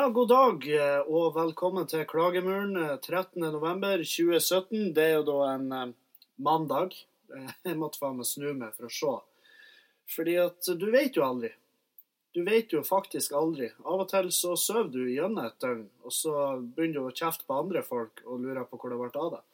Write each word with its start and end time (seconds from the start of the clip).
Ja, 0.00 0.08
god 0.08 0.28
dag 0.28 0.62
eh, 0.72 1.08
og 1.12 1.34
velkommen 1.34 1.84
til 1.84 2.06
Klagemuren 2.08 2.70
eh, 2.80 2.92
13.11.2017. 3.04 4.94
Det 4.96 5.02
er 5.04 5.18
jo 5.18 5.26
da 5.28 5.34
en 5.50 5.66
eh, 5.76 5.90
mandag. 6.40 6.96
Jeg 7.28 7.76
måtte 7.76 8.00
faen 8.00 8.16
meg 8.16 8.28
snu 8.30 8.46
meg 8.56 8.72
for 8.78 8.88
å 8.88 8.94
se. 8.96 9.12
Fordi 10.14 10.38
at 10.40 10.70
du 10.80 10.86
vet 10.94 11.20
jo 11.20 11.26
aldri. 11.26 11.52
Du 12.32 12.40
vet 12.48 12.72
jo 12.72 12.80
faktisk 12.80 13.36
aldri. 13.36 13.68
Av 13.84 14.06
og 14.06 14.08
til 14.08 14.32
så 14.32 14.56
sover 14.56 14.88
du 14.96 15.02
gjennom 15.02 15.44
et 15.44 15.60
døgn, 15.60 15.84
og 16.00 16.16
så 16.16 16.32
begynner 16.62 17.02
du 17.02 17.10
å 17.10 17.14
kjefte 17.20 17.44
på 17.44 17.60
andre 17.60 17.84
folk 17.84 18.24
og 18.24 18.40
lurer 18.40 18.64
på 18.72 18.80
hvor 18.80 18.96
det 18.96 19.02
ble 19.04 19.12
av 19.26 19.30
deg. 19.36 19.46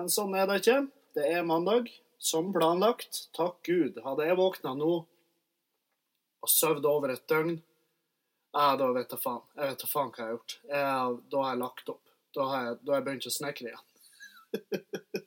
Men 0.00 0.08
sånn 0.16 0.40
er 0.40 0.48
det 0.48 0.62
ikke. 0.64 0.80
Det 1.20 1.28
er 1.36 1.48
mandag, 1.52 1.92
som 2.16 2.48
planlagt. 2.56 3.26
Takk 3.36 3.60
Gud. 3.68 4.00
Hadde 4.08 4.24
jeg 4.24 4.40
våkna 4.40 4.72
nå 4.80 4.92
og 5.04 6.48
sovet 6.48 6.94
over 6.96 7.12
et 7.12 7.28
døgn 7.28 7.58
ja, 8.56 8.76
da 8.80 8.88
vet 8.96 9.12
jeg 9.12 9.20
faen. 9.20 9.44
Jeg 9.56 9.70
vet 9.70 9.82
da 9.82 9.88
faen 9.90 10.10
hva 10.10 10.18
jeg 10.18 10.26
har 10.26 10.34
gjort. 10.36 10.52
Jeg, 10.70 11.16
da 11.32 11.42
har 11.44 11.50
jeg 11.52 11.62
lagt 11.62 11.90
opp. 11.92 12.04
Da 12.36 12.42
har 12.50 12.58
jeg, 12.64 12.76
da 12.82 12.92
har 12.92 12.98
jeg 13.00 13.06
begynt 13.08 13.28
å 13.28 13.36
snekre 13.36 13.68
igjen. 13.70 13.86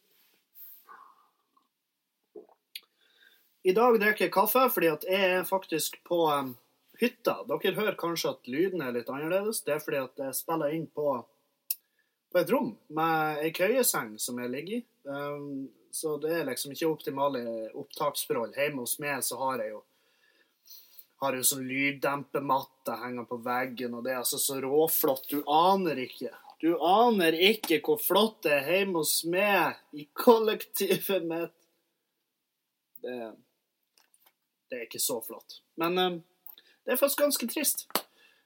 I 3.69 3.73
dag 3.75 3.99
drikker 3.99 4.25
jeg 4.25 4.33
kaffe 4.33 4.63
fordi 4.73 4.88
at 4.89 5.03
jeg 5.05 5.31
er 5.35 5.43
faktisk 5.47 5.99
på 6.07 6.23
um, 6.31 6.53
hytta. 6.99 7.35
Dere 7.49 7.75
hører 7.75 7.97
kanskje 7.99 8.31
at 8.31 8.47
lyden 8.49 8.81
er 8.81 8.95
litt 8.95 9.09
annerledes. 9.11 9.61
Det 9.66 9.75
er 9.75 9.83
fordi 9.83 9.99
at 10.02 10.23
jeg 10.23 10.38
spiller 10.38 10.73
inn 10.73 10.88
på, 10.95 11.07
på 12.31 12.39
et 12.39 12.53
rom 12.53 12.71
med 12.95 13.44
ei 13.44 13.52
køyeseng 13.55 14.16
som 14.22 14.39
jeg 14.41 14.53
ligger 14.55 14.80
i. 14.80 14.81
Um, 15.05 15.67
så 15.91 16.17
det 16.22 16.31
er 16.38 16.47
liksom 16.47 16.73
ikke 16.73 16.89
optimale 16.89 17.44
opptaksforhold. 17.77 18.55
Hjemme 18.57 18.85
hos 18.85 19.00
meg 19.03 19.23
så 19.25 19.38
har 19.44 19.61
jeg 19.63 19.75
jo 19.75 19.83
har 21.20 21.36
jo 21.36 21.44
sånn 21.44 21.66
lyddempematte 21.67 22.95
henger 23.02 23.25
på 23.28 23.39
veggen, 23.44 23.95
og 23.98 24.06
det 24.06 24.14
er 24.14 24.22
altså 24.22 24.39
så 24.39 24.59
råflott. 24.64 25.28
Du 25.31 25.44
aner 25.52 26.00
ikke. 26.06 26.31
Du 26.59 26.73
aner 26.84 27.36
ikke 27.36 27.80
hvor 27.84 28.00
flott 28.03 28.42
det 28.44 28.53
er 28.58 28.72
hjemme 28.73 29.02
hos 29.02 29.22
meg 29.31 29.80
i 29.95 30.08
kollektivet 30.16 31.28
mitt. 31.28 31.56
Det, 33.00 33.16
det 34.67 34.80
er 34.80 34.88
ikke 34.88 35.03
så 35.03 35.20
flott. 35.23 35.62
Men 35.80 36.00
um, 36.00 36.17
det 36.84 36.95
er 36.95 37.00
faktisk 37.00 37.23
ganske 37.23 37.47
trist. 37.52 37.86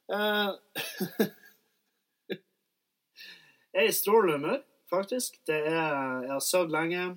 Uh, 0.09 0.53
jeg 3.73 3.81
er 3.81 3.89
i 3.89 3.95
strålende 3.97 4.37
humør, 4.37 4.61
faktisk. 4.93 5.41
Er, 5.47 5.69
jeg 6.25 6.33
har 6.33 6.45
sovet 6.45 6.73
lenge. 6.73 7.07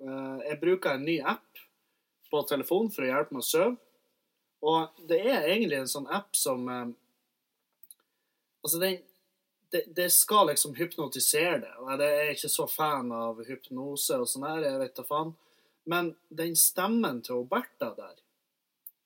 Uh, 0.00 0.40
jeg 0.44 0.60
bruker 0.60 0.96
en 0.96 1.04
ny 1.08 1.18
app 1.20 1.64
på 2.28 2.44
telefonen 2.48 2.92
for 2.92 3.04
å 3.04 3.12
hjelpe 3.12 3.36
meg 3.36 3.44
å 3.44 3.48
sove. 3.48 3.76
Og 4.66 5.04
det 5.08 5.20
er 5.22 5.46
egentlig 5.46 5.78
en 5.78 5.90
sånn 5.90 6.08
app 6.10 6.34
som 6.36 6.66
eh, 6.72 6.88
Altså, 8.58 8.80
den 8.82 8.96
det, 9.70 9.84
det 9.96 10.10
skal 10.10 10.46
liksom 10.46 10.74
hypnotisere 10.74 11.58
det. 11.58 11.72
Jeg 12.00 12.20
er 12.20 12.30
ikke 12.32 12.48
så 12.48 12.66
fan 12.70 13.12
av 13.12 13.42
hypnose 13.44 14.16
og 14.16 14.28
sånn 14.30 14.46
her, 14.48 14.64
jeg 14.64 14.80
vet 14.80 14.94
da 14.96 15.04
faen. 15.04 15.34
Men 15.88 16.14
den 16.28 16.56
stemmen 16.56 17.22
til 17.24 17.44
Bertha 17.48 17.92
der 17.96 18.16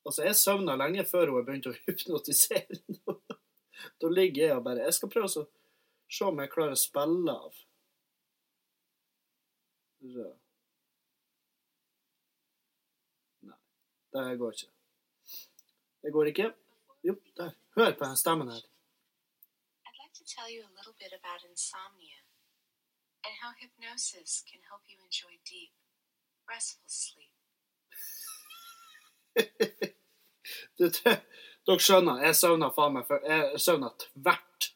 Altså, 0.03 0.25
jeg 0.27 0.35
søvna 0.35 0.73
lenge 0.75 1.05
før 1.07 1.29
hun 1.31 1.45
begynte 1.47 1.71
å 1.71 1.77
hypnotisere. 1.85 2.79
da 4.01 4.09
ligger 4.11 4.43
jeg 4.43 4.57
og 4.57 4.65
bare 4.65 4.83
Jeg 4.83 4.97
skal 4.97 5.11
prøve 5.13 5.29
å 5.31 5.45
se 6.11 6.25
om 6.27 6.41
jeg 6.43 6.51
klarer 6.51 6.75
å 6.75 6.81
spille 6.81 7.35
av. 7.35 7.61
Rød. 10.03 10.33
Nei, 14.13 14.25
det 14.27 14.37
går 14.43 14.59
ikke. 14.59 14.71
Det 16.03 16.11
går 16.11 16.25
ikke. 16.25 16.53
Jo, 17.03 17.15
der. 17.37 17.51
Hør 17.75 17.91
på 17.91 18.05
den 18.05 18.17
stemmen 18.17 18.49
her. 18.51 18.63
I'd 19.87 19.97
like 20.03 20.13
to 20.19 20.25
tell 20.35 20.49
you 20.55 20.61
a 20.71 20.73
little 20.77 20.95
bit 21.03 21.13
about 21.19 21.39
insomnia 21.49 22.19
and 23.25 23.33
how 23.41 23.51
hypnosis 23.61 24.43
can 24.49 24.61
help 24.69 24.83
you 24.91 24.97
enjoy 25.07 25.33
deep, 25.51 25.73
restful 26.51 26.89
sleep. 27.03 27.33
Du, 30.77 30.89
dere 31.65 31.79
skjønner, 31.79 32.19
jeg 32.25 32.35
søvner 32.35 32.71
faen 32.75 32.95
meg 32.97 33.05
for, 33.07 33.23
Jeg 33.25 33.59
søvner 33.61 33.93
tvert. 34.01 34.69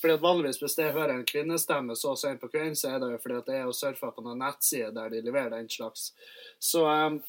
Fordi 0.00 0.16
at 0.16 0.22
Vanligvis 0.22 0.58
hvis 0.58 0.78
jeg 0.78 0.92
hører 0.92 1.14
en 1.14 1.26
kvinnestemme 1.26 1.94
så 1.96 2.16
sent 2.18 2.40
på 2.40 2.48
kvelden, 2.50 2.76
så 2.76 2.90
er 2.90 2.98
det 2.98 3.12
jo 3.12 3.18
fordi 3.22 3.36
at 3.38 3.50
jeg 3.54 3.68
og 3.70 3.76
surfer 3.78 4.10
på 4.10 4.24
noen 4.26 4.40
nettsider 4.42 4.90
der 4.96 5.12
de 5.12 5.20
leverer 5.22 5.52
den 5.54 5.68
slags. 5.70 6.08
Så 6.58 6.82
um, 6.90 7.20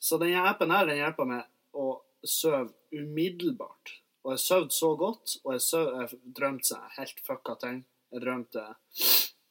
Så 0.00 0.18
denne 0.20 0.46
appen 0.48 0.72
her 0.72 0.86
den 0.88 1.00
hjelper 1.00 1.28
meg 1.28 1.76
å 1.76 2.00
sove 2.24 2.72
umiddelbart. 2.96 3.96
Og 4.24 4.34
jeg 4.34 4.42
sov 4.42 4.68
så 4.74 4.94
godt, 5.00 5.36
og 5.44 5.54
jeg, 5.54 5.64
søv, 5.64 5.90
jeg 5.96 6.20
drømte 6.36 6.72
seg 6.72 6.96
helt 6.98 7.20
fucka 7.24 7.56
ting. 7.60 7.82
Jeg 8.10 8.24
drømte 8.24 8.64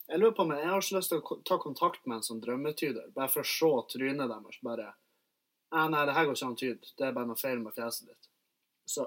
Jeg 0.10 0.20
lurer 0.20 0.34
på 0.36 0.44
om 0.44 0.52
jeg, 0.56 0.66
har 0.66 0.82
så 0.82 0.98
lyst 0.98 1.14
til 1.14 1.22
å 1.22 1.38
ta 1.46 1.60
kontakt 1.62 2.06
med 2.10 2.20
en 2.20 2.26
sånn 2.26 2.42
drømmetyder, 2.42 3.12
bare 3.16 3.30
for 3.30 3.46
å 3.46 3.50
se 3.50 3.70
trynet 3.94 4.30
deres. 4.30 4.60
Bare 4.66 4.90
Nei, 5.70 5.86
Nei, 5.94 6.06
det 6.10 6.16
her 6.18 6.26
går 6.26 6.38
ikke 6.38 6.48
an 6.48 6.56
å 6.56 6.60
tyde. 6.60 6.94
Det 6.98 7.06
er 7.06 7.14
bare 7.14 7.30
noe 7.30 7.38
feil 7.38 7.60
med 7.62 7.76
fjeset 7.76 8.10
ditt. 8.10 8.30
Så, 8.90 9.06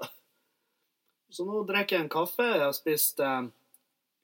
så 1.35 1.47
nå 1.47 1.65
drikker 1.67 1.97
jeg 1.97 2.07
en 2.07 2.13
kaffe. 2.13 2.47
Jeg 2.47 2.63
har 2.63 2.77
spist 2.77 3.23
eh, 3.23 3.49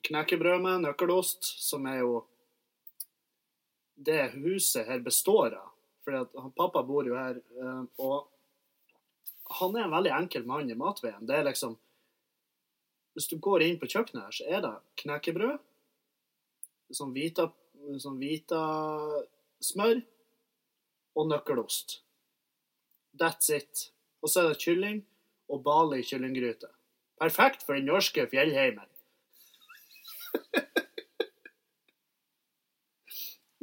knekkebrød 0.06 0.62
med 0.62 0.84
nøkkelost, 0.86 1.50
som 1.66 1.88
er 1.90 2.04
jo 2.04 2.12
det 3.98 4.36
huset 4.36 4.86
her 4.86 5.02
består 5.02 5.58
av. 5.58 5.72
Fordi 6.08 6.22
at 6.24 6.36
han, 6.40 6.52
pappa 6.56 6.80
bor 6.88 7.04
jo 7.04 7.12
her, 7.20 7.36
eh, 7.36 7.84
og 8.00 8.30
han 9.58 9.74
er 9.76 9.82
en 9.84 9.92
veldig 9.92 10.12
enkel 10.16 10.46
mann 10.48 10.70
i 10.72 10.76
matveien. 10.78 11.26
Det 11.28 11.36
er 11.36 11.44
liksom 11.44 11.76
Hvis 13.12 13.26
du 13.28 13.36
går 13.42 13.62
inn 13.66 13.78
på 13.80 13.88
kjøkkenet 13.90 14.24
her, 14.24 14.32
så 14.32 14.44
er 14.46 14.60
det 14.62 14.70
knekkebrød, 15.02 15.58
sånn 16.94 17.10
hvita, 17.16 17.48
sånn 17.98 18.20
hvita 18.20 18.60
smør 19.68 19.98
og 21.18 21.26
nøkkelost. 21.32 21.96
That's 23.18 23.50
it. 23.50 23.90
Og 24.22 24.30
så 24.30 24.36
er 24.44 24.48
det 24.52 24.62
kylling 24.62 25.02
og 25.50 25.64
Bali 25.66 26.00
kyllinggryte. 26.06 26.70
Perfekt 27.18 27.66
for 27.66 27.74
den 27.74 27.90
norske 27.90 28.22
fjellheimen. 28.30 28.86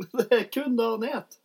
det 0.19 0.27
er 0.29 0.51
kun 0.51 0.75
det 0.75 0.91
han 0.91 1.09
et. 1.13 1.39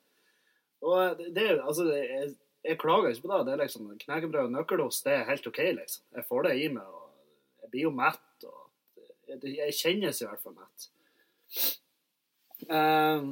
Og 0.86 1.20
det, 1.36 1.46
altså, 1.60 1.86
jeg, 1.92 2.32
jeg 2.64 2.78
klager 2.80 3.12
ikke 3.12 3.26
på 3.26 3.32
det. 3.32 3.42
Det 3.46 3.52
er 3.52 3.62
liksom 3.64 3.91
knekkebrød 4.04 4.48
og 4.48 4.56
nøkkelost, 4.56 5.04
det 5.06 5.18
er 5.18 5.28
helt 5.28 5.50
OK, 5.50 5.60
liksom. 5.80 6.06
Jeg 6.16 6.26
får 6.28 6.48
det 6.48 6.56
i 6.60 6.70
meg, 6.72 6.88
og 6.88 7.62
jeg 7.62 7.72
blir 7.74 7.86
jo 7.88 7.92
mett, 8.00 8.48
og 8.48 9.04
jeg, 9.28 9.54
jeg 9.58 9.76
kjennes 9.76 10.22
i 10.22 10.28
hvert 10.28 10.42
fall 10.44 10.56
mett. 10.56 10.91
Eh, 12.68 13.30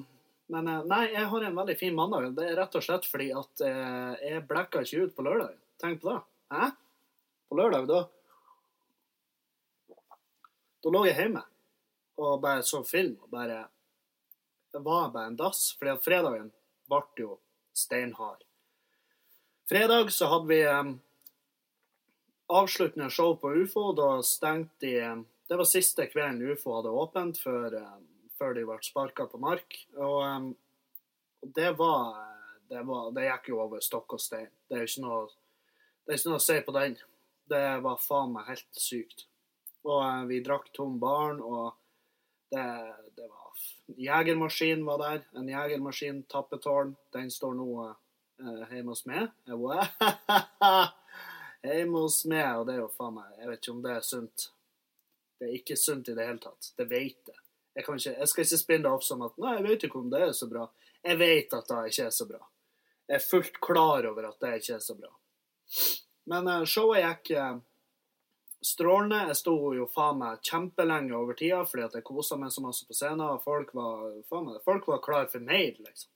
men 0.49 0.69
eh, 0.73 0.85
nei, 0.89 1.03
jeg 1.13 1.29
har 1.29 1.45
en 1.45 1.59
veldig 1.61 1.79
fin 1.81 1.97
mandag. 1.97 2.31
Det 2.37 2.47
er 2.49 2.61
rett 2.61 2.79
og 2.79 2.85
slett 2.85 3.09
fordi 3.09 3.31
at 3.37 3.65
uh, 3.65 4.13
jeg 4.25 4.45
blekka 4.49 4.85
ikke 4.85 5.09
ut 5.09 5.17
på 5.17 5.25
lørdag. 5.27 5.59
Tenk 5.81 6.01
på 6.01 6.13
det. 6.13 6.21
Hæ? 6.55 6.71
På 7.49 7.59
lørdag, 7.59 7.89
da 7.91 8.07
Da 10.79 10.93
lå 10.95 11.01
jeg 11.09 11.19
hjemme 11.19 11.43
og 12.19 12.41
bare 12.43 12.63
så 12.67 12.81
film 12.87 13.17
og 13.23 13.31
bare 13.31 13.65
var 14.79 15.11
bare 15.11 15.27
en 15.27 15.37
dass, 15.37 15.73
fordi 15.79 15.91
at 15.91 16.05
fredagen 16.05 16.53
ble 16.89 17.03
jo 17.17 17.39
steinhard. 17.77 18.45
Fredag 19.69 20.13
så 20.13 20.31
hadde 20.33 20.49
vi 20.49 20.63
eh, 20.65 20.93
avsluttende 22.49 23.11
show 23.11 23.37
på 23.37 23.53
UFO. 23.63 23.93
Da 23.93 24.23
stengte 24.23 24.87
de 24.87 24.95
eh, 25.01 25.19
Det 25.49 25.57
var 25.57 25.65
siste 25.65 26.07
kvelden 26.07 26.43
UFO 26.45 26.75
hadde 26.77 26.93
åpent 26.93 27.39
før, 27.41 27.77
eh, 27.77 27.99
før 28.39 28.57
de 28.57 28.65
ble 28.69 28.79
sparka 28.85 29.29
på 29.29 29.41
mark. 29.41 29.77
Og, 29.97 30.55
det 31.55 31.71
var 31.79 32.17
det, 32.69 32.83
var, 32.83 33.13
det 33.15 33.29
gikk 33.29 33.53
jo 33.53 33.61
over 33.63 33.81
stokk 33.85 34.17
og 34.17 34.21
stein. 34.21 34.51
Det 34.69 34.77
er 34.77 34.85
jo 34.85 34.91
ikke 34.91 35.05
noe, 35.05 35.21
det 36.05 36.13
er 36.13 36.21
ikke 36.21 36.33
noe 36.33 36.41
å 36.41 36.45
si 36.45 36.59
på 36.67 36.75
den. 36.77 36.97
Det 37.49 37.65
var 37.85 38.03
faen 38.03 38.35
meg 38.35 38.51
helt 38.51 38.81
sykt. 38.83 39.25
Og 39.87 40.03
eh, 40.03 40.25
vi 40.29 40.43
drakk 40.45 40.73
tom 40.77 40.99
baren, 41.01 41.41
og 41.41 41.77
det, 42.51 42.67
det 43.17 43.29
var 43.29 43.49
Jegermaskin 43.97 44.85
var 44.85 44.99
der. 44.99 45.25
En 45.33 45.49
jegermaskin, 45.49 46.23
tappetårn. 46.23 46.97
Den 47.13 47.31
står 47.31 47.55
nå 47.55 47.69
eh, 47.89 48.75
hjemme 48.75 48.93
hos 48.93 49.07
meg. 49.09 49.29
Hjemme 51.63 51.99
hos 52.05 52.21
meg, 52.31 52.53
og 52.55 52.69
det 52.69 52.77
er 52.77 52.83
jo 52.85 52.91
faen 52.95 53.17
meg 53.17 53.41
Jeg 53.41 53.49
vet 53.49 53.63
ikke 53.63 53.73
om 53.73 53.81
det 53.83 53.95
er 53.97 54.05
sunt. 54.07 54.45
Det 55.39 55.49
er 55.49 55.57
ikke 55.57 55.77
sunt 55.79 56.11
i 56.11 56.15
det 56.15 56.27
hele 56.29 56.43
tatt. 56.43 56.73
Det 56.79 56.87
vet 56.91 57.33
jeg. 57.33 57.41
Jeg, 57.79 57.85
ikke, 57.85 58.13
jeg 58.13 58.29
skal 58.29 58.45
ikke 58.45 58.61
spinne 58.61 58.85
det 58.87 58.93
opp 58.93 59.07
som 59.07 59.25
at 59.27 59.37
Nei, 59.39 59.57
jeg 59.57 59.67
vet 59.69 59.89
ikke 59.89 60.01
om 60.03 60.13
det 60.13 60.23
er 60.27 60.37
så 60.37 60.49
bra. 60.51 60.69
Jeg 61.03 61.19
vet 61.19 61.55
at 61.55 61.73
det 61.73 61.81
ikke 61.93 62.07
er 62.07 62.15
så 62.15 62.29
bra. 62.29 62.41
Jeg 63.09 63.17
er 63.17 63.25
fullt 63.25 63.61
klar 63.65 64.07
over 64.11 64.29
at 64.29 64.41
det 64.45 64.55
ikke 64.61 64.77
er 64.77 64.85
så 64.85 64.99
bra. 64.99 65.11
Men 66.29 66.53
eh, 66.53 66.65
showet 66.69 67.05
gikk 67.07 67.33
eh, 67.39 67.57
strålende. 68.61 69.27
Jeg 69.29 69.37
sto 69.37 69.57
jo 69.75 69.87
faen 69.93 70.21
meg 70.21 70.43
kjempelenge 70.45 71.17
over 71.17 71.37
tida 71.39 71.65
fordi 71.67 71.87
at 71.87 71.99
jeg 71.99 72.07
kosa 72.07 72.39
meg 72.41 72.53
så 72.53 72.63
masse 72.65 72.87
på 72.87 72.97
scenen. 72.97 73.25
og 73.27 73.43
Folk 73.45 73.75
var, 73.77 74.09
faen 74.31 74.49
meg, 74.49 74.63
folk 74.65 74.89
var 74.91 75.03
klar 75.05 75.29
for 75.33 75.45
mer, 75.45 75.75
liksom. 75.79 76.11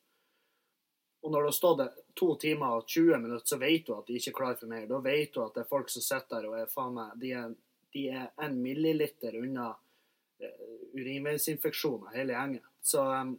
Og 1.22 1.30
når 1.30 1.44
det 1.44 1.50
har 1.52 1.54
stått 1.54 1.98
to 2.18 2.32
timer 2.42 2.80
og 2.80 2.88
20 2.90 3.18
minutter, 3.22 3.46
så 3.46 3.58
vet 3.60 3.86
du 3.86 3.92
at 3.94 4.08
de 4.08 4.16
ikke 4.18 4.32
er 4.32 4.38
klar 4.40 4.56
for 4.58 4.70
mer. 4.70 4.88
Da 4.90 4.98
vet 5.04 5.30
du 5.34 5.44
at 5.44 5.54
det 5.54 5.62
er 5.62 5.70
folk 5.70 5.92
som 5.92 6.02
sitter 6.02 6.40
der 6.42 6.48
og 6.50 6.58
er 6.58 6.72
faen 6.72 6.96
meg 6.96 7.12
De 7.22 7.30
er, 7.38 7.52
de 7.94 8.02
er 8.10 8.26
en 8.42 8.56
milliliter 8.58 9.38
unna 9.38 9.68
uh, 9.70 10.72
urinveisinfeksjoner, 10.98 12.10
hele 12.16 12.34
gjengen. 12.34 12.66
Så 12.82 13.04
um, 13.06 13.36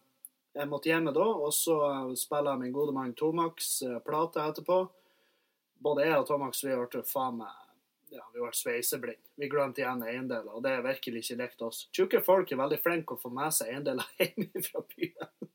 jeg 0.56 0.70
måtte 0.72 0.94
hjemme 0.94 1.12
da, 1.12 1.26
og 1.28 1.52
så 1.52 1.76
spiller 2.16 2.62
min 2.62 2.72
gode 2.72 2.96
mann 2.96 3.12
Tomax 3.20 3.82
uh, 3.84 4.00
plate 4.06 4.48
etterpå. 4.48 4.80
Både 5.84 6.08
jeg 6.08 6.22
og 6.22 6.28
Tomax 6.30 6.64
vi 6.64 6.80
ble 6.80 7.04
faen 7.04 7.42
meg 7.42 7.63
ja, 8.14 8.24
vi 8.34 8.42
ble 8.42 8.52
sveiseblinde. 8.54 9.32
Vi 9.42 9.50
glemte 9.50 9.82
igjen 9.82 10.04
eiendeler, 10.06 10.52
og 10.54 10.64
det 10.66 10.72
er 10.76 10.86
virkelig 10.86 11.24
ikke 11.24 11.40
likt 11.42 11.62
oss. 11.66 11.80
Tjukke 11.96 12.22
folk 12.26 12.52
er 12.52 12.62
veldig 12.62 12.80
flinke 12.84 13.16
å 13.16 13.22
få 13.22 13.30
med 13.34 13.52
seg 13.56 13.74
eiendeler 13.74 14.08
hjemme 14.22 14.64
fra 14.68 14.80
byen. 14.94 15.52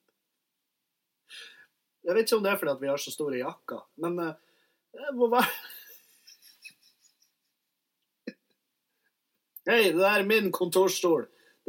Jeg 2.08 2.14
vet 2.16 2.25
ikke 2.25 2.38
om 2.38 2.44
det 2.46 2.52
er 2.52 2.60
fordi 2.60 2.75
vi 2.81 2.90
har 2.90 3.00
så 3.02 3.12
store 3.12 3.43
jakker, 3.43 3.82
men 4.02 4.12
det 4.19 5.10
må 5.19 5.26
være 5.32 5.52
Hei, 9.69 9.82
det 9.93 10.00
der 10.00 10.22
er 10.22 10.25
min 10.25 10.49
kontorstol. 10.55 11.26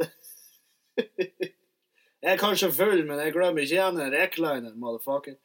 jeg 2.24 2.30
er 2.32 2.40
kanskje 2.40 2.70
full, 2.72 3.04
men 3.04 3.20
jeg 3.20 3.34
glemmer 3.34 3.60
ikke 3.60 3.76
igjen 3.76 4.00
en 4.00 4.14
recliner, 4.14 4.72
motherfucker. 4.72 5.36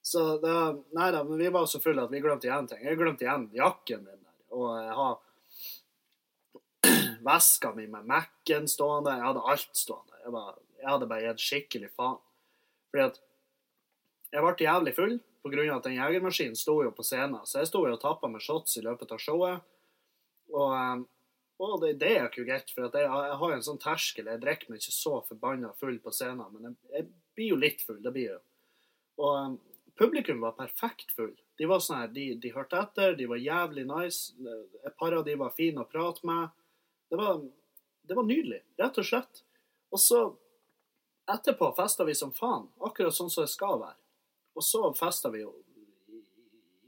Så 0.00 0.38
det, 0.40 0.54
nei 0.96 1.10
da, 1.12 1.20
men 1.28 1.36
vi 1.36 1.50
var 1.52 1.68
så 1.68 1.76
fulle 1.82 2.06
at 2.06 2.12
vi 2.12 2.22
glemte 2.24 2.48
igjen 2.48 2.70
ting. 2.70 2.80
Jeg 2.86 2.96
glemte 2.96 3.26
igjen 3.26 3.50
jakken 3.52 4.06
min 4.06 4.19
og 4.50 4.68
jeg 4.82 4.94
har 4.98 5.18
veska 7.28 7.72
mi 7.76 7.86
med 7.90 8.06
Mac-en 8.08 8.68
stående. 8.68 9.16
Jeg 9.16 9.28
hadde 9.28 9.46
alt 9.52 9.76
stående. 9.76 10.20
Jeg, 10.24 10.34
var, 10.34 10.60
jeg 10.80 10.88
hadde 10.90 11.10
bare 11.10 11.26
gitt 11.28 11.44
skikkelig 11.44 11.90
faen. 11.96 12.20
Fordi 12.90 13.06
at 13.06 13.20
jeg 14.30 14.44
ble 14.44 14.66
jævlig 14.66 14.94
full 14.96 15.16
pga. 15.42 15.76
at 15.76 15.86
den 15.86 15.96
jegermaskinen 15.96 16.56
sto 16.58 16.80
jo 16.84 16.92
på 16.94 17.04
scenen. 17.06 17.40
Så 17.46 17.60
jeg 17.60 17.70
sto 17.70 17.84
jo 17.86 17.94
og 17.94 18.02
tappa 18.02 18.28
med 18.28 18.42
shots 18.44 18.76
i 18.78 18.84
løpet 18.84 19.12
av 19.12 19.22
showet. 19.22 19.64
Og, 20.50 20.74
eh, 20.74 21.02
og 21.60 21.80
det, 21.82 21.94
det 22.00 22.12
er 22.16 22.28
ikke 22.28 22.46
greit, 22.48 22.70
for 22.72 22.86
jeg, 22.86 23.04
jeg, 23.04 23.38
har 23.40 23.52
jo 23.52 23.56
en 23.56 23.66
sånn 23.66 23.82
terskel. 23.82 24.30
Jeg 24.32 24.42
drikker 24.42 24.70
meg 24.70 24.80
ikke 24.80 24.96
så 24.96 25.20
forbanna 25.28 25.72
full 25.80 25.98
på 26.02 26.12
scenen, 26.14 26.46
men 26.54 26.70
jeg, 26.70 26.78
jeg, 26.94 27.10
blir 27.38 27.52
jo 27.52 27.60
litt 27.60 27.84
full. 27.86 28.00
Det 28.02 28.12
blir 28.14 28.34
jo. 28.34 28.40
Og 29.20 29.34
eh, 29.38 29.84
publikum 30.00 30.42
var 30.44 30.58
perfekt 30.58 31.14
full. 31.16 31.34
De 31.60 31.66
var 31.68 31.82
sånn 31.84 31.98
her, 32.00 32.12
de, 32.14 32.22
de, 32.40 32.50
hørte 32.54 32.78
etter, 32.80 33.12
de 33.18 33.26
var 33.28 33.36
jævlig 33.36 33.82
nice. 33.84 34.32
Et 34.80 34.94
par 34.96 35.12
av 35.12 35.26
de 35.26 35.34
var 35.36 35.52
fine 35.52 35.82
å 35.82 35.88
prate 35.88 36.24
med. 36.24 36.54
Det 37.12 37.18
var, 37.20 37.42
det 38.08 38.16
var 38.16 38.24
nydelig, 38.24 38.62
rett 38.80 39.00
og 39.02 39.04
slett. 39.04 39.42
Og 39.92 40.00
så 40.00 40.20
etterpå 41.28 41.68
festa 41.76 42.06
vi 42.08 42.14
som 42.16 42.32
faen, 42.32 42.70
akkurat 42.80 43.12
sånn 43.12 43.28
som 43.28 43.44
det 43.44 43.52
skal 43.52 43.76
være. 43.82 43.98
Og 44.56 44.64
så 44.64 44.80
festa 44.96 45.28
vi 45.34 45.42
jo 45.42 45.52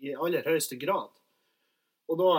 i, 0.01 0.15
aller 0.15 0.49
høyeste 0.49 0.81
grad. 0.81 1.13
Og 2.09 2.19
da, 2.19 2.33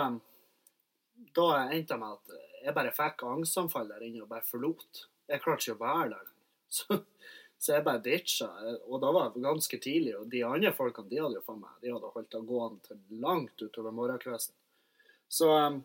da 1.37 1.47
endte 1.69 1.93
jeg 1.93 2.01
med 2.01 2.17
at 2.17 2.35
jeg 2.63 2.75
bare 2.81 2.95
fikk 2.97 3.25
angstanfall 3.27 3.93
der 3.93 4.07
inne 4.07 4.25
og 4.25 4.31
bare 4.33 4.47
forlot. 4.47 5.05
Jeg 5.29 5.43
klarte 5.43 5.67
ikke 5.67 5.77
å 5.77 5.83
være 5.85 6.09
der 6.15 6.17
lenger. 6.17 7.05
så 7.63 7.77
jeg 7.77 7.83
bare 7.85 8.01
ditcha. 8.03 8.49
Og 8.91 8.99
da 8.99 9.09
var 9.15 9.29
det 9.31 9.41
ganske 9.43 9.77
tidlig. 9.79 10.17
Og 10.19 10.27
de 10.27 10.41
andre 10.43 10.73
folkene 10.75 11.07
de 11.07 11.21
hadde 11.21 11.37
jo 11.37 11.43
faen 11.45 11.61
meg, 11.61 11.77
de 11.79 11.93
hadde 11.93 12.09
holdt 12.11 12.35
av 12.35 12.47
gående 12.49 12.89
til 12.89 13.21
langt 13.23 13.63
utover 13.63 13.95
morgenkvisten. 13.95 14.55
Så 15.31 15.47
um, 15.47 15.77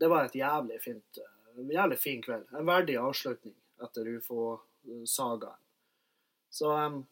det 0.00 0.08
var 0.08 0.24
et 0.24 0.38
jævlig 0.40 0.78
fint, 0.80 1.20
uh, 1.20 1.60
jævlig 1.68 1.98
fin 2.00 2.24
kveld. 2.24 2.48
En 2.56 2.70
verdig 2.70 2.96
avslutning 2.96 3.52
etter 3.84 4.08
ufo-sagaen. 4.16 5.60
Så 6.48 6.72
um, 6.72 7.02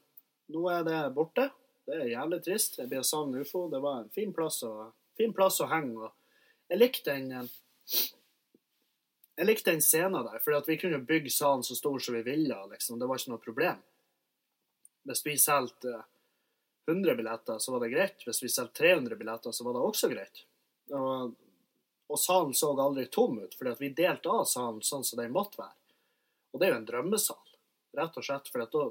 nå 0.56 0.64
er 0.72 0.88
det 0.88 1.02
borte. 1.18 1.50
Det 1.84 2.00
er 2.00 2.14
jævlig 2.14 2.40
trist. 2.48 2.80
Jeg 2.80 2.88
blir 2.88 3.04
savne 3.04 3.44
ufo. 3.44 3.66
Det 3.68 3.82
var 3.84 4.00
en 4.00 4.12
fin 4.16 4.32
plass 4.32 4.62
å, 4.64 4.72
fin 5.20 5.36
plass 5.36 5.60
å 5.60 5.68
henge. 5.68 6.08
Og 6.08 6.72
jeg 6.72 6.80
likte 6.80 7.12
den 7.12 7.44
um, 7.44 7.52
jeg 9.36 9.46
likte 9.50 9.72
den 9.74 9.84
scenen 9.84 10.24
der, 10.24 10.40
for 10.40 10.56
vi 10.64 10.78
kunne 10.80 11.02
bygge 11.04 11.30
salen 11.30 11.64
så 11.64 11.76
stor 11.76 11.98
som 12.00 12.14
vi 12.16 12.22
ville. 12.24 12.56
liksom. 12.70 12.98
Det 12.98 13.06
var 13.06 13.20
ikke 13.20 13.34
noe 13.34 13.42
problem. 13.42 13.82
Hvis 15.04 15.26
vi 15.26 15.36
solgte 15.38 15.98
100 16.88 17.14
billetter, 17.18 17.58
så 17.58 17.72
var 17.72 17.84
det 17.84 17.92
greit. 17.92 18.24
Hvis 18.24 18.42
vi 18.42 18.48
solgte 18.48 18.80
300 18.80 19.16
billetter, 19.16 19.52
så 19.52 19.64
var 19.64 19.76
det 19.76 19.82
også 19.84 20.08
greit. 20.08 20.44
Og, 20.88 21.34
og 22.08 22.20
salen 22.20 22.56
så 22.56 22.72
aldri 22.80 23.06
tom 23.12 23.36
ut, 23.42 23.54
fordi 23.58 23.76
vi 23.82 23.92
delte 24.00 24.32
av 24.32 24.48
salen 24.48 24.80
sånn 24.80 25.04
som 25.04 25.20
den 25.20 25.36
måtte 25.36 25.60
være. 25.60 25.76
Og 26.54 26.60
det 26.60 26.68
er 26.68 26.72
jo 26.72 26.80
en 26.80 26.88
drømmesal, 26.88 27.56
rett 28.00 28.16
og 28.16 28.24
slett. 28.24 28.48
For 28.48 28.64
da 28.64 28.88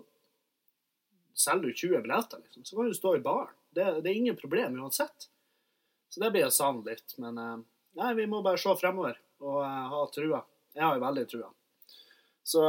selger 1.33 1.71
du 1.71 1.74
20 1.74 2.06
billetter, 2.06 2.45
liksom. 2.45 2.69
Så 2.69 2.77
kan 2.77 2.94
du 2.94 2.97
stå 3.01 3.18
i 3.18 3.25
baren. 3.25 3.57
Det, 3.74 3.89
det, 4.03 4.12
er 4.12 4.21
ingen 4.21 4.38
problem 4.38 4.77
uansett. 4.77 5.31
Så 6.13 6.21
det 6.21 6.30
blir 6.31 6.45
jeg 6.45 6.53
savne 6.53 6.86
litt. 6.86 7.18
Men 7.18 7.42
eh, 7.42 7.56
nei, 7.97 8.13
vi 8.21 8.30
må 8.30 8.45
bare 8.45 8.62
se 8.62 8.77
fremover 8.77 9.18
og 9.45 9.62
jeg 9.62 9.88
har 9.94 10.12
trua. 10.13 10.42
Jeg 10.75 10.83
har 10.83 10.97
jo 10.97 11.06
veldig 11.06 11.25
trua. 11.31 11.50
Så 12.45 12.65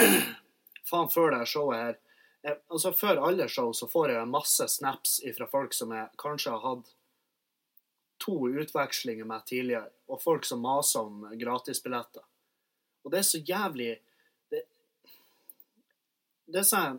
faen, 0.90 1.10
før 1.12 1.34
det 1.34 1.48
showet 1.48 1.80
her 1.80 1.98
jeg, 2.40 2.56
altså 2.72 2.92
Før 2.96 3.20
alle 3.28 3.46
show 3.52 3.68
så 3.76 3.84
får 3.88 4.14
jeg 4.14 4.28
masse 4.32 4.64
snaps 4.72 5.18
fra 5.36 5.48
folk 5.50 5.76
som 5.76 5.92
jeg 5.92 6.08
kanskje 6.20 6.54
har 6.54 6.62
hatt 6.64 6.94
to 8.20 8.36
utvekslinger 8.48 9.28
med 9.28 9.44
tidligere, 9.48 9.90
og 10.08 10.22
folk 10.22 10.44
som 10.44 10.62
maser 10.64 11.04
om 11.04 11.26
gratisbilletter. 11.40 12.24
Og 13.04 13.12
det 13.12 13.20
er 13.20 13.28
så 13.28 13.38
jævlig 13.38 13.92
Det, 14.50 14.64
det 16.48 16.60
er 16.60 16.68
sånn 16.68 16.98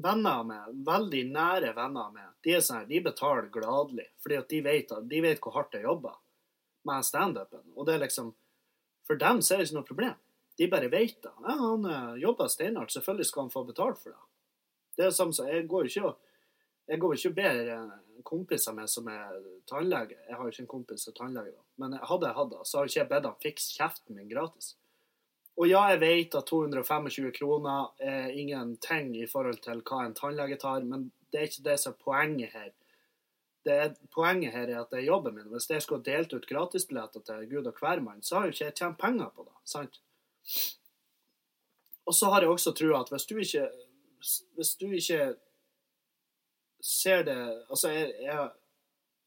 venner 0.00 0.46
med, 0.46 0.78
veldig 0.86 1.22
nære 1.34 1.74
venner 1.76 2.14
med, 2.14 2.30
de 2.46 2.54
er 2.56 2.62
sånn, 2.64 2.86
de 2.88 3.02
betaler 3.04 3.50
gladelig. 3.52 4.06
Fordi 4.22 4.38
at 4.38 4.48
de 4.48 4.60
vet, 4.64 4.94
de 5.10 5.22
vet 5.22 5.42
hvor 5.42 5.58
hardt 5.58 5.74
jeg 5.76 5.84
jobber 5.84 6.14
med 6.88 7.06
standupen. 7.06 7.62
Og 7.76 7.86
det 7.86 7.96
er 7.96 8.06
liksom 8.06 8.34
For 9.06 9.18
dem 9.18 9.40
så 9.42 9.54
er 9.54 9.58
det 9.58 9.68
ikke 9.68 9.76
noe 9.80 9.88
problem. 9.88 10.18
De 10.58 10.66
bare 10.70 10.90
vet 10.92 11.16
det. 11.24 11.32
Ja, 11.42 11.54
han 11.58 11.86
uh, 11.88 12.18
jobber 12.20 12.50
steinhardt, 12.52 12.92
selvfølgelig 12.92 13.26
skal 13.26 13.42
han 13.42 13.50
få 13.50 13.64
betalt 13.66 13.98
for 13.98 14.12
det. 14.12 14.20
Det 14.96 15.06
er 15.06 15.14
samme 15.16 15.34
som 15.34 15.48
Jeg 15.48 15.66
går 15.68 15.88
ikke 15.88 16.04
og 16.10 16.18
jeg 16.90 16.98
går 16.98 17.14
ikke 17.14 17.30
og 17.30 17.34
ber 17.36 17.68
eh, 17.70 17.90
kompiser 18.26 18.74
med 18.74 18.90
som 18.90 19.06
er 19.08 19.36
tannlege. 19.70 20.16
Jeg 20.26 20.36
har 20.36 20.42
jo 20.42 20.50
ikke 20.50 20.64
en 20.64 20.70
kompis 20.72 21.04
som 21.04 21.12
er 21.12 21.18
tannlege, 21.20 21.52
da. 21.54 21.62
Men 21.78 21.94
hadde 21.94 22.26
jeg 22.26 22.38
hatt 22.38 22.50
det, 22.50 22.62
så 22.66 22.78
hadde 22.78 22.90
ikke 22.90 23.00
jeg 23.00 23.10
bedt 23.12 23.28
han 23.28 23.42
fikse 23.44 23.76
kjeften 23.76 24.18
min 24.18 24.30
gratis. 24.32 24.72
Og 25.60 25.68
ja, 25.68 25.84
jeg 25.92 26.00
vet 26.00 26.34
at 26.34 26.50
225 26.50 27.30
kroner 27.36 27.92
er 28.02 28.34
ingenting 28.34 29.12
i 29.20 29.28
forhold 29.30 29.60
til 29.62 29.84
hva 29.86 30.02
en 30.06 30.16
tannlege 30.18 30.58
tar, 30.58 30.82
men 30.82 31.10
det 31.30 31.40
er 31.40 31.50
ikke 31.50 31.66
det 31.68 31.78
som 31.82 31.94
er 31.94 32.04
poenget 32.04 32.54
her 32.56 32.70
er, 33.66 33.94
poenget 34.14 34.54
her 34.54 34.68
er 34.68 34.80
at 34.80 34.90
det 34.90 35.02
er 35.02 35.10
jobben 35.10 35.34
min. 35.34 35.50
Hvis 35.52 35.68
jeg 35.70 35.82
skulle 35.82 36.04
delt 36.04 36.32
ut 36.32 36.48
gratisbilletter 36.48 37.20
til 37.20 37.48
Gud 37.50 37.66
og 37.66 37.76
hvermann, 37.80 38.22
så 38.22 38.38
har 38.38 38.48
jo 38.48 38.54
ikke 38.54 38.64
jeg 38.64 38.74
tjent 38.74 38.98
penger 38.98 39.28
på 39.36 39.44
det. 39.44 39.56
sant? 39.64 40.00
Og 42.06 42.14
så 42.14 42.30
har 42.32 42.42
jeg 42.42 42.50
også 42.50 42.72
trua 42.72 43.00
at 43.00 43.10
hvis 43.12 43.26
du 43.26 43.36
ikke 43.38 43.68
hvis 44.56 44.74
du 44.76 44.90
ikke 44.92 45.34
ser 46.80 47.24
det 47.24 47.66
Altså, 47.70 47.88
jeg, 47.88 48.12
jeg, 48.22 48.50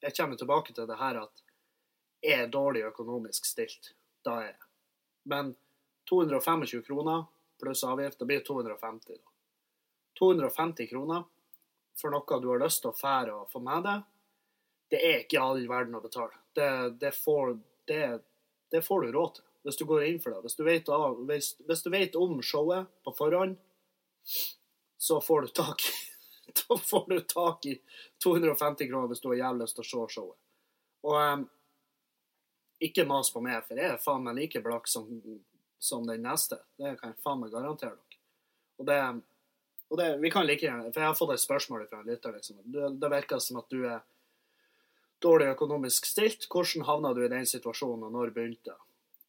jeg 0.01 0.15
kommer 0.17 0.37
tilbake 0.37 0.73
til 0.73 0.87
det 0.87 0.97
her 0.97 1.21
at 1.21 1.43
jeg 2.23 2.43
er 2.43 2.47
dårlig 2.47 2.83
økonomisk 2.87 3.45
stilt. 3.45 3.93
Da 4.25 4.39
er 4.41 4.45
jeg. 4.53 4.59
Men 5.25 5.55
225 6.09 6.83
kroner 6.87 7.25
pluss 7.59 7.83
avgift, 7.83 8.19
det 8.19 8.25
blir 8.25 8.39
250. 8.39 9.17
da. 9.17 9.31
250 10.19 10.89
kroner 10.89 11.23
for 12.01 12.13
noe 12.13 12.39
du 12.41 12.49
har 12.49 12.61
lyst 12.63 12.81
til 12.83 12.91
å 12.91 12.97
fære 12.97 13.33
og 13.35 13.51
få 13.51 13.61
med 13.63 13.85
deg, 13.85 14.03
det 14.91 14.99
er 14.99 15.23
ikke 15.23 15.41
all 15.41 15.63
verden 15.69 15.97
å 15.97 16.03
betale. 16.03 16.35
Det, 16.55 16.69
det, 17.01 17.13
får, 17.15 17.55
det, 17.89 18.03
det, 18.71 18.83
får, 18.85 19.05
du 19.05 19.15
råd 19.15 19.35
til 19.37 19.49
hvis 19.63 19.79
du 19.79 19.85
går 19.87 20.05
inn 20.09 20.19
for 20.19 20.35
det. 20.35 20.41
Hvis 20.43 20.57
du, 20.59 20.63
vet, 20.67 20.89
hvis, 21.29 21.53
hvis 21.63 21.83
du 21.85 21.89
vet 21.93 22.15
om 22.19 22.41
showet 22.43 22.89
på 23.05 23.13
forhånd, 23.15 23.55
så 24.99 25.19
får 25.23 25.47
du 25.47 25.53
tak 25.55 25.83
da 26.67 26.77
får 26.77 27.09
du 27.09 27.19
tak 27.19 27.65
i 27.65 27.81
250 28.23 28.87
kroner 28.87 29.07
hvis 29.11 29.21
du 29.23 29.29
har 29.31 29.39
jævlig 29.39 29.65
lyst 29.65 29.79
til 29.79 29.85
å 29.85 29.89
se 29.89 30.15
showet. 30.17 30.39
Og 31.03 31.17
um, 31.19 31.45
ikke 32.83 33.05
mas 33.07 33.31
på 33.33 33.41
meg, 33.43 33.63
for 33.67 33.79
jeg 33.79 33.95
er 33.95 34.01
faen 34.01 34.23
meg 34.25 34.37
like 34.37 34.61
blakk 34.63 34.87
som, 34.91 35.07
som, 35.79 36.03
den 36.07 36.23
neste. 36.27 36.59
Det 36.79 36.95
kan 36.99 37.13
jeg 37.13 37.23
faen 37.23 37.41
meg 37.41 37.53
garantere 37.53 37.95
dere. 37.95 38.19
Og 38.81 38.87
det, 38.89 38.99
og 39.89 39.99
det 39.99 40.09
vi 40.23 40.31
kan 40.33 40.47
like 40.47 40.65
gjerne, 40.65 40.91
For 40.91 41.03
jeg 41.03 41.11
har 41.11 41.17
fått 41.17 41.35
et 41.35 41.43
spørsmål 41.43 41.85
fra 41.89 42.01
en 42.01 42.09
lytter. 42.09 42.35
Liksom. 42.35 42.59
Det, 42.65 42.89
det 42.99 43.11
virker 43.13 43.43
som 43.43 43.61
at 43.61 43.69
du 43.71 43.85
er 43.87 44.01
dårlig 45.23 45.51
økonomisk 45.53 46.07
stilt. 46.09 46.47
Hvordan 46.51 46.85
havna 46.87 47.13
du 47.15 47.23
i 47.23 47.31
den 47.31 47.47
situasjonen, 47.47 48.07
og 48.07 48.15
når 48.15 48.33
begynte 48.35 48.73
det? 48.73 48.79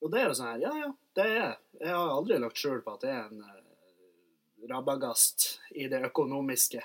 Og 0.04 0.12
det 0.12 0.20
er 0.20 0.28
jo 0.28 0.36
sånn 0.36 0.50
her, 0.50 0.62
ja 0.66 0.72
ja, 0.82 0.90
det 1.16 1.24
er 1.24 1.36
Jeg 1.38 1.56
Jeg 1.80 1.96
har 1.96 2.12
aldri 2.12 2.38
lagt 2.38 2.60
skjul 2.60 2.82
på 2.84 2.94
at 2.94 3.04
det 3.04 3.10
er 3.10 3.22
en 3.24 3.40
uh, 3.40 4.68
rabagast 4.70 5.46
i 5.74 5.88
det 5.88 6.02
økonomiske. 6.10 6.82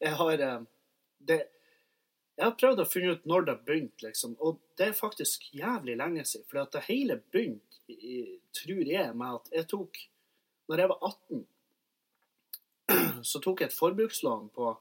jeg 0.00 0.14
har 0.18 0.42
uh, 0.42 0.64
det 1.18 1.40
Jeg 2.36 2.44
har 2.44 2.56
prøvd 2.58 2.82
å 2.82 2.88
finne 2.88 3.12
ut 3.14 3.26
når 3.28 3.44
det 3.46 3.58
begynte, 3.66 4.06
liksom. 4.08 4.36
Og 4.40 4.58
det 4.78 4.88
er 4.88 4.96
faktisk 4.96 5.50
jævlig 5.54 5.96
lenge 6.00 6.24
siden. 6.24 6.46
For 6.48 6.64
det 6.64 6.86
hele 6.88 7.20
begynte, 7.20 7.68
tror 8.56 8.88
jeg, 8.88 9.14
med 9.14 9.34
at 9.36 9.50
jeg 9.52 9.68
tok 9.68 9.98
Når 10.68 10.78
jeg 10.78 10.88
var 10.88 10.98
18, 11.06 11.46
så 13.30 13.40
tok 13.42 13.60
jeg 13.60 13.68
et 13.68 13.76
forbrukslån 13.76 14.48
på, 14.54 14.72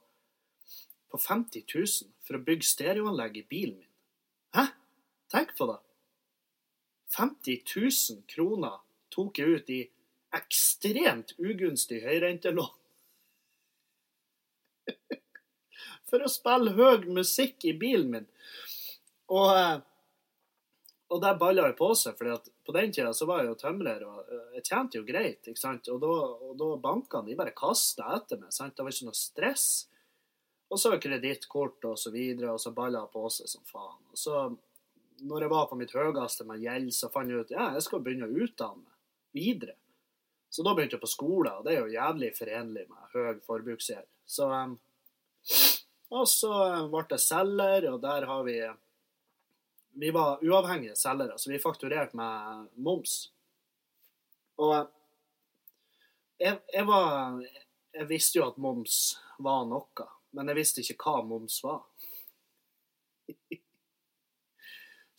på 1.11 1.19
50 1.19 1.65
000 1.67 2.11
for 2.25 2.37
å 2.37 2.43
bygge 2.47 2.67
stereoanlegg 2.67 3.41
i 3.41 3.47
bilen 3.47 3.77
min. 3.79 3.89
Hæ? 4.57 4.65
Tenk 5.31 5.55
på 5.57 5.67
det. 5.71 5.79
50 7.15 7.63
000 7.67 8.23
kroner 8.27 8.79
tok 9.11 9.39
jeg 9.39 9.57
ut 9.59 9.71
i 9.71 9.81
ekstremt 10.35 11.33
ugunstig 11.39 12.01
høyrentelån. 12.05 12.71
For 16.11 16.23
å 16.23 16.31
spille 16.31 16.75
høy 16.75 17.07
musikk 17.11 17.67
i 17.67 17.75
bilen 17.77 18.09
min. 18.15 18.27
Og, 19.31 19.51
eh, 19.55 19.77
og 21.11 21.21
det 21.23 21.35
balla 21.39 21.67
jo 21.69 21.75
på 21.79 21.91
seg, 21.99 22.17
for 22.19 22.51
på 22.67 22.75
den 22.75 22.91
tida 22.95 23.13
så 23.15 23.27
var 23.27 23.41
jeg 23.41 23.51
jo 23.51 23.59
tømrer, 23.59 24.03
og 24.07 24.27
eh, 24.27 24.49
jeg 24.57 24.65
tjente 24.67 24.99
jo 24.99 25.07
greit. 25.07 25.47
ikke 25.47 25.59
sant? 25.59 25.87
Og 25.91 26.01
da, 26.03 26.15
da 26.59 26.71
bankene 26.83 27.37
bare 27.39 27.55
kasta 27.55 28.11
etter 28.17 28.39
meg. 28.41 28.51
sant? 28.55 28.75
Det 28.75 28.83
var 28.83 28.95
ikke 28.95 29.07
noe 29.07 29.19
stress. 29.19 29.67
Og 30.71 30.79
så 30.79 30.95
kredittkort 31.03 31.83
og 31.89 31.97
så 31.99 32.13
videre, 32.13 32.53
og 32.53 32.61
så 32.63 32.71
balla 32.71 33.03
det 33.03 33.11
på 33.11 33.25
seg 33.33 33.49
som 33.51 33.63
faen. 33.67 33.99
Og 34.13 34.19
så, 34.19 34.45
når 35.27 35.45
jeg 35.45 35.51
var 35.51 35.65
på 35.67 35.77
mitt 35.79 35.91
høyeste 35.95 36.47
med 36.47 36.63
gjeld, 36.63 36.93
så 36.95 37.11
fant 37.11 37.31
jeg 37.31 37.43
ut 37.43 37.51
ja, 37.51 37.73
jeg 37.75 37.83
skal 37.83 38.03
begynne 38.05 38.29
å 38.29 38.45
utdanne 38.45 38.85
meg 38.85 39.41
videre. 39.41 39.75
Så 40.51 40.63
da 40.67 40.73
begynte 40.75 40.97
jeg 40.97 41.03
på 41.03 41.11
skole, 41.11 41.51
og 41.55 41.67
det 41.67 41.75
er 41.75 41.83
jo 41.83 41.93
jævlig 41.93 42.31
forenlig 42.35 42.85
med 42.87 43.11
høy 43.13 43.43
forbruksgjeld. 43.45 44.07
Så 44.27 44.47
um, 44.51 44.77
Og 46.11 46.25
så 46.27 46.51
ble 46.91 47.03
jeg 47.13 47.23
selger, 47.23 47.87
og 47.91 48.01
der 48.03 48.27
har 48.27 48.47
vi 48.47 48.57
Vi 50.01 50.09
var 50.15 50.39
uavhengige 50.43 50.95
selgere, 50.95 51.37
så 51.37 51.51
vi 51.51 51.59
fakturerte 51.59 52.15
med 52.15 52.67
moms. 52.75 53.31
Og 54.57 54.87
jeg, 56.39 56.59
jeg 56.73 56.87
var 56.87 57.41
Jeg 57.93 58.07
visste 58.07 58.39
jo 58.39 58.47
at 58.47 58.57
moms 58.57 59.17
var 59.39 59.65
noe, 59.67 60.07
men 60.35 60.51
jeg 60.51 60.59
visste 60.61 60.83
ikke 60.83 60.97
hva 61.05 61.21
moms 61.27 61.59
var. 61.65 61.83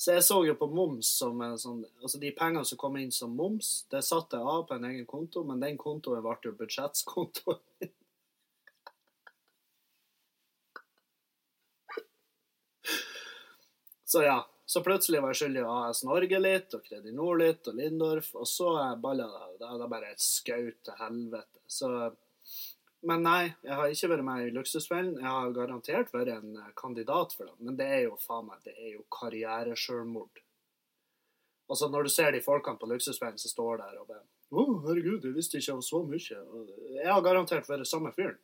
Så 0.02 0.16
jeg 0.16 0.22
så 0.26 0.40
jo 0.42 0.56
på 0.58 0.66
moms 0.66 1.06
som 1.20 1.38
en 1.46 1.52
sånn 1.62 1.84
Altså 2.02 2.18
de 2.18 2.32
pengene 2.34 2.66
som 2.66 2.78
kom 2.80 2.96
inn 2.98 3.12
som 3.14 3.36
moms, 3.38 3.84
det 3.92 4.00
satte 4.02 4.34
jeg 4.34 4.48
av 4.50 4.64
på 4.66 4.74
en 4.74 4.88
egen 4.88 5.04
konto, 5.06 5.44
men 5.46 5.62
den 5.62 5.76
kontoen 5.78 6.24
ble 6.24 6.34
jo 6.42 6.56
budsjettskontoen 6.58 7.60
min. 7.78 7.92
Så 14.12 14.22
ja. 14.26 14.40
Så 14.66 14.80
plutselig 14.80 15.20
var 15.20 15.34
jeg 15.34 15.38
skyldig 15.42 15.62
AS 15.68 15.98
Norge 16.06 16.38
litt, 16.40 16.74
og 16.74 16.84
Kredinor 16.86 17.36
litt, 17.36 17.66
og 17.68 17.74
Lindorf, 17.76 18.30
og 18.40 18.46
så 18.48 18.70
balla 19.02 19.26
det. 19.60 19.68
Er 19.68 19.88
bare 19.90 20.12
skaut 20.16 20.78
til 20.86 20.96
helvete. 20.96 21.60
Så 21.68 21.90
men 23.02 23.24
nei, 23.26 23.52
jeg 23.64 23.74
har 23.78 23.90
ikke 23.90 24.08
vært 24.12 24.26
med 24.26 24.44
i 24.46 24.52
Luksusfellen. 24.54 25.16
Jeg 25.18 25.26
har 25.26 25.54
garantert 25.56 26.12
vært 26.14 26.36
en 26.36 26.54
kandidat 26.78 27.34
for 27.34 27.48
det. 27.48 27.56
Men 27.58 27.76
det 27.78 27.88
er 27.90 28.04
jo 28.04 28.18
faen 28.22 28.46
meg, 28.46 28.60
det 28.62 28.76
er 28.76 28.92
jo 28.94 29.02
karrieresjølmord. 29.10 30.42
Altså, 31.72 31.88
når 31.90 32.06
du 32.06 32.12
ser 32.12 32.30
de 32.34 32.42
folkene 32.44 32.78
på 32.78 32.86
Luksusfellen 32.90 33.40
som 33.40 33.50
står 33.50 33.82
der 33.82 33.98
og 34.02 34.06
bare 34.10 34.24
Å, 34.52 34.60
oh, 34.60 34.72
herregud, 34.84 35.24
jeg 35.24 35.32
visste 35.32 35.56
ikke 35.56 35.78
om 35.78 35.84
så 35.84 36.02
mye. 36.04 36.38
Jeg 36.92 37.08
har 37.08 37.22
garantert 37.24 37.68
vært 37.70 37.88
samme 37.88 38.10
fyren. 38.12 38.36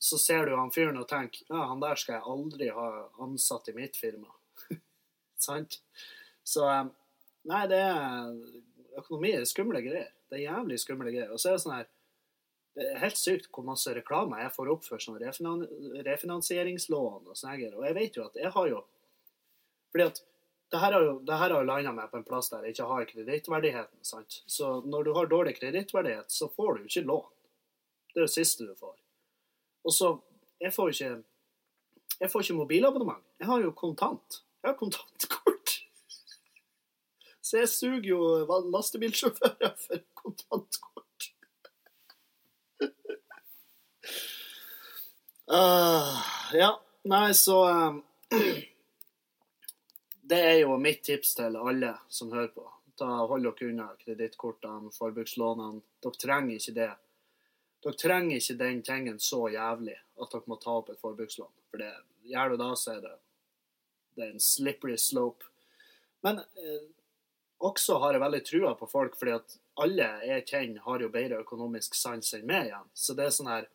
Så 0.00 0.18
ser 0.20 0.44
du 0.44 0.52
han 0.52 0.72
fyren 0.74 1.00
og 1.00 1.06
tenker 1.08 1.46
ja, 1.48 1.62
han 1.70 1.80
der 1.80 1.96
skal 1.96 2.18
jeg 2.18 2.28
aldri 2.28 2.68
ha 2.76 2.88
ansatt 3.24 3.70
i 3.72 3.76
mitt 3.78 3.96
firma. 3.96 4.28
Sant? 5.46 5.80
Så 6.44 6.68
Nei, 7.48 7.62
det 7.72 7.78
er 7.80 8.34
Økonomi 9.00 9.32
er 9.32 9.46
skumle 9.48 9.80
greier. 9.80 10.10
Det 10.28 10.36
er 10.36 10.50
jævlig 10.50 10.76
skumle 10.82 11.08
greier. 11.08 11.32
Og 11.32 11.40
så 11.40 11.50
er 11.50 11.56
det 11.56 11.64
sånn 11.64 11.78
her 11.78 11.88
det 12.78 12.86
er 12.86 13.00
helt 13.02 13.18
sykt 13.18 13.48
hvor 13.50 13.66
masse 13.66 13.92
reklame 13.94 14.38
jeg 14.42 14.52
får 14.54 14.70
opp 14.72 14.84
for 14.86 15.02
sånn 15.02 15.18
refinan 15.20 15.64
refinansieringslån 16.06 17.30
og 17.30 17.38
sånn. 17.38 17.64
Og 17.74 17.86
jeg 17.88 17.96
vet 17.96 18.18
jo 18.18 18.26
at 18.28 18.36
jeg 18.38 18.52
har 18.54 18.68
jo 18.70 18.84
Fordi 19.90 20.04
at 20.06 20.20
det 20.70 20.78
her 20.78 20.94
har 20.94 21.02
jo, 21.02 21.14
det 21.26 21.36
jo 21.50 21.62
landa 21.66 21.92
meg 21.92 22.12
på 22.12 22.20
en 22.20 22.24
plass 22.28 22.48
der 22.52 22.62
jeg 22.62 22.76
ikke 22.76 22.86
har 22.86 23.06
kredittverdigheten. 23.08 24.04
sant? 24.06 24.42
Så 24.46 24.68
når 24.86 25.04
du 25.08 25.12
har 25.16 25.26
dårlig 25.26 25.56
kredittverdighet, 25.56 26.30
så 26.30 26.46
får 26.46 26.78
du 26.78 26.84
ikke 26.84 27.08
lån. 27.08 27.26
Det 28.14 28.20
er 28.20 28.28
det 28.28 28.34
siste 28.36 28.68
du 28.68 28.74
får. 28.78 28.94
Og 29.84 29.92
så 29.92 30.18
Jeg 30.60 30.74
får 30.76 30.90
ikke 30.92 31.22
jeg 32.20 32.30
får 32.30 32.42
ikke 32.44 32.54
mobilabonnement. 32.54 33.24
Jeg 33.40 33.46
har 33.48 33.62
jo 33.64 33.70
kontant. 33.72 34.42
Jeg 34.62 34.68
har 34.68 34.76
kontantkort. 34.76 35.70
Så 37.40 37.62
jeg 37.62 37.68
suger 37.72 38.08
jo 38.10 38.18
lastebilsjåfører 38.74 39.72
for 39.80 40.02
kontantkort. 40.14 41.09
Uh, 45.50 46.18
ja, 46.52 46.80
nei, 47.02 47.34
så 47.34 47.70
um, 47.70 48.02
Det 50.22 50.38
er 50.38 50.58
jo 50.60 50.76
mitt 50.78 51.02
tips 51.02 51.34
til 51.34 51.56
alle 51.58 51.96
som 52.08 52.30
hører 52.30 52.52
på. 52.54 52.62
Ta, 52.94 53.08
hold 53.26 53.48
dere 53.48 53.70
unna 53.72 53.88
kredittkortene, 53.98 54.92
forbrukslånene. 54.94 55.80
Dere 56.04 56.20
trenger 56.22 56.60
ikke 56.60 56.74
det. 56.76 56.90
Dere 57.82 57.98
trenger 57.98 58.36
ikke 58.38 58.56
den 58.60 58.82
tingen 58.86 59.18
så 59.18 59.48
jævlig 59.50 59.96
at 59.98 60.30
dere 60.30 60.52
må 60.52 60.60
ta 60.62 60.76
opp 60.78 60.92
et 60.94 61.02
forbrukslån. 61.02 61.50
For 61.72 61.82
det 61.82 61.90
gjør 62.30 62.54
du 62.54 62.60
da, 62.62 62.70
så 62.78 62.94
er 62.94 63.02
det, 63.08 63.16
det 64.14 64.28
er 64.28 64.32
en 64.36 64.46
slippery 64.46 64.94
slope. 65.02 65.50
Men 66.22 66.38
eh, 66.38 66.86
også 67.58 67.98
har 68.04 68.14
jeg 68.14 68.22
veldig 68.22 68.44
trua 68.46 68.74
på 68.78 68.86
folk, 68.92 69.18
fordi 69.18 69.34
at 69.34 69.58
alle 69.82 70.12
jeg 70.28 70.46
kjenner, 70.46 70.86
har 70.86 71.02
jo 71.02 71.10
bedre 71.10 71.42
økonomisk 71.42 71.98
sans 71.98 72.34
enn 72.38 72.46
meg 72.46 72.70
igjen. 72.70 72.90
Så 72.94 73.18
det 73.18 73.26
er 73.26 73.34
sånn 73.34 73.50
her 73.50 73.66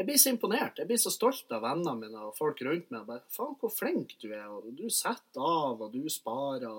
jeg 0.00 0.06
blir 0.08 0.16
så 0.16 0.30
imponert. 0.32 0.78
Jeg 0.80 0.88
blir 0.88 0.96
så 0.96 1.10
stolt 1.12 1.50
av 1.52 1.60
vennene 1.60 1.92
mine 1.98 2.20
og 2.24 2.32
folk 2.32 2.62
rundt 2.64 2.88
meg. 2.88 3.02
Bare, 3.04 3.20
Faen, 3.28 3.52
hvor 3.60 3.68
flink 3.68 4.14
du 4.22 4.30
er. 4.32 4.46
og 4.48 4.70
Du 4.72 4.86
setter 4.88 5.44
av, 5.44 5.82
og 5.84 5.92
du 5.92 6.06
sparer. 6.08 6.70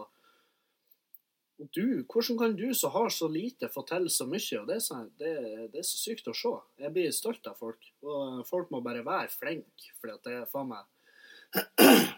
Og 1.61 1.67
du, 1.77 2.01
Hvordan 2.09 2.39
kan 2.39 2.55
du 2.57 2.73
som 2.73 2.95
har 2.95 3.11
så 3.13 3.27
lite, 3.29 3.69
få 3.69 3.83
til 3.85 4.09
så 4.09 4.25
mye? 4.25 4.61
og 4.61 4.65
det 4.67 4.75
er, 4.75 4.79
så, 4.81 4.97
det, 5.19 5.33
det 5.69 5.83
er, 5.83 5.85
så 5.85 5.99
sykt 6.01 6.31
å 6.31 6.33
se. 6.33 6.55
Jeg 6.81 6.93
blir 6.95 7.13
stolt 7.13 7.45
av 7.45 7.59
folk. 7.61 7.91
Og 8.01 8.41
folk 8.49 8.71
må 8.73 8.81
bare 8.81 9.05
være 9.05 9.29
flinke, 9.29 9.93
for 9.99 10.17
det 10.25 10.33
er 10.39 10.49
faen 10.49 10.73
meg 10.73 10.89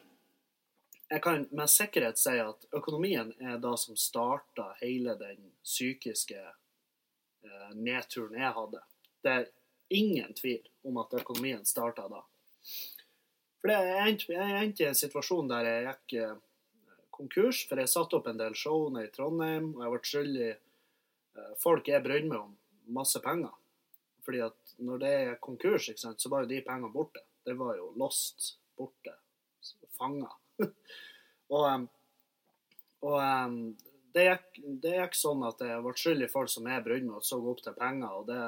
Jeg 1.14 1.22
kan 1.22 1.44
med 1.52 1.68
sikkerhet 1.70 2.18
si 2.18 2.38
at 2.40 2.64
økonomien 2.72 3.34
er 3.44 3.60
da 3.60 3.74
som 3.78 4.00
starta 4.00 4.70
hele 4.80 5.18
den 5.20 5.52
psykiske 5.66 6.40
eh, 6.40 7.76
nedturen 7.76 8.40
jeg 8.40 8.56
hadde. 8.56 8.82
Det 9.20 9.36
ingen 9.94 10.34
tvil 10.38 10.64
om 10.88 10.98
at 11.02 11.14
økonomien 11.22 11.64
starta 11.66 12.08
da. 12.12 12.24
For 13.64 13.72
Jeg 13.72 14.08
endte, 14.12 14.84
i 14.84 14.90
en 14.90 14.98
situasjon 14.98 15.48
der 15.48 15.70
jeg 15.70 15.84
gikk 15.88 16.16
eh, 16.20 16.40
konkurs, 17.14 17.62
for 17.70 17.80
jeg 17.80 17.92
satte 17.92 18.18
opp 18.18 18.28
en 18.28 18.42
del 18.42 18.58
show 18.60 18.90
nede 18.92 19.08
i 19.08 19.14
Trondheim, 19.14 19.70
og 19.78 19.86
jeg 19.86 19.94
ble 19.94 20.10
skyldig 20.10 20.50
eh, 20.52 21.54
folk 21.62 21.88
jeg 21.88 22.04
brydde 22.04 22.32
meg 22.32 22.42
om, 22.42 22.58
masse 22.98 23.22
penger. 23.24 23.54
Fordi 24.24 24.42
at 24.44 24.76
når 24.84 25.00
det 25.04 25.14
er 25.22 25.40
konkurs, 25.44 25.88
sant, 26.00 26.20
så 26.20 26.32
var 26.32 26.44
jo 26.44 26.52
de 26.52 26.60
pengene 26.66 26.92
borte. 26.92 27.24
Det 27.44 27.56
var 27.60 27.78
jo 27.78 27.92
lost, 28.00 28.58
borte, 28.80 29.16
fanga. 29.96 30.32
og, 31.56 31.88
og 33.04 33.18
det, 34.16 34.28
gikk, 34.28 34.62
det 34.84 34.94
gikk 34.98 35.18
sånn 35.20 35.44
at 35.48 35.64
jeg 35.64 35.84
ble 35.84 35.96
skyldig 36.00 36.30
folk 36.32 36.52
som 36.52 36.68
jeg 36.72 36.86
brydde 36.86 37.10
meg 37.10 37.20
og 37.20 37.28
så 37.28 37.40
opp 37.40 37.64
til 37.64 37.76
penger. 37.80 38.20
og 38.20 38.28
det 38.32 38.42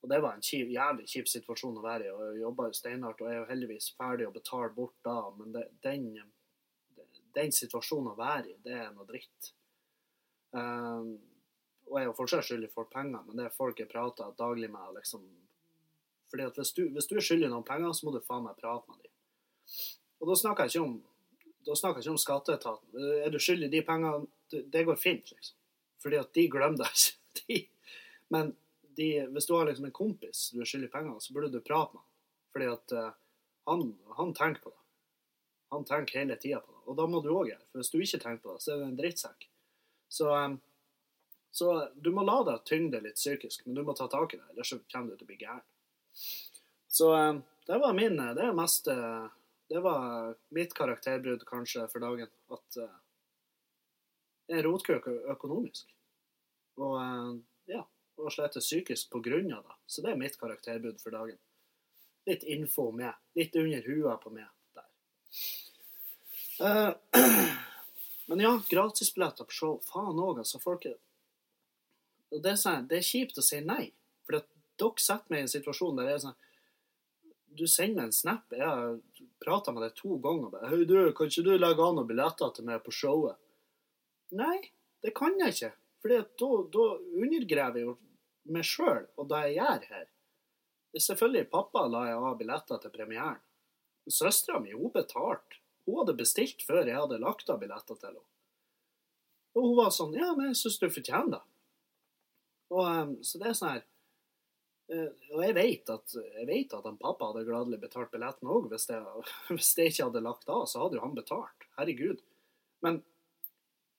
og 0.00 0.10
det 0.12 0.18
var 0.22 0.36
en 0.36 0.44
kjip, 0.44 0.68
jævlig 0.70 1.08
kjip 1.10 1.30
situasjon 1.30 1.78
å 1.80 1.84
være 1.84 2.06
i. 2.06 2.10
og 2.12 2.20
Jeg 2.22 2.42
jobba 2.44 2.68
steinhardt 2.76 3.22
og 3.24 3.30
er 3.30 3.40
jo 3.40 3.48
heldigvis 3.48 3.90
ferdig 3.98 4.28
å 4.28 4.34
betale 4.34 4.70
bort 4.76 4.94
da, 5.06 5.16
men 5.38 5.56
det, 5.56 5.64
den, 5.82 6.04
den, 7.34 7.54
situasjonen 7.54 8.12
å 8.12 8.18
være 8.18 8.52
i, 8.52 8.54
det 8.62 8.76
er 8.78 8.92
noe 8.94 9.08
dritt. 9.08 9.50
Um, 10.54 11.16
og 11.88 11.98
jeg 11.98 12.04
er 12.04 12.08
jo 12.10 12.16
fortsatt 12.20 12.46
skyldig 12.46 12.70
for 12.70 12.88
penger, 12.92 13.24
men 13.26 13.40
det 13.40 13.48
er 13.48 13.56
folk 13.56 13.80
jeg 13.80 13.90
prater 13.90 14.36
daglig 14.38 14.70
med. 14.70 14.94
liksom, 15.00 15.26
fordi 16.30 16.46
at 16.46 16.60
hvis 16.60 16.72
du, 16.76 16.84
hvis 16.94 17.10
du 17.10 17.16
er 17.16 17.24
skyldig 17.24 17.50
noen 17.50 17.66
penger, 17.66 17.92
så 17.96 18.06
må 18.06 18.14
du 18.14 18.20
faen 18.22 18.44
meg 18.46 18.58
prate 18.60 18.86
med 18.92 19.02
dem. 19.02 19.14
Og 20.20 20.30
da 20.30 20.36
snakker 20.38 20.68
jeg 20.68 20.76
ikke 20.76 20.86
om 20.86 20.98
da 21.66 21.74
snakker 21.76 22.00
jeg 22.00 22.06
ikke 22.06 22.14
om 22.14 22.22
skatteetaten. 22.22 23.08
Er 23.26 23.32
du 23.32 23.38
skyldig 23.42 23.68
de 23.72 23.80
pengene, 23.84 24.28
det 24.48 24.84
går 24.86 24.96
fint, 24.96 25.32
liksom. 25.34 25.56
Fordi 26.00 26.20
at 26.20 26.30
de 26.32 26.44
glemmer 26.48 26.78
deg 26.80 27.50
ikke. 27.50 27.58
Men 28.32 28.54
de, 28.98 29.26
hvis 29.30 29.46
du 29.46 29.54
har 29.54 29.66
liksom 29.66 29.84
en 29.84 29.94
kompis 29.94 30.48
du 30.50 30.60
er 30.60 30.66
skyldig 30.66 30.90
penger, 30.90 31.20
så 31.22 31.34
burde 31.34 31.52
du 31.52 31.60
prate 31.62 31.94
med 31.94 32.02
ham. 32.02 32.06
Fordi 32.52 32.66
at 32.72 32.94
uh, 32.98 33.10
han, 33.70 33.82
han, 34.16 34.32
tenker 34.34 34.64
på 34.64 34.72
det. 34.72 34.80
Han 35.70 35.84
tenker 35.84 36.18
hele 36.18 36.36
tida 36.36 36.58
på 36.60 36.72
det. 36.72 36.80
Og 36.90 36.96
da 36.98 37.04
må 37.06 37.20
du 37.22 37.28
òg 37.30 37.52
gjøre 37.52 37.66
For 37.68 37.78
hvis 37.78 37.92
du 37.92 37.98
ikke 38.00 38.18
tenker 38.24 38.42
på 38.42 38.56
det, 38.56 38.64
så 38.64 38.72
er 38.72 38.80
det 38.80 38.88
en 38.88 38.96
drittsekk. 38.98 39.44
Så, 40.10 40.32
um, 40.34 40.56
så 41.54 41.68
du 41.94 42.10
må 42.16 42.24
la 42.26 42.40
deg 42.48 42.64
tyngde 42.66 43.02
litt 43.04 43.20
psykisk, 43.20 43.66
men 43.66 43.78
du 43.78 43.84
må 43.86 43.94
ta 43.94 44.08
tak 44.10 44.34
i 44.34 44.40
det, 44.40 44.48
ellers 44.50 44.72
så 44.72 44.80
kommer 44.90 45.12
du 45.12 45.20
til 45.20 45.28
å 45.28 45.30
bli 45.30 45.38
gæren. 45.44 45.62
Så 46.98 47.12
um, 47.14 47.42
det 47.68 47.78
var 47.78 47.94
min 47.94 48.16
Det 48.16 48.46
er 48.48 48.56
mest 48.56 48.88
Det 49.68 49.82
var 49.84 50.32
mitt 50.56 50.72
karakterbrudd 50.74 51.44
kanskje 51.46 51.84
for 51.92 52.02
dagen. 52.02 52.32
At 52.50 52.80
uh, 52.82 52.98
jeg 54.48 54.58
er 54.58 54.66
rotkøk 54.66 55.06
økonomisk. 55.36 55.94
Og 56.82 56.98
uh. 56.98 57.38
Og 58.18 58.32
slett 58.34 58.58
psykisk 58.58 59.14
av 59.14 59.22
det. 59.22 59.76
Så 59.86 60.02
det 60.02 60.12
er 60.12 60.20
mitt 60.20 60.38
karakterbud 60.38 61.00
for 61.00 61.14
dagen. 61.14 61.38
Litt 62.26 62.42
info 62.42 62.90
med. 62.92 63.14
Litt 63.34 63.56
under 63.56 63.82
hua 63.86 64.16
på 64.20 64.30
meg 64.30 64.46
der. 64.74 64.88
Uh, 66.60 66.92
men 68.26 68.40
ja, 68.40 68.60
gratisbilletter 68.70 69.44
på 69.44 69.52
show. 69.52 69.78
Faen 69.86 70.18
òg, 70.18 70.42
altså. 70.42 70.60
Folk 70.62 70.86
er 70.86 70.98
og 72.28 72.44
sånn, 72.60 72.86
det 72.88 73.00
er 73.00 73.06
kjipt 73.06 73.40
å 73.40 73.44
si 73.44 73.60
nei. 73.64 73.88
For 74.26 74.36
dere 74.36 75.00
setter 75.00 75.32
meg 75.32 75.40
i 75.40 75.46
en 75.46 75.52
situasjon 75.52 75.96
der 75.98 76.10
det 76.10 76.14
er 76.16 76.24
sånn 76.26 76.38
Du 77.58 77.64
sender 77.66 78.04
en 78.04 78.12
snap. 78.12 78.52
Jeg 78.52 79.22
prata 79.42 79.72
med 79.72 79.82
deg 79.86 79.94
to 79.96 80.18
ganger. 80.22 80.50
Bare, 80.52 80.68
Hei, 80.70 80.84
du, 80.84 80.96
kan 81.16 81.30
ikke 81.30 81.46
du 81.46 81.54
legge 81.56 81.84
an 81.84 81.96
noen 81.98 82.10
billetter 82.10 82.52
til 82.54 82.68
meg 82.68 82.82
på 82.84 82.94
showet? 82.94 83.40
Nei, 84.36 84.58
det 85.02 85.14
kan 85.16 85.38
jeg 85.40 85.56
ikke. 85.56 85.72
For 86.02 86.12
da, 86.12 86.50
da 86.76 86.84
undergraver 87.24 87.80
jeg 87.80 87.88
jo 87.88 87.96
meg 88.54 88.64
sjøl 88.66 89.04
og 89.18 89.28
det 89.30 89.42
jeg 89.48 89.58
gjør 89.58 89.84
her. 89.92 90.06
Selvfølgelig, 90.98 91.50
pappa 91.52 91.84
la 91.86 92.06
jeg 92.08 92.22
av 92.30 92.38
billetter 92.40 92.80
til 92.82 92.90
premieren. 92.94 93.40
Søstera 94.08 94.58
mi, 94.62 94.72
hun 94.72 94.90
betalte. 94.94 95.60
Hun 95.86 96.00
hadde 96.00 96.14
bestilt 96.18 96.64
før 96.66 96.82
jeg 96.88 96.96
hadde 96.96 97.20
lagt 97.22 97.48
av 97.52 97.60
billetter 97.60 97.96
til 98.00 98.08
henne. 98.10 98.24
Og 99.56 99.66
hun 99.66 99.76
var 99.78 99.92
sånn 99.94 100.16
Ja, 100.16 100.32
men 100.36 100.50
jeg 100.50 100.58
syns 100.60 100.78
du 100.80 100.88
fortjener 100.92 101.38
det. 101.38 101.44
Og, 102.72 102.82
um, 102.84 103.12
så 103.24 103.40
det 103.40 103.48
er 103.48 103.54
sånn 103.56 103.70
her 103.72 103.84
uh, 104.92 105.12
Og 105.32 105.40
jeg 105.46 105.54
vet 105.56 105.92
at, 105.94 106.16
jeg 106.36 106.44
vet 106.50 106.74
at 106.76 106.84
han 106.84 106.98
pappa 107.00 107.30
hadde 107.30 107.46
gladelig 107.48 107.78
betalt 107.84 108.10
billetten 108.12 108.50
òg. 108.52 108.68
Hvis, 108.72 108.88
jeg- 108.92 109.24
hvis 109.56 109.70
jeg 109.78 109.92
ikke 109.94 110.08
hadde 110.10 110.24
lagt 110.26 110.48
av, 110.52 110.66
så 110.68 110.82
hadde 110.84 110.98
jo 111.00 111.04
han 111.06 111.16
betalt. 111.16 111.68
Herregud. 111.78 112.20
Men 112.84 113.00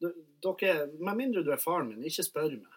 dere, 0.02 0.76
med 1.00 1.18
mindre 1.20 1.44
du 1.44 1.50
er 1.52 1.60
faren 1.62 1.90
min, 1.92 2.06
ikke 2.08 2.24
spør 2.28 2.54
meg. 2.56 2.76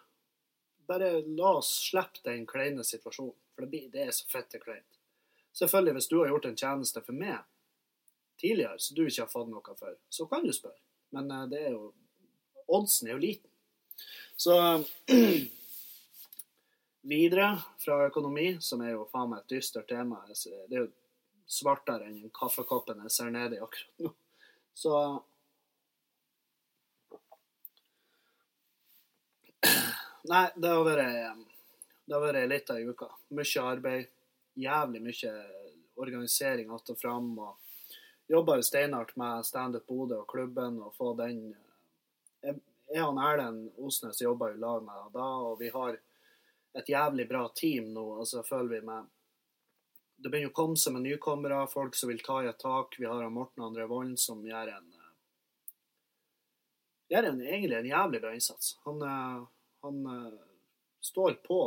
Bare 0.87 1.21
la 1.23 1.55
oss 1.59 1.71
slippe 1.89 2.23
den 2.25 2.45
kleine 2.49 2.83
situasjonen, 2.83 3.35
for 3.55 3.69
det, 3.69 3.87
det 3.93 4.07
er 4.07 4.15
så 4.15 4.27
fette 4.29 4.59
kleint. 4.59 4.99
Selvfølgelig, 5.53 5.97
hvis 5.97 6.09
du 6.11 6.17
har 6.19 6.31
gjort 6.31 6.47
en 6.49 6.57
tjeneste 6.57 7.03
for 7.05 7.17
meg 7.17 7.43
tidligere, 8.41 8.79
så 8.79 8.95
du 8.95 9.03
ikke 9.05 9.25
har 9.25 9.31
fått 9.31 9.51
noe 9.51 9.75
for, 9.77 9.97
så 10.09 10.27
kan 10.27 10.45
du 10.45 10.53
spørre. 10.55 10.81
Men 11.13 11.29
eh, 11.31 11.49
det 11.51 11.65
er 11.67 11.75
jo 11.75 11.91
Oddsen 12.73 13.09
er 13.09 13.17
jo 13.17 13.21
liten. 13.21 13.49
Så 14.39 14.55
videre 17.13 17.49
fra 17.83 17.99
økonomi, 18.07 18.53
som 18.63 18.81
er 18.81 18.95
jo 18.95 19.03
faen 19.11 19.33
meg 19.33 19.43
et 19.43 19.57
dystert 19.57 19.89
tema. 19.91 20.21
Det 20.31 20.71
er 20.71 20.85
jo 20.85 20.87
svartere 21.45 22.07
enn 22.07 22.31
kaffekoppen 22.33 23.03
jeg 23.03 23.13
ser 23.13 23.35
nedi 23.35 23.59
akkurat 23.61 24.07
nå. 24.07 24.13
Så 24.73 24.95
Nei, 30.23 30.47
det 30.55 30.69
har 30.71 30.85
vært 30.87 31.41
Det 32.05 32.15
har 32.15 32.21
vært 32.23 32.49
litt 32.49 32.69
av 32.71 32.79
ei 32.79 32.87
uke. 32.87 33.09
Mye 33.35 33.63
arbeid. 33.63 34.07
Jævlig 34.55 35.01
mye 35.01 35.33
organisering 35.95 36.69
att 36.69 36.89
og 36.89 36.99
fram. 36.99 37.39
Og 37.39 37.57
jobba 38.27 38.55
jo 38.55 38.63
steinhardt 38.63 39.15
med 39.15 39.45
Standup 39.45 39.87
Bodø 39.87 40.21
og 40.21 40.27
klubben 40.27 40.81
og 40.81 40.95
få 40.95 41.13
den 41.13 41.55
Jeg, 42.41 42.59
jeg 42.93 43.03
og 43.03 43.19
Erlend 43.23 43.71
Osnes 43.77 44.21
jobber 44.21 44.51
jo 44.51 44.57
i 44.57 44.59
lag 44.59 44.83
med 44.83 44.95
det 44.95 45.13
da, 45.13 45.27
og 45.47 45.59
vi 45.59 45.69
har 45.69 45.97
et 46.73 46.89
jævlig 46.89 47.27
bra 47.29 47.47
team 47.55 47.93
nå. 47.93 48.19
altså 48.19 48.43
føler 48.43 48.69
vi 48.69 48.81
med 48.85 49.05
Det 50.17 50.29
begynner 50.31 50.51
å 50.51 50.55
komme 50.55 50.77
seg 50.77 50.93
med 50.93 51.05
nykommere, 51.05 51.67
folk 51.67 51.95
som 51.95 52.09
vil 52.09 52.19
ta 52.23 52.43
i 52.43 52.47
et 52.47 52.59
tak. 52.59 52.95
Vi 52.99 53.05
har 53.05 53.29
Morten 53.29 53.63
André 53.63 53.87
Volden 53.87 54.17
som 54.17 54.43
gjør 54.45 54.71
en 54.77 54.91
eh, 54.93 55.09
gjør 57.11 57.29
en, 57.31 57.41
egentlig 57.41 57.77
en 57.77 57.89
jævlig 57.91 58.21
bra 58.21 58.33
innsats. 58.33 58.77
Han, 58.85 59.01
eh, 59.03 59.41
han 59.83 60.05
uh, 60.07 60.39
står 61.03 61.37
på 61.45 61.59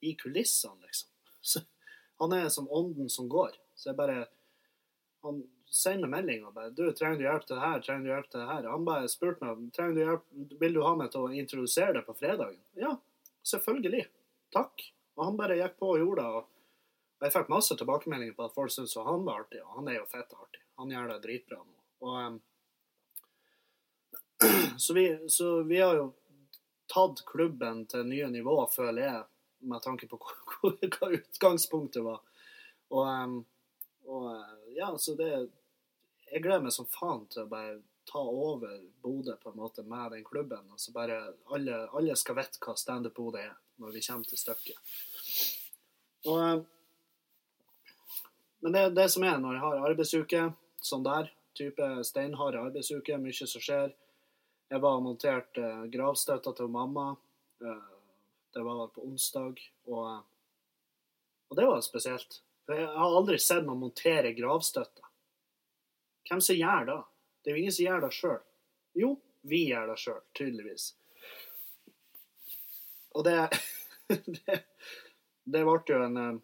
i 0.00 0.14
kulissene, 0.14 0.80
liksom. 0.86 1.10
Så, 1.40 1.60
han 2.18 2.32
er 2.32 2.48
som 2.48 2.66
ånden 2.72 3.08
som 3.08 3.28
går. 3.30 3.54
Så 3.74 3.90
jeg 3.90 3.96
bare 3.96 4.26
Han 5.22 5.42
sender 5.66 6.08
melding 6.08 6.44
og 6.46 6.54
bare 6.54 6.70
'Du, 6.70 6.92
trenger 6.92 7.18
du 7.18 7.24
hjelp 7.24 7.46
til 7.46 7.56
det 7.56 7.62
her? 7.62 7.80
Trenger 7.82 8.04
du 8.04 8.10
hjelp 8.10 8.28
til 8.30 8.40
det 8.40 8.46
her?' 8.46 8.68
Han 8.70 8.84
bare 8.84 9.08
spurte 9.08 9.44
meg 9.44 9.72
trenger 9.74 9.94
du 9.94 10.00
hjelp, 10.00 10.24
'Vil 10.60 10.74
du 10.74 10.82
ha 10.82 10.94
meg 10.96 11.10
til 11.10 11.26
å 11.26 11.32
introdusere 11.34 11.92
deg 11.92 12.06
på 12.06 12.14
fredagen?' 12.18 12.62
Ja, 12.78 12.96
selvfølgelig. 13.44 14.06
Takk. 14.54 14.86
Og 15.18 15.24
han 15.24 15.36
bare 15.36 15.58
gikk 15.58 15.78
på 15.78 15.90
og 15.94 15.98
gjorde 15.98 16.22
det. 16.22 16.30
Og 17.18 17.26
jeg 17.26 17.34
fikk 17.34 17.48
masse 17.50 17.76
tilbakemeldinger 17.76 18.36
på 18.38 18.46
at 18.46 18.54
folk 18.54 18.70
syntes 18.70 18.94
han 18.94 19.26
var 19.26 19.42
artig, 19.42 19.60
og 19.64 19.80
han 19.80 19.88
er 19.90 19.98
jo 19.98 20.06
fett 20.06 20.32
artig. 20.32 20.62
Han 20.78 20.90
gjør 20.94 21.08
det 21.12 21.22
dritbra 21.26 21.58
nå. 21.58 21.76
Og, 22.06 22.14
um, 22.26 22.40
så, 24.84 24.94
vi, 24.94 25.06
så 25.28 25.62
vi 25.66 25.80
har 25.82 25.98
jo 25.98 26.12
tatt 26.92 27.24
klubben 27.28 27.84
til 27.90 28.06
nye 28.08 28.30
nivå, 28.32 28.56
føler 28.72 29.02
jeg, 29.02 29.22
med 29.68 29.82
tanke 29.84 30.08
på 30.08 30.18
hva, 30.22 31.10
utgangspunktet 31.10 32.04
var. 32.06 32.22
Og, 32.94 33.38
og 34.08 34.26
eh, 34.32 34.74
ja, 34.78 34.92
så 34.98 35.16
det 35.18 35.32
Jeg 36.28 36.42
gleder 36.44 36.60
meg 36.60 36.72
som 36.72 36.86
faen 36.92 37.22
til 37.32 37.46
å 37.46 37.48
bare 37.48 37.78
ta 38.08 38.20
over 38.20 38.80
Bodø 39.00 39.34
på 39.40 39.50
en 39.50 39.56
måte 39.56 39.82
med 39.82 40.12
den 40.12 40.24
klubben. 40.24 40.66
Altså 40.72 40.92
bare 40.92 41.16
alle, 41.52 41.86
alle 41.96 42.16
skal 42.16 42.36
vite 42.36 42.60
hva 42.60 42.74
Standup 42.76 43.14
Bodø 43.16 43.40
er 43.40 43.54
når 43.80 43.94
vi 43.94 44.02
kommer 44.04 44.28
til 44.28 44.40
stykket. 44.40 44.92
Og 46.28 46.66
men 48.60 48.74
det 48.74 48.80
er 48.80 48.94
det 48.94 49.06
som 49.12 49.24
er 49.24 49.38
når 49.38 49.56
jeg 49.56 49.64
har 49.64 49.84
arbeidsuke, 49.88 50.44
sånn 50.82 51.04
der, 51.06 51.30
type 51.58 51.88
steinharde 52.06 52.60
arbeidsuke, 52.60 53.18
mye 53.22 53.46
som 53.46 53.62
skjer. 53.62 53.92
Jeg 54.68 54.82
var 54.84 54.98
og 54.98 55.04
monterte 55.06 55.68
gravstøtta 55.88 56.52
til 56.56 56.68
mamma. 56.68 57.14
Eh, 57.64 57.92
det 58.52 58.64
var 58.64 58.90
på 58.92 59.04
onsdag, 59.06 59.60
og, 59.88 60.24
og 61.48 61.56
det 61.56 61.68
var 61.70 61.80
spesielt. 61.84 62.40
For 62.66 62.76
jeg 62.76 62.88
har 62.92 63.16
aldri 63.16 63.38
sett 63.40 63.64
noen 63.64 63.80
montere 63.80 64.34
gravstøtter. 64.36 65.06
Hvem 66.28 66.42
som 66.44 66.58
gjør 66.58 66.84
det? 66.90 66.98
Det 67.40 67.50
er 67.50 67.56
jo 67.56 67.62
ingen 67.62 67.76
som 67.78 67.86
gjør 67.86 68.04
det 68.04 68.10
sjøl. 68.12 68.42
Jo, 69.00 69.10
vi 69.48 69.62
gjør 69.70 69.88
det 69.88 69.96
sjøl, 70.02 70.20
tydeligvis. 70.36 70.90
Og 73.16 73.24
det, 73.24 73.38
det 74.36 74.58
Det 75.48 75.62
ble 75.64 75.78
jo 75.88 76.02
en 76.04 76.20
eh, 76.20 76.40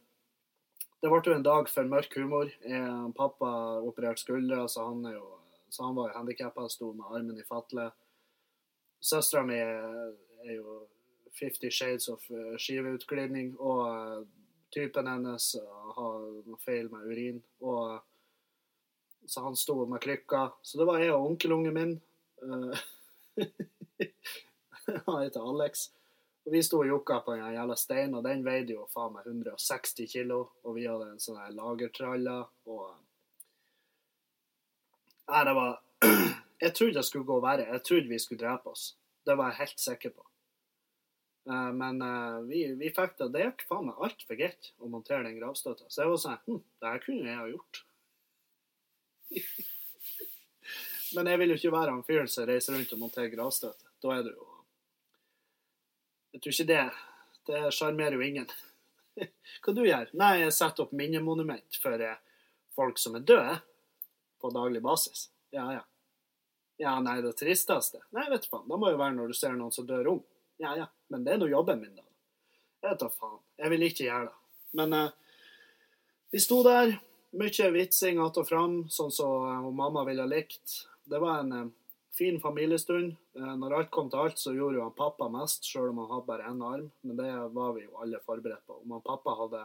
det 1.05 1.11
ble 1.13 1.21
jo 1.21 1.35
en 1.37 1.45
dag 1.45 1.69
for 1.69 1.85
mørk 1.85 2.17
humor. 2.17 2.49
Eh, 2.65 3.05
pappa 3.19 3.51
opererte 3.85 4.25
skuldra, 4.25 4.63
så 4.73 4.87
han, 4.89 5.05
så 5.69 5.85
han 5.85 5.99
var 5.99 6.09
jo 6.09 6.17
handikappa, 6.23 6.65
sto 6.73 6.95
med 6.97 7.11
armen 7.13 7.37
i 7.37 7.45
fatle. 7.45 7.91
Søstera 9.05 9.43
mi 9.45 9.59
er 9.61 10.53
jo 10.55 10.79
Fifty 11.35 11.71
Shades 11.71 12.09
of 12.09 12.25
eh, 12.31 12.55
skiveutglidning, 12.57 13.57
og 13.61 13.81
eh, 13.89 14.21
typen 14.73 15.09
hennes 15.11 15.49
eh, 15.59 15.89
har 15.97 16.23
noe 16.47 16.61
feil 16.63 16.89
med 16.93 17.09
urin. 17.11 17.43
Og, 17.67 17.99
så 19.27 19.43
han 19.45 19.57
sto 19.59 19.77
med 19.91 20.01
krykka. 20.05 20.47
Så 20.63 20.79
det 20.81 20.87
var 20.89 21.03
jeg 21.03 21.13
og 21.13 21.27
onkelungen 21.33 21.75
min. 21.75 21.95
Han 25.07 25.23
heter 25.23 25.41
Alex. 25.41 25.87
Og 26.45 26.53
vi 26.53 26.61
sto 26.63 26.83
og 26.83 26.91
jokka 26.91 27.23
på 27.25 27.33
en 27.33 27.55
jævla 27.55 27.77
stein, 27.81 28.13
og 28.15 28.25
den 28.27 28.45
veide 28.45 28.77
jo 28.77 28.85
faen 28.93 29.15
meg 29.15 29.25
160 29.27 30.11
kilo. 30.13 30.43
Og 30.65 30.77
vi 30.77 30.85
hadde 30.85 31.09
en 31.09 31.23
sånn 31.25 31.41
lagertralle, 31.57 32.43
og 32.69 32.85
Nei, 35.25 35.41
det 35.49 35.55
var 35.57 35.79
Jeg 36.63 36.75
trodde 36.75 36.99
det 36.99 37.07
skulle 37.09 37.29
gå 37.29 37.41
verre. 37.43 37.67
Jeg 37.73 37.83
trodde 37.87 38.11
vi 38.11 38.21
skulle 38.23 38.45
drepe 38.45 38.71
oss. 38.71 38.95
Det 39.27 39.37
var 39.39 39.51
jeg 39.51 39.61
helt 39.63 39.81
sikker 39.83 40.15
på. 40.15 40.27
Uh, 41.51 41.73
Men 41.77 42.01
uh, 42.03 42.41
vi, 42.49 42.65
vi 42.81 42.93
fikk 42.95 43.19
det. 43.21 43.31
Det 43.35 43.43
gikk 43.45 43.67
faen 43.69 43.89
meg 43.91 44.01
altfor 44.07 44.39
greit 44.39 44.71
å 44.79 44.89
montere 44.93 45.27
den 45.27 45.39
gravstøtta. 45.41 45.89
Så 45.89 46.05
jeg 46.05 46.13
var 46.13 46.23
sånn 46.23 46.41
hm, 46.47 46.63
Det 46.81 46.93
her 46.93 47.05
kunne 47.05 47.31
jeg 47.31 47.41
ha 47.41 47.49
gjort. 47.51 47.83
Men 51.15 51.31
jeg 51.31 51.41
vil 51.41 51.53
jo 51.53 51.59
ikke 51.61 51.75
være 51.75 51.95
han 51.95 52.07
fyren 52.07 52.31
som 52.31 52.47
reiser 52.49 52.75
rundt 52.75 52.95
og 52.97 53.03
monterer 53.03 53.33
gravstøtte. 53.33 53.91
Da 54.03 54.15
er 54.17 54.27
det 54.27 54.35
jo 54.35 54.47
Jeg 56.35 56.43
tror 56.43 56.55
ikke 56.55 56.71
det 56.73 56.85
Det 57.47 57.61
sjarmerer 57.77 58.17
jo 58.19 58.25
ingen. 58.25 58.49
Hva 59.63 59.75
du 59.77 59.85
gjør? 59.85 60.11
Nei, 60.19 60.33
jeg 60.43 60.55
setter 60.57 60.87
opp 60.87 60.95
minnemonument 60.97 61.79
for 61.83 62.01
eh, 62.01 62.17
folk 62.75 62.99
som 62.99 63.15
er 63.19 63.27
døde, 63.29 63.59
på 64.41 64.51
daglig 64.51 64.81
basis. 64.83 65.29
Ja, 65.55 65.69
ja. 65.77 65.85
Ja, 66.83 66.97
nei, 67.01 67.21
det 67.23 67.37
tristeste? 67.39 68.03
Nei, 68.17 68.27
vet 68.31 68.47
du 68.47 68.51
faen. 68.51 68.67
Det 68.69 68.79
må 68.81 68.91
jo 68.91 68.99
være 68.99 69.15
når 69.15 69.31
du 69.31 69.39
ser 69.39 69.55
noen 69.59 69.75
som 69.75 69.87
dør 69.87 70.11
ung. 70.17 70.23
Ja, 70.63 70.75
ja. 70.79 70.89
Men 71.13 71.27
det 71.27 71.35
er 71.35 71.43
nå 71.43 71.49
jobben 71.51 71.83
min, 71.83 71.95
da. 71.95 72.07
Jeg 72.85 72.99
da 73.01 73.11
faen. 73.13 73.39
Jeg 73.61 73.73
vil 73.73 73.87
ikke 73.87 74.09
gjøre 74.09 74.31
det. 74.31 74.39
Men 74.75 74.97
eh, 74.99 75.13
vi 76.35 76.43
sto 76.43 76.65
der. 76.67 76.97
Mye 77.35 77.71
vitsing 77.71 78.19
att 78.19 78.37
og 78.39 78.47
fram, 78.47 78.75
sånn 78.91 79.11
som 79.11 79.47
eh, 79.49 79.71
mamma 79.75 80.05
ville 80.07 80.27
likt. 80.31 80.85
Det 81.03 81.19
var 81.19 81.41
en 81.43 81.53
eh, 81.53 81.71
fin 82.15 82.41
familiestund. 82.43 83.17
Eh, 83.35 83.55
når 83.59 83.75
alt 83.79 83.91
kom 83.95 84.11
til 84.11 84.23
alt, 84.23 84.39
så 84.39 84.55
gjorde 84.55 84.79
jo 84.79 84.85
han 84.85 84.95
pappa 84.95 85.27
mest, 85.31 85.67
sjøl 85.67 85.91
om 85.91 86.03
han 86.03 86.13
hadde 86.13 86.29
bare 86.29 86.51
én 86.51 86.63
arm. 86.63 86.91
Men 87.03 87.19
det 87.19 87.31
var 87.57 87.75
vi 87.75 87.87
jo 87.87 87.99
alle 88.03 88.23
forberedt 88.27 88.67
på. 88.67 88.81
Om 88.83 88.95
han 88.97 89.07
pappa 89.07 89.35
hadde, 89.41 89.65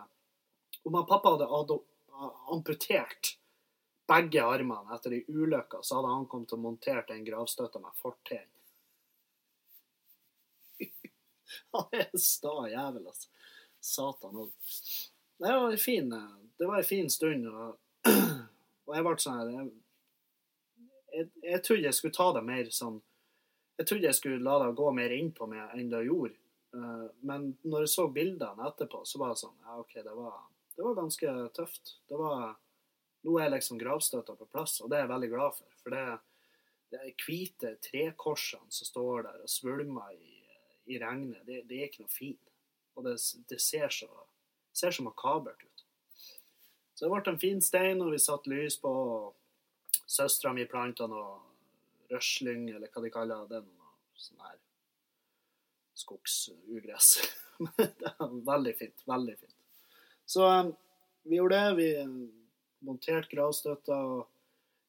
om 0.86 0.98
han 0.98 1.10
pappa 1.10 1.36
hadde 1.36 1.80
amputert 2.54 3.36
begge 4.10 4.43
armene 4.43 4.95
etter 4.95 5.15
ei 5.17 5.24
ulykke, 5.28 5.84
så 5.86 6.00
hadde 6.00 6.13
han 6.13 6.28
kommet 6.30 6.54
og 6.56 6.63
montert 6.63 7.10
en 7.10 7.19
den 7.19 7.28
gravstøtta 7.28 7.82
med 7.84 7.98
fortegn. 8.02 8.50
Han 11.76 11.93
er 11.93 12.08
en 12.08 12.24
sta 12.24 12.56
jævel, 12.72 13.06
altså. 13.08 13.30
Satan 13.80 14.36
òg. 14.43 14.52
Det 15.39 15.52
var 15.56 15.72
en 15.72 15.78
fin, 15.78 16.15
fin 16.88 17.10
stund, 17.10 17.48
og, 17.48 17.78
og 18.88 18.95
jeg 18.95 19.06
ble 19.06 19.13
sånn 19.24 19.38
her 19.39 19.52
jeg, 19.54 19.69
jeg, 21.13 21.30
jeg 21.45 21.62
trodde 21.63 21.88
jeg 21.88 21.98
skulle 21.98 22.17
ta 22.17 22.28
det 22.36 22.43
mer 22.45 22.74
sånn 22.76 23.00
Jeg 23.80 23.88
trodde 23.88 24.10
jeg 24.10 24.17
skulle 24.17 24.43
la 24.43 24.58
det 24.65 24.74
gå 24.76 24.89
mer 24.91 25.15
innpå 25.15 25.48
meg 25.48 25.78
enn 25.78 25.91
det 25.93 26.02
gjorde. 26.10 26.36
Eh, 26.76 27.06
Men 27.24 27.54
når 27.63 27.86
jeg 27.86 27.93
så 27.93 28.08
bildene 28.12 28.67
etterpå, 28.67 29.06
så 29.08 29.22
var 29.22 29.32
det 29.32 29.43
sånn 29.45 29.56
Ja, 29.63 29.78
OK, 29.80 29.95
det 30.04 30.15
var, 30.17 30.41
det 30.76 30.84
var 30.84 30.98
ganske 31.00 31.36
tøft. 31.56 31.95
Det 32.12 32.19
var 32.19 32.58
Nå 33.28 33.36
er 33.40 33.52
liksom 33.52 33.80
gravstøtta 33.80 34.36
på 34.40 34.48
plass, 34.52 34.78
og 34.84 34.92
det 34.92 35.00
er 35.00 35.06
jeg 35.06 35.14
veldig 35.14 35.30
glad 35.34 35.56
for. 35.58 35.80
For 35.84 35.96
det, 35.96 36.04
det 36.94 37.02
er 37.02 37.26
hvite 37.26 37.74
trekorsene 37.84 38.72
som 38.72 38.90
står 38.90 39.26
der 39.28 39.42
og 39.44 39.52
svulmer 39.52 40.14
i, 40.16 40.38
i 40.94 41.02
regnet, 41.02 41.44
det, 41.48 41.64
det 41.70 41.82
er 41.82 41.92
ikke 41.92 42.06
noe 42.06 42.14
fint. 42.14 42.54
Og 42.96 43.06
det, 43.06 43.18
det 43.52 43.60
ser, 43.64 43.92
så, 43.94 44.08
ser 44.76 44.96
så 44.96 45.06
makabert 45.06 45.62
ut. 45.64 45.86
Så 46.96 47.06
det 47.06 47.12
ble 47.14 47.32
en 47.32 47.40
fin 47.40 47.62
stein, 47.64 48.02
og 48.04 48.12
vi 48.12 48.20
satte 48.20 48.52
lys 48.52 48.80
på. 48.82 48.92
Søstera 50.10 50.52
mi 50.58 50.66
planta 50.66 51.06
noe 51.08 51.38
røsling, 52.10 52.66
eller 52.74 52.90
hva 52.92 53.04
de 53.04 53.12
kaller 53.14 53.46
det. 53.52 53.62
Noe 53.62 54.20
sånn 54.20 54.42
her 54.44 54.58
skogsugress. 56.00 57.14
Men 57.64 57.94
det 58.02 58.12
var 58.18 58.34
veldig 58.50 58.74
fint. 58.80 59.06
Veldig 59.08 59.38
fint. 59.38 59.56
Så 60.26 60.48
um, 60.50 60.74
vi 61.30 61.40
gjorde 61.40 61.62
det. 61.62 61.78
Vi 61.78 61.90
monterte 62.86 63.36
gravstøtta. 63.36 63.98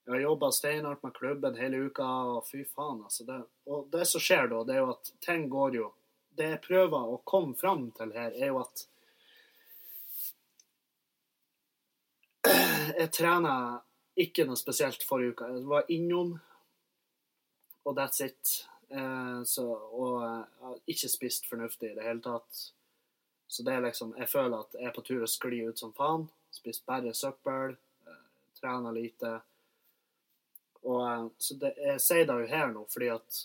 Jeg 0.05 0.15
har 0.15 0.23
jobba 0.25 0.51
steinhardt 0.53 1.03
med 1.03 1.15
klubben 1.15 1.59
hele 1.61 1.85
uka, 1.87 2.07
og 2.35 2.47
fy 2.49 2.65
faen, 2.65 3.03
altså. 3.05 3.27
Det, 3.29 3.41
og 3.71 3.91
det 3.93 4.07
som 4.09 4.23
skjer 4.23 4.49
da, 4.51 4.63
det 4.67 4.77
er 4.77 4.83
jo 4.83 4.95
at 4.95 5.13
ting 5.25 5.49
går 5.53 5.81
jo 5.81 5.91
Det 6.31 6.47
jeg 6.47 6.61
prøver 6.63 7.09
å 7.11 7.17
komme 7.27 7.57
fram 7.59 7.89
til 7.99 8.13
her, 8.15 8.31
er 8.33 8.53
jo 8.53 8.61
at 8.63 8.87
Jeg 12.97 13.11
trener 13.13 13.81
ikke 14.21 14.47
noe 14.49 14.59
spesielt 14.59 15.05
forrige 15.07 15.35
uke. 15.35 15.49
Jeg 15.53 15.67
var 15.69 15.91
innom, 15.93 16.35
og 17.85 17.97
that's 17.99 18.23
it. 18.25 18.55
Eh, 18.91 19.43
så, 19.47 19.67
og 19.71 20.23
jeg 20.23 20.45
har 20.63 20.79
ikke 20.95 21.11
spist 21.13 21.47
fornuftig 21.51 21.93
i 21.93 21.97
det 21.99 22.07
hele 22.07 22.23
tatt. 22.25 22.65
Så 23.51 23.63
det 23.67 23.75
er 23.75 23.85
liksom 23.85 24.15
Jeg 24.19 24.29
føler 24.31 24.63
at 24.63 24.75
jeg 24.79 24.87
er 24.87 24.95
på 24.95 25.05
tur 25.07 25.23
å 25.27 25.31
skli 25.31 25.63
ut 25.67 25.79
som 25.79 25.95
faen. 25.95 26.29
Spist 26.51 26.85
bare 26.87 27.15
søppel. 27.15 27.77
Eh, 28.07 28.25
trener 28.61 28.93
lite. 28.97 29.41
Og 30.83 31.01
eh, 31.07 31.29
Så 31.39 31.59
det, 31.61 31.75
jeg 31.79 32.01
sier 32.01 32.27
det 32.27 32.37
jo 32.43 32.51
her 32.51 32.73
nå 32.75 32.87
fordi 32.91 33.09
at 33.15 33.41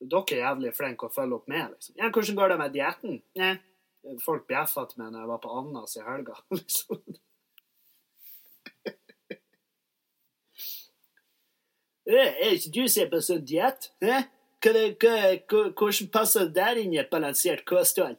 dere 0.00 0.36
er 0.36 0.44
jævlig 0.44 0.74
flinke 0.76 1.06
å 1.08 1.12
følge 1.12 1.36
opp 1.36 1.48
med. 1.48 1.70
liksom. 1.74 1.94
Ja, 1.96 2.08
'Hvordan 2.10 2.36
går 2.36 2.48
det 2.48 2.58
med 2.58 2.72
dietten?' 2.72 3.22
Nei. 3.36 3.58
Folk 4.24 4.46
bjeffa 4.48 4.86
til 4.88 5.02
meg 5.02 5.12
når 5.12 5.20
jeg 5.20 5.28
var 5.28 5.38
på 5.44 5.50
Annas 5.58 5.96
i 5.96 6.00
helga. 6.06 6.34
liksom. 6.50 7.02
«Eh, 12.06 12.32
Er 12.46 12.50
ikke 12.56 12.72
du 12.74 12.88
som 12.88 13.02
er 13.04 13.10
på 13.12 13.20
sånn 13.22 13.44
diett? 13.46 13.90
Hvordan 14.60 16.08
passer 16.12 16.48
det 16.48 16.54
der 16.56 16.80
inn 16.80 16.94
i 16.94 16.98
et 17.00 17.10
balansert 17.12 17.64
kosthold? 17.68 18.16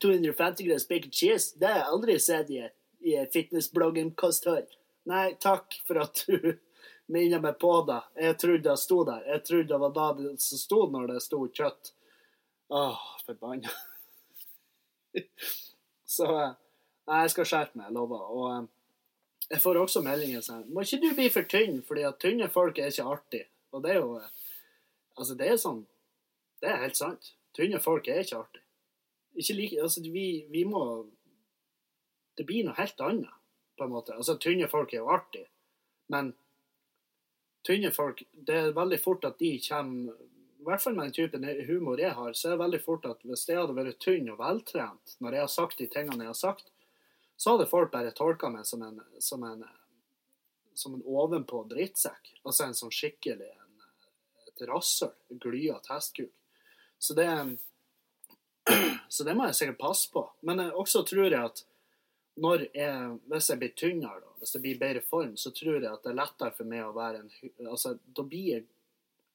250 0.00 0.68
grams 0.68 0.86
bacon 0.88 1.10
cheese? 1.10 1.56
Det 1.58 1.68
har 1.68 1.80
jeg 1.80 1.90
aldri 1.96 2.18
sett 2.20 2.50
i 2.50 2.60
et, 2.66 2.74
i 3.02 3.16
et 3.20 3.32
fitnessbloggen-kosthold. 3.34 4.70
Nei, 5.10 5.32
takk 5.42 5.74
for 5.86 6.02
at 6.04 6.24
du 6.26 6.52
minner 7.12 7.42
meg 7.42 7.58
på 7.60 7.72
det. 7.88 8.00
Jeg 8.26 8.38
trodde 8.40 8.68
det 8.68 8.78
sto 8.80 9.02
der. 9.08 9.24
Jeg 9.28 9.44
trodde 9.48 9.70
det 9.72 9.80
var 9.84 9.96
da 9.96 10.08
det 10.18 10.36
som 10.44 10.60
sto 10.60 10.84
når 10.92 11.14
det 11.14 11.22
sto 11.24 11.42
kjøtt. 11.46 11.92
Åh, 12.72 13.00
forbanna. 13.26 13.72
Så 16.16 16.28
eh, 16.38 16.52
Nei, 17.10 17.24
jeg 17.24 17.32
skal 17.32 17.48
skjerpe 17.48 17.78
meg, 17.78 17.88
jeg 17.90 17.96
lover. 17.96 18.22
Og 18.32 18.44
eh, 18.52 18.66
jeg 19.52 19.60
får 19.60 19.80
også 19.82 20.02
meldinger 20.04 20.44
sånn 20.44 20.62
Må 20.72 20.84
ikke 20.84 21.00
du 21.02 21.08
bli 21.16 21.28
for 21.34 21.48
tynn, 21.50 21.80
fordi 21.84 22.06
at 22.08 22.20
tynne 22.22 22.48
folk 22.52 22.78
er 22.78 22.92
ikke 22.92 23.08
artig. 23.10 23.42
Og 23.74 23.84
det 23.84 23.94
er 23.94 24.00
jo 24.00 24.16
eh, 24.20 24.30
Altså, 25.18 25.36
det 25.36 25.50
er 25.50 25.58
sånn 25.60 25.82
Det 26.62 26.70
er 26.70 26.84
helt 26.86 26.96
sant. 26.96 27.34
Tynne 27.56 27.82
folk 27.82 28.08
er 28.08 28.22
ikke 28.22 28.38
artig. 28.40 28.62
Ikke 29.36 29.58
like 29.58 29.82
Altså, 29.82 30.04
vi, 30.14 30.26
vi 30.52 30.64
må 30.68 30.84
Det 32.36 32.46
blir 32.48 32.66
noe 32.66 32.78
helt 32.78 33.00
annet, 33.00 33.32
på 33.78 33.84
en 33.84 33.92
måte. 33.92 34.16
Altså, 34.16 34.36
tynne 34.40 34.68
folk 34.70 34.92
er 34.92 35.02
jo 35.02 35.10
artig, 35.12 35.46
men 36.12 36.32
tynne 37.66 37.92
folk 37.94 38.24
Det 38.32 38.54
er 38.58 38.74
veldig 38.76 38.98
fort 39.00 39.24
at 39.24 39.38
de 39.38 39.52
kommer 39.62 40.16
I 40.18 40.64
hvert 40.66 40.82
fall 40.82 40.96
med 40.96 41.08
den 41.08 41.14
typen 41.14 41.46
humor 41.66 42.00
jeg 42.00 42.14
har, 42.14 42.32
så 42.34 42.48
er 42.48 42.54
det 42.54 42.62
veldig 42.64 42.80
fort 42.82 43.06
at 43.06 43.22
hvis 43.26 43.46
jeg 43.48 43.58
hadde 43.58 43.76
vært 43.76 44.00
tynn 44.02 44.30
og 44.30 44.38
veltrent 44.38 45.14
når 45.22 45.36
jeg 45.36 45.44
har 45.44 45.52
sagt 45.54 45.78
de 45.78 45.88
tingene 45.90 46.26
jeg 46.26 46.30
har 46.30 46.38
sagt, 46.38 46.68
så 47.36 47.54
hadde 47.54 47.70
folk 47.70 47.90
bare 47.90 48.12
tolka 48.14 48.50
meg 48.52 48.66
som 48.66 48.82
en, 48.86 49.00
som 49.18 49.42
en 49.46 49.64
som 50.74 50.94
en 50.94 51.02
ovenpå 51.04 51.64
drittsekk. 51.70 52.32
Altså 52.44 52.66
en 52.66 52.76
sånn 52.76 52.92
skikkelig 52.94 53.48
en, 53.50 53.84
et 54.46 54.64
rasshøl. 54.68 55.12
En 55.30 55.42
Glyete 55.42 55.92
hestkuk. 55.92 56.32
Så 56.98 57.16
det 57.18 57.28
Så 59.08 59.24
det 59.26 59.34
må 59.34 59.48
jeg 59.48 59.58
sikkert 59.58 59.80
passe 59.80 60.10
på. 60.12 60.22
Men 60.46 60.62
jeg 60.62 60.74
også 60.78 61.02
tror 61.08 61.26
jeg 61.26 61.40
at 61.40 61.64
når 62.40 62.66
jeg, 62.72 63.18
hvis 63.28 63.48
jeg 63.50 63.60
blir 63.60 63.72
tyngre, 63.76 64.14
da, 64.22 64.30
hvis 64.40 64.54
jeg 64.54 64.62
blir 64.64 64.76
i 64.76 64.80
bedre 64.80 65.02
form, 65.04 65.34
så 65.36 65.52
tror 65.52 65.76
jeg 65.76 65.90
at 65.90 66.04
det 66.04 66.12
er 66.12 66.18
lettere 66.18 66.54
for 66.56 66.68
meg 66.68 66.86
å 66.86 66.94
være 66.96 67.20
en 67.20 67.68
Altså, 67.68 67.98
da 68.04 68.24
blir 68.24 68.48
jeg 68.54 68.64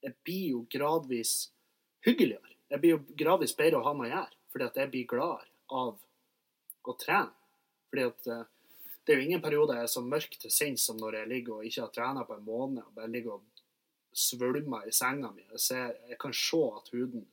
Jeg 0.03 0.13
blir 0.23 0.49
jo 0.51 0.59
gradvis 0.69 1.49
hyggeligere. 2.05 2.53
Jeg 2.69 2.79
blir 2.79 2.91
jo 2.91 2.99
gradvis 3.17 3.55
bedre 3.57 3.79
å 3.79 3.87
ha 3.87 3.93
med 3.97 4.05
å 4.05 4.11
gjøre, 4.11 4.35
fordi 4.53 4.65
at 4.67 4.75
jeg 4.77 4.91
blir 4.91 5.07
gladere 5.09 5.49
av 5.73 5.95
å 6.85 6.93
trene. 7.01 7.33
Fordi 7.89 8.03
at 8.05 8.29
eh, 8.29 8.43
det 9.03 9.13
er 9.13 9.21
jo 9.21 9.25
ingen 9.25 9.41
perioder 9.41 9.79
jeg 9.79 9.87
er 9.87 9.91
så 9.91 10.03
mørk 10.05 10.37
til 10.37 10.53
sinns 10.53 10.85
som 10.85 10.99
når 11.01 11.21
jeg 11.21 11.31
ligger 11.31 11.57
og 11.57 11.65
ikke 11.65 11.81
har 11.81 11.93
trena 11.95 12.25
på 12.27 12.35
en 12.37 12.45
måned 12.45 12.83
og 12.83 12.93
bare 12.93 13.11
ligger 13.11 13.39
og 13.39 13.63
svulmer 14.17 14.87
i 14.87 14.93
senga 14.95 15.31
mi. 15.31 15.45
Jeg, 15.53 15.63
ser, 15.63 15.93
jeg 16.09 16.17
kan 16.21 16.35
se 16.35 16.61
at 16.77 16.91
huden 16.93 17.25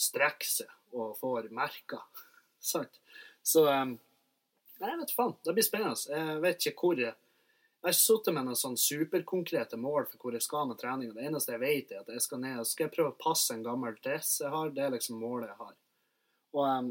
strekker 0.00 0.50
seg 0.50 0.96
og 0.96 1.14
får 1.20 1.48
merker. 1.54 2.04
Sant? 2.72 3.00
Så 3.44 3.64
um, 3.70 3.96
Nei, 4.80 4.90
jeg 4.90 5.00
vet 5.00 5.14
faen. 5.14 5.36
Det 5.44 5.54
blir 5.54 5.66
spennende. 5.66 6.16
Jeg 6.16 6.40
vet 6.42 6.66
ikke 6.70 6.88
hvor 6.88 7.00
jeg 7.00 7.14
har 7.84 7.96
sittet 7.96 8.34
med 8.34 8.46
noen 8.46 8.58
sånn 8.58 8.78
superkonkrete 8.80 9.76
mål 9.80 10.06
for 10.08 10.22
hvor 10.22 10.36
jeg 10.36 10.44
skal 10.44 10.68
med 10.70 10.78
treninga. 10.80 11.14
Det 11.16 11.26
eneste 11.28 11.54
jeg 11.54 11.62
vet, 11.62 11.92
er 11.92 12.02
at 12.02 12.12
jeg 12.14 12.24
skal 12.24 12.40
ned 12.42 12.62
og 12.62 12.68
skal 12.68 12.92
prøve 12.92 13.12
å 13.12 13.18
passe 13.20 13.54
en 13.54 13.64
gammel 13.66 13.98
dress 14.04 14.38
jeg 14.40 14.52
har. 14.54 14.72
Det 14.72 14.86
er 14.86 14.94
liksom 14.96 15.20
målet 15.20 15.52
jeg 15.52 15.60
har. 15.60 15.74
Og 16.54 16.64
um, 16.64 16.88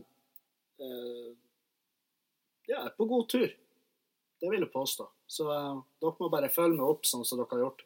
uh, 0.83 1.31
ja, 2.67 2.77
jeg 2.77 2.83
er 2.85 2.95
på 2.99 3.09
god 3.09 3.25
tur. 3.33 3.49
Det 4.43 4.51
vil 4.51 4.65
jeg 4.65 4.73
påstå. 4.73 5.07
Så 5.27 5.47
uh, 5.49 5.81
dere 6.03 6.19
må 6.19 6.29
bare 6.31 6.51
følge 6.53 6.77
meg 6.77 6.93
opp 6.93 7.09
sånn 7.09 7.25
som 7.25 7.41
dere 7.41 7.55
har 7.55 7.65
gjort. 7.65 7.83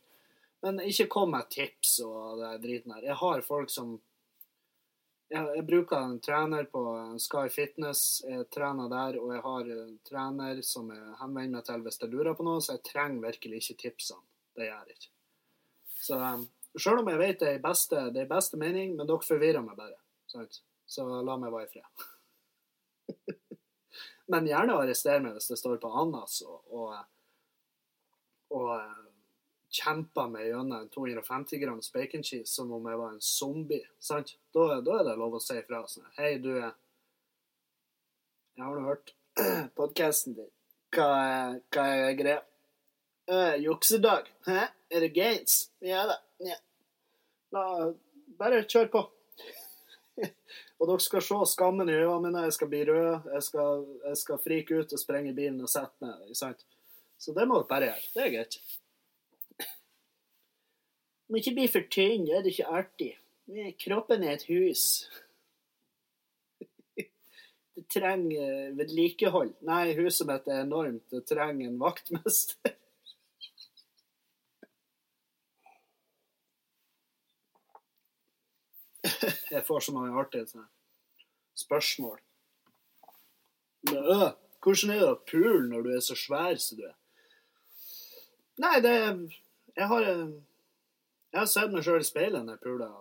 Men 0.66 0.82
ikke 0.84 1.10
kom 1.14 1.32
med 1.32 1.50
tips 1.54 2.00
og 2.04 2.42
det 2.42 2.56
driten 2.66 2.96
her. 2.96 3.06
Jeg 3.06 3.20
har 3.22 3.46
folk 3.46 3.72
som 3.72 3.98
jeg, 5.30 5.64
bruker 5.68 5.98
en 5.98 6.20
trener 6.24 6.68
på 6.72 6.82
Sky 7.20 7.50
Fitness. 7.52 8.22
Jeg 8.28 8.48
trener 8.54 8.90
der, 8.92 9.20
og 9.20 9.34
jeg 9.36 9.44
har 9.44 9.72
en 9.76 9.96
trener 10.08 10.62
som 10.66 10.92
jeg 10.94 11.16
henvender 11.22 11.60
meg 11.60 11.68
til 11.68 11.84
hvis 11.86 12.00
jeg 12.02 12.12
lurer 12.14 12.38
på 12.38 12.46
noe, 12.48 12.62
så 12.64 12.78
jeg 12.78 12.86
trenger 12.88 13.26
virkelig 13.28 13.62
ikke 13.64 13.82
tipsene. 13.84 14.24
Det 14.58 14.70
gjør 14.70 14.86
jeg 14.86 14.98
ikke. 14.98 15.12
Så 16.08 16.20
um, 16.22 16.46
selv 16.78 17.02
om 17.02 17.12
jeg 17.12 17.22
vet 17.22 17.42
det 17.42 17.50
er 17.50 17.60
i 17.60 17.64
beste, 17.64 18.04
beste 18.30 18.60
mening, 18.62 18.96
men 18.96 19.10
dere 19.10 19.26
forvirrer 19.26 19.66
meg 19.66 19.78
bare. 19.80 20.00
Sant? 20.32 20.62
Så 20.88 21.04
la 21.04 21.36
meg 21.40 21.52
være 21.52 21.68
i 21.68 21.74
fred. 21.74 22.08
men 24.32 24.48
gjerne 24.48 24.80
arrester 24.80 25.22
meg 25.24 25.36
hvis 25.36 25.52
det 25.52 25.60
står 25.60 25.82
på 25.84 25.92
Annas 26.04 26.40
og, 26.48 26.64
og, 26.72 26.96
og 28.56 28.72
kjemper 29.74 30.30
meg 30.32 30.48
gjennom 30.48 30.82
en 30.82 30.90
250 30.90 31.60
grams 31.62 31.92
bacon 31.94 32.24
cheese 32.24 32.52
som 32.54 32.72
om 32.72 32.86
jeg 32.88 33.00
var 33.00 33.14
en 33.14 33.22
zombie. 33.22 33.88
sant? 34.00 34.38
Da, 34.54 34.82
da 34.82 35.00
er 35.00 35.04
det 35.10 35.18
lov 35.20 35.38
å 35.38 35.42
si 35.44 35.58
ifra. 35.60 35.84
Sånn, 35.92 36.08
Hei, 36.18 36.38
du 36.44 36.52
Jeg 38.58 38.64
har 38.64 38.74
nå 38.74 38.86
hørt 38.88 39.14
podkasten 39.78 40.38
din. 40.38 40.52
Hva, 40.96 41.10
hva 41.74 41.84
er 41.94 42.16
greia? 42.18 42.42
Uh, 43.28 43.56
juksedag. 43.60 44.32
Hæ? 44.48 44.70
Er 44.90 45.04
det 45.04 45.12
gains? 45.14 45.68
Ja 45.84 46.06
da. 46.08 46.16
Ja. 46.40 46.56
La, 47.52 47.92
bare 48.40 48.64
kjør 48.64 48.88
på. 48.94 49.04
og 50.80 50.88
dere 50.88 51.04
skal 51.04 51.24
se 51.26 51.38
skammen 51.52 51.92
i 51.92 52.00
øynene 52.00 52.30
mine. 52.30 52.46
Jeg 52.48 52.56
skal 52.56 52.72
bli 52.72 52.82
rød. 52.88 53.28
Jeg 53.36 53.44
skal, 53.50 53.86
jeg 54.08 54.18
skal 54.24 54.42
frike 54.42 54.80
ut 54.80 54.96
og 54.96 55.04
sprenge 55.04 55.36
bilen 55.36 55.60
og 55.62 55.70
sette 55.72 56.08
meg. 56.08 56.32
sant? 56.40 56.64
Så 57.20 57.36
det 57.36 57.46
må 57.50 57.60
dere 57.60 57.70
bare 57.70 57.92
gjøre. 57.92 58.10
Det 58.16 58.24
er 58.24 58.36
greit. 58.38 58.60
Må 61.28 61.42
ikke 61.42 61.56
bli 61.58 61.68
for 61.68 61.84
tynn, 61.92 62.26
det 62.28 62.36
er 62.38 62.44
det 62.44 62.54
ikke 62.56 62.74
artig. 62.80 63.14
Kroppen 63.84 64.24
er 64.24 64.32
et 64.38 64.46
hus. 64.48 64.84
Det 67.78 67.84
trenger 67.94 68.42
eh, 68.42 68.78
vedlikehold. 68.78 69.52
Nei, 69.68 69.94
huset 70.00 70.28
mitt 70.28 70.48
er 70.50 70.64
enormt. 70.64 71.04
Det 71.14 71.22
trenger 71.30 71.68
en 71.68 71.80
vaktmester. 71.80 72.74
Jeg 79.52 79.64
får 79.68 79.80
så 79.86 79.92
mange 79.94 80.18
artige 80.20 80.66
spørsmål. 81.56 82.20
Men, 83.92 83.98
øh, 83.98 84.32
hvordan 84.64 84.90
er 84.96 85.00
det 85.04 85.12
å 85.12 85.24
pule 85.30 85.70
når 85.70 85.82
du 85.86 85.90
er 85.94 86.02
så 86.04 86.16
svær 86.18 86.58
som 86.60 86.82
du 86.82 86.84
er? 86.88 86.98
Nei, 88.58 88.80
det 88.82 88.96
Jeg 89.78 89.88
har 89.88 90.04
Jeg 91.32 91.40
har 91.42 91.50
sett 91.52 91.74
meg 91.74 91.84
sjøl 91.86 92.02
i 92.02 92.08
speilet 92.08 92.46
når 92.46 92.56
jeg 92.56 92.64
puler, 92.64 92.94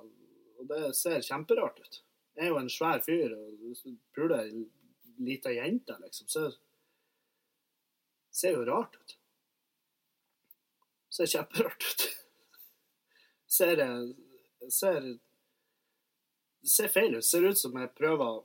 og 0.60 0.70
det 0.70 0.94
ser 0.98 1.22
kjemperart 1.24 1.78
ut. 1.80 2.00
Jeg 2.36 2.44
er 2.44 2.50
jo 2.52 2.58
en 2.60 2.72
svær 2.72 3.00
fyr, 3.04 3.32
og 3.32 3.92
puler 4.16 4.42
ei 4.42 4.64
lita 5.24 5.52
jente, 5.54 5.96
liksom, 6.02 6.28
så 6.28 6.50
ser 8.34 8.58
jo 8.58 8.66
rart 8.68 8.96
ut. 8.98 9.16
Ser 11.16 11.30
kjemperart 11.32 11.86
ut. 11.86 12.06
Ser 13.46 13.80
Ser 14.68 15.00
Det 16.60 16.70
ser 16.70 16.88
feil 16.88 17.14
ut. 17.14 17.24
Ser 17.24 17.44
ut 17.46 17.58
som 17.58 17.76
jeg 17.78 17.94
prøver 17.94 18.42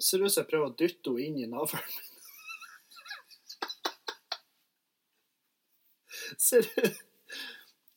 Ser 0.00 0.22
ut 0.24 0.32
som 0.32 0.40
jeg 0.40 0.48
prøver 0.48 0.70
å 0.70 0.76
dytte 0.80 1.10
henne 1.12 1.26
inn 1.26 1.38
i 1.44 1.46
navlen 1.50 1.84
min. 1.84 2.06
Ser, 6.48 6.64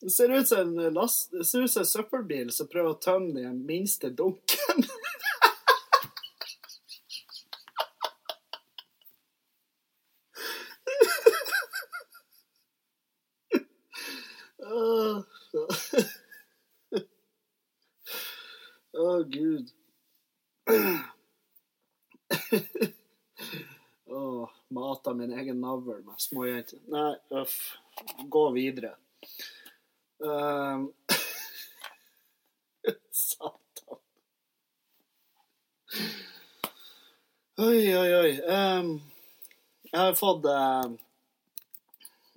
det 0.04 0.10
ser 0.10 0.28
ut 0.28 0.48
som 0.48 0.78
en 0.78 0.94
last, 0.94 1.30
det 1.30 1.44
ser 1.44 1.62
ut 1.62 1.70
som 1.72 1.80
en 1.80 1.86
søppelbil 1.86 2.50
som 2.52 2.68
prøver 2.68 2.90
å 2.92 2.98
tømme 3.00 3.40
den 3.40 3.62
minste 3.64 4.10
dunken. 4.12 4.84
Å, 14.74 15.22
Å, 19.00 19.08
gud. 19.32 19.72
Å, 24.04 24.20
oh, 24.20 24.52
mata 24.68 25.16
min 25.16 25.32
egen 25.32 25.64
navl 25.64 26.04
med 26.04 26.20
småjenter. 26.20 26.84
Nei, 26.92 27.14
uff. 27.40 27.56
Gå 28.28 28.44
videre. 28.52 28.92
Um, 30.24 30.92
Satan. 33.10 33.98
Oi, 37.58 37.96
oi, 37.96 38.14
oi. 38.14 38.40
Um, 38.40 39.02
jeg 39.90 40.00
har 40.00 40.14
fått 40.14 40.44
uh, 40.48 40.92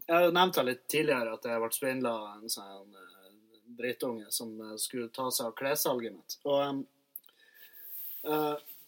Jeg 0.04 0.16
har 0.16 0.24
jo 0.28 0.34
nevnt 0.36 0.58
litt 0.68 0.84
tidligere 0.92 1.34
at 1.38 1.46
jeg 1.48 1.62
ble 1.64 1.72
svindla 1.78 2.12
av 2.18 2.28
en 2.36 2.50
sånn 2.52 2.92
uh, 2.92 3.32
drittunge 3.80 4.28
som 4.36 4.52
uh, 4.60 4.76
skulle 4.82 5.08
ta 5.16 5.32
seg 5.32 5.48
av 5.48 5.56
klessalget 5.56 6.14
mitt. 6.20 6.32
Og 6.44 6.60
um, 6.68 6.84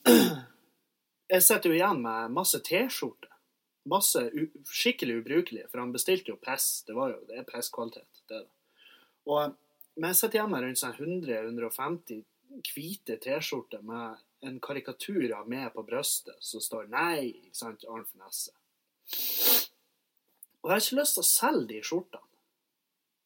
jeg 1.33 1.41
sitter 1.47 1.67
jo 1.71 1.79
igjen 1.79 2.03
med 2.03 2.35
masse 2.35 2.59
T-skjorter. 2.67 3.31
Masse 3.89 4.21
skikkelig 4.67 5.21
ubrukelige, 5.21 5.71
for 5.71 5.79
han 5.85 5.95
bestilte 5.95 6.31
jo 6.33 6.37
piss. 6.43 6.83
Det 6.83 6.93
var 6.99 7.07
jo, 7.15 7.19
det 7.31 7.35
er 7.39 7.47
pisskvalitet. 7.47 8.11
det 8.27 8.43
det. 8.43 8.49
Og, 9.29 9.55
men 9.99 10.11
jeg 10.11 10.19
sitter 10.19 10.41
hjemme 10.41 10.61
rundt 10.63 10.81
sånn 10.81 10.95
100-150 10.97 12.23
hvite 12.73 13.19
T-skjorter 13.21 13.83
med 13.85 14.17
en 14.47 14.57
karikatur 14.63 15.27
av 15.35 15.49
meg 15.51 15.69
på 15.75 15.83
brøstet 15.85 16.37
som 16.43 16.63
står 16.63 16.87
'Nei', 16.89 17.27
ikke 17.49 17.59
sant, 17.61 17.85
Arnf 17.85 18.15
Nesse. 18.15 18.55
Og 20.59 20.69
jeg 20.69 20.73
har 20.75 20.81
ikke 20.83 20.99
lyst 20.99 21.17
til 21.17 21.23
å 21.23 21.29
selge 21.29 21.67
de 21.73 21.81
skjortene. 21.83 22.25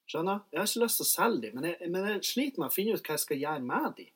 Skjønner? 0.10 0.44
Jeg 0.52 0.60
har 0.60 0.68
ikke 0.68 0.84
lyst 0.84 1.00
til 1.00 1.08
å 1.08 1.12
selge 1.12 1.42
de, 1.46 1.52
men 1.56 1.70
jeg, 1.70 1.90
men 1.90 2.10
jeg 2.10 2.26
sliter 2.28 2.62
med 2.62 2.70
å 2.70 2.74
finne 2.76 2.98
ut 2.98 3.06
hva 3.06 3.16
jeg 3.16 3.24
skal 3.24 3.42
gjøre 3.42 3.66
med 3.70 3.90
de. 3.98 4.08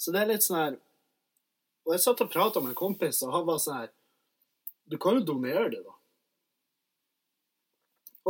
Så 0.00 0.12
det 0.12 0.20
er 0.20 0.32
litt 0.32 0.46
sånn 0.46 0.60
her 0.60 0.76
Og 1.86 1.94
jeg 1.94 2.02
satt 2.02 2.20
og 2.24 2.30
prata 2.32 2.60
med 2.60 2.72
en 2.72 2.78
kompis, 2.78 3.22
og 3.24 3.32
han 3.34 3.46
var 3.48 3.58
sånn 3.60 3.78
her 3.78 3.90
Du 4.88 4.96
kan 5.00 5.16
jo 5.16 5.24
donere 5.24 5.70
det, 5.72 5.80
da. 5.84 5.94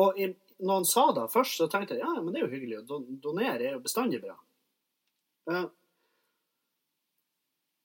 Og 0.00 0.18
i, 0.18 0.28
når 0.60 0.74
han 0.74 0.88
sa 0.88 1.04
det 1.16 1.26
først, 1.32 1.56
så 1.56 1.68
tenkte 1.70 1.96
jeg 1.96 2.04
ja, 2.04 2.14
men 2.20 2.32
det 2.32 2.40
er 2.40 2.46
jo 2.46 2.54
hyggelig. 2.54 2.82
Å 2.84 3.00
donere 3.22 3.64
er 3.64 3.76
jo 3.76 3.84
bestandig 3.84 4.20
bra. 4.22 4.36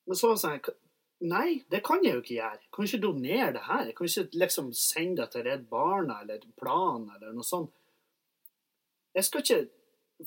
Men 0.06 0.18
så 0.20 0.32
var 0.32 0.42
det 0.42 0.76
Nei, 1.26 1.64
det 1.72 1.80
kan 1.86 2.04
jeg 2.04 2.18
jo 2.18 2.22
ikke 2.22 2.36
gjøre. 2.36 2.60
Jeg 2.60 2.72
kan 2.76 2.88
ikke 2.90 3.04
donere 3.06 3.52
det 3.56 3.64
her. 3.66 3.86
Jeg 3.88 3.96
kan 3.96 4.10
ikke 4.10 4.40
liksom 4.42 4.66
sende 4.76 5.22
det 5.22 5.32
til 5.32 5.46
Redd 5.48 5.64
Barna 5.72 6.20
eller 6.22 6.44
Plan 6.60 7.06
eller 7.16 7.32
noe 7.34 7.48
sånt. 7.48 7.72
Jeg 9.16 9.24
skal 9.24 9.46
ikke 9.46 9.62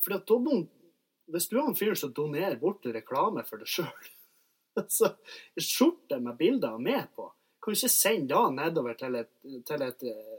For 0.04 0.16
at 0.16 0.28
da 0.28 0.38
Hvis 1.28 1.48
du 1.48 1.58
er 1.58 1.66
en 1.66 1.76
fyr 1.76 1.94
som 1.94 2.12
donerer 2.16 2.56
bort 2.56 2.87
reklame 2.87 3.44
for 3.44 3.61
deg 3.61 3.68
sjøl 3.68 4.08
altså, 4.80 5.12
Skjorte 5.68 6.20
med 6.24 6.38
bilder 6.40 6.76
av 6.76 6.80
meg 6.80 7.11
på 7.16 7.28
Kan 7.61 7.74
du 7.74 7.76
ikke 7.76 7.92
sende 7.92 8.32
det 8.32 8.56
nedover 8.56 8.96
til 8.96 9.20
et, 9.20 9.30
til 9.68 9.84
et 9.84 10.06
uh, 10.08 10.38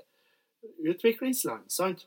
utviklingsland, 0.79 1.69
sant? 1.71 2.05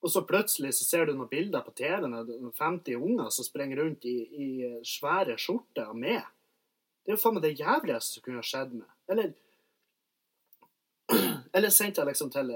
Og 0.00 0.12
så 0.12 0.22
plutselig 0.24 0.72
så 0.78 0.86
ser 0.86 1.06
du 1.06 1.12
noen 1.12 1.28
bilder 1.28 1.64
på 1.64 1.74
TV-en 1.76 2.16
av 2.16 2.30
50 2.56 2.96
unger 2.96 3.28
som 3.34 3.44
springer 3.44 3.82
rundt 3.82 4.06
i, 4.08 4.16
i 4.32 4.48
svære 4.86 5.36
skjorter 5.40 5.92
med. 5.92 6.24
Det 7.04 7.12
er 7.12 7.18
jo 7.18 7.20
faen 7.20 7.36
meg 7.36 7.44
det 7.44 7.58
jævligste 7.58 8.16
som 8.16 8.24
kunne 8.24 8.40
ha 8.40 8.46
skjedd 8.46 8.76
med. 8.80 8.90
Eller 9.12 9.32
Eller 11.56 11.72
sendte 11.74 12.00
jeg 12.00 12.10
liksom 12.10 12.30
til, 12.30 12.52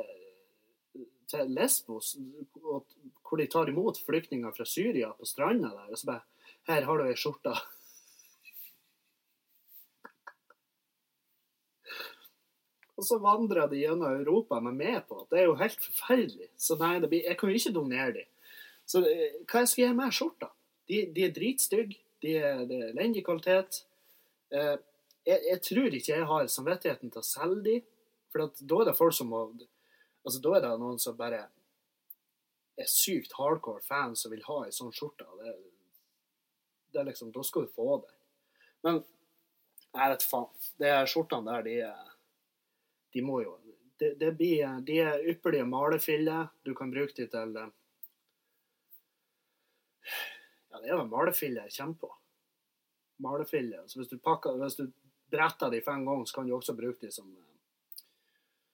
til 1.30 1.50
Lesbos, 1.50 2.14
hvor 2.62 3.40
de 3.40 3.48
tar 3.50 3.70
imot 3.72 3.98
flyktninger 4.06 4.54
fra 4.54 4.66
Syria 4.68 5.10
på 5.18 5.26
stranda 5.28 5.72
der, 5.72 5.90
og 5.90 5.98
så 5.98 6.12
bare 6.12 6.24
Her 6.64 6.86
har 6.88 6.96
du 6.96 7.04
ei 7.04 7.16
skjorte. 7.18 7.52
Og 12.94 13.06
så 13.06 13.18
vandrer 13.18 13.66
de 13.70 13.80
gjennom 13.80 14.20
Europa 14.20 14.60
med 14.62 14.76
meg 14.78 15.00
på. 15.08 15.24
Det 15.30 15.40
er 15.40 15.48
jo 15.48 15.56
helt 15.58 15.80
forferdelig. 15.82 16.48
Så 16.56 16.76
nei, 16.78 16.98
blir, 17.02 17.24
jeg 17.26 17.38
kan 17.38 17.50
jo 17.50 17.58
ikke 17.58 17.74
donere 17.74 18.12
dem. 18.20 18.28
Så 18.86 19.00
hva 19.02 19.08
hva 19.50 19.64
skal 19.66 19.82
jeg 19.82 19.88
gjøre 19.88 19.98
med 19.98 20.14
skjorta? 20.14 20.50
De, 20.88 21.00
de, 21.16 21.24
er 21.24 21.34
dritstygge. 21.34 21.98
De 22.22 22.36
er, 22.38 22.62
det 22.68 22.78
er 22.78 22.92
elendig 22.92 23.24
kvalitet. 23.26 23.80
Eh, 24.54 24.76
jeg, 25.26 25.40
jeg, 25.48 25.60
tror 25.66 25.96
ikke 25.96 26.12
jeg 26.12 26.28
har 26.30 26.52
samvittigheten 26.52 27.10
til 27.10 27.22
å 27.22 27.26
selge 27.26 27.62
dem. 27.66 27.90
For 28.32 28.46
da 28.60 28.80
er 28.80 28.90
det 28.90 28.98
folk 28.98 29.16
som 29.16 29.32
må 29.32 29.46
Altså, 30.24 30.38
da 30.40 30.54
er 30.56 30.62
det 30.64 30.68
noen 30.80 30.96
som 30.96 31.16
bare 31.18 31.42
er 32.80 32.86
sykt 32.88 33.34
hardcore 33.36 33.82
fans 33.84 34.22
som 34.24 34.32
vil 34.32 34.40
ha 34.46 34.62
ei 34.64 34.72
sånn 34.72 34.92
skjorte. 34.94 35.26
Det, 35.36 35.52
det 36.94 37.02
er 37.02 37.10
liksom 37.10 37.32
Da 37.34 37.44
skal 37.44 37.66
du 37.66 37.74
få 37.74 37.98
det. 38.06 38.14
Men 38.86 39.02
jeg 39.94 40.14
vet 40.14 40.26
faen. 40.30 40.64
De 40.80 40.94
skjortene 41.12 41.50
der, 41.50 41.66
de 41.66 41.76
er 41.90 42.13
de 43.14 43.22
må 43.22 43.40
jo 43.42 43.54
det, 43.98 44.14
det 44.18 44.32
blir, 44.34 44.80
De 44.82 44.98
er 44.98 45.22
ypperlige 45.30 45.66
malefiller. 45.70 46.48
Du 46.62 46.74
kan 46.74 46.90
bruke 46.90 47.14
de 47.16 47.28
til 47.30 47.56
Ja, 50.70 50.80
det 50.82 50.90
er 50.90 50.96
jo 50.96 51.04
malefiller 51.06 51.68
jeg 51.68 51.76
kommer 51.78 51.94
på. 52.00 52.10
Malefiller. 53.22 53.86
Så 53.86 54.00
hvis 54.00 54.10
du, 54.10 54.18
pakker, 54.18 54.58
hvis 54.58 54.74
du 54.80 54.88
bretter 55.30 55.70
de 55.70 55.80
fem 55.80 56.02
ganger, 56.06 56.24
så 56.24 56.34
kan 56.34 56.48
du 56.48 56.56
også 56.56 56.74
bruke 56.74 57.06
de 57.06 57.12
som, 57.14 57.30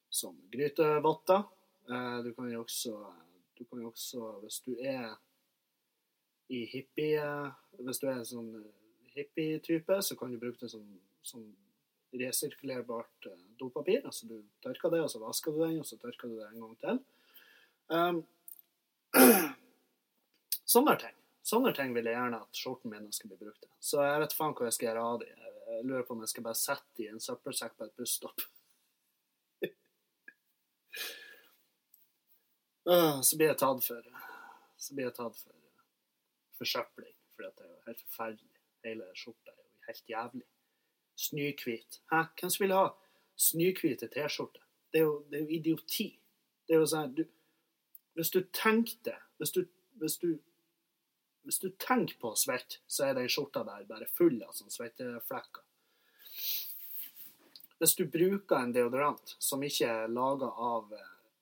som 0.09 0.39
grytevotter. 0.53 1.45
Eh, 1.91 2.19
du 2.25 2.33
kan 2.35 2.49
jo 2.53 2.63
også, 2.65 2.97
du 3.59 3.65
kan 3.65 3.81
jo 3.83 3.89
også 3.93 4.33
Hvis 4.41 4.61
du 4.65 4.73
er 4.79 5.17
i 6.49 6.65
hippie 6.67 7.25
Hvis 7.79 7.99
du 7.99 8.07
er 8.07 8.21
en 8.21 8.27
sånn 8.27 8.51
hippie-type, 9.11 10.03
så 10.03 10.17
kan 10.17 10.31
du 10.31 10.39
bruke 10.39 10.61
det 10.61 10.71
som, 10.71 10.85
som 11.23 11.45
resirkulerbart 12.13 13.27
eh, 13.27 13.39
dopapir. 13.59 14.03
Altså 14.05 14.27
du 14.27 14.43
tørker 14.63 14.91
det, 14.91 15.03
og 15.05 15.11
så 15.11 15.23
vasker 15.23 15.55
du 15.55 15.65
den, 15.65 15.81
og 15.81 15.87
så 15.87 15.99
tørker 16.01 16.29
du 16.29 16.37
det 16.39 16.49
en 16.49 16.61
gang 16.65 16.77
til. 16.83 17.01
Um, 17.91 18.21
sånne 20.75 20.97
ting. 21.03 21.17
Sånne 21.51 21.73
ting 21.75 21.95
vil 21.97 22.07
jeg 22.07 22.17
gjerne 22.19 22.43
at 22.45 22.63
skjorten 22.63 22.93
min 22.93 23.11
skal 23.15 23.33
bli 23.33 23.41
brukt 23.41 23.63
til. 23.63 23.73
Så 23.83 24.03
jeg 24.05 24.23
vet 24.23 24.37
faen 24.37 24.55
hva 24.57 24.69
jeg 24.69 24.77
skal 24.77 24.91
gjøre 24.91 25.07
av 25.13 25.21
dem. 25.23 25.47
Jeg 25.71 25.87
lurer 25.87 26.07
på 26.07 26.17
om 26.17 26.25
jeg 26.25 26.33
skal 26.33 26.47
bare 26.47 26.59
sette 26.59 26.99
dem 26.99 27.07
i 27.07 27.13
en 27.15 27.25
søppelsekk 27.25 27.77
på 27.79 27.87
et 27.87 27.97
busstopp. 27.99 28.47
uh, 32.91 33.19
så 33.27 33.39
blir 33.39 33.53
jeg 33.53 33.61
tatt 33.63 33.85
for 33.87 34.15
Så 34.81 34.95
blir 34.97 35.11
jeg 35.11 35.17
tatt 35.19 35.37
for 35.37 35.57
forsøpling, 36.61 37.17
for 37.35 37.45
det 37.45 37.65
er 37.67 37.69
jo 37.75 37.83
helt 37.87 38.03
forferdelig. 38.07 38.57
Hele 38.85 39.11
skjorta 39.17 39.53
er 39.53 39.61
jo 39.61 39.87
helt 39.87 40.07
jævlig 40.09 40.47
snøhvit. 41.21 42.01
Hvem 42.11 42.51
som 42.51 42.65
vil 42.65 42.77
ha 42.77 42.87
snøhvite 43.41 44.09
T-skjorter? 44.13 44.65
Det, 44.93 45.03
det, 45.31 45.39
er 45.39 45.45
jo 45.45 45.59
idioti. 45.59 46.09
Det 46.67 46.77
er 46.77 46.83
jo 46.83 46.89
sånn 46.91 47.13
du, 47.15 47.25
Hvis 48.19 48.33
du 48.35 48.41
tenkte 48.53 49.15
hvis 49.41 49.55
du, 49.55 49.63
hvis 50.01 50.19
du, 50.21 50.35
hvis 51.49 51.61
du 51.63 51.71
tenker 51.81 52.19
på 52.21 52.35
svett, 52.37 52.81
så 52.87 53.07
er 53.07 53.17
den 53.17 53.31
skjorta 53.33 53.63
der 53.65 53.87
bare 53.89 54.09
full 54.13 54.37
av 54.45 54.53
sånne 54.53 54.75
svetteflekker. 54.75 55.65
Hvis 57.81 57.97
du 57.97 58.05
bruker 58.13 58.59
en 58.59 58.75
deodorant 58.77 59.33
som 59.41 59.63
ikke 59.65 59.89
er 59.89 60.13
laga 60.13 60.51
av, 60.53 60.93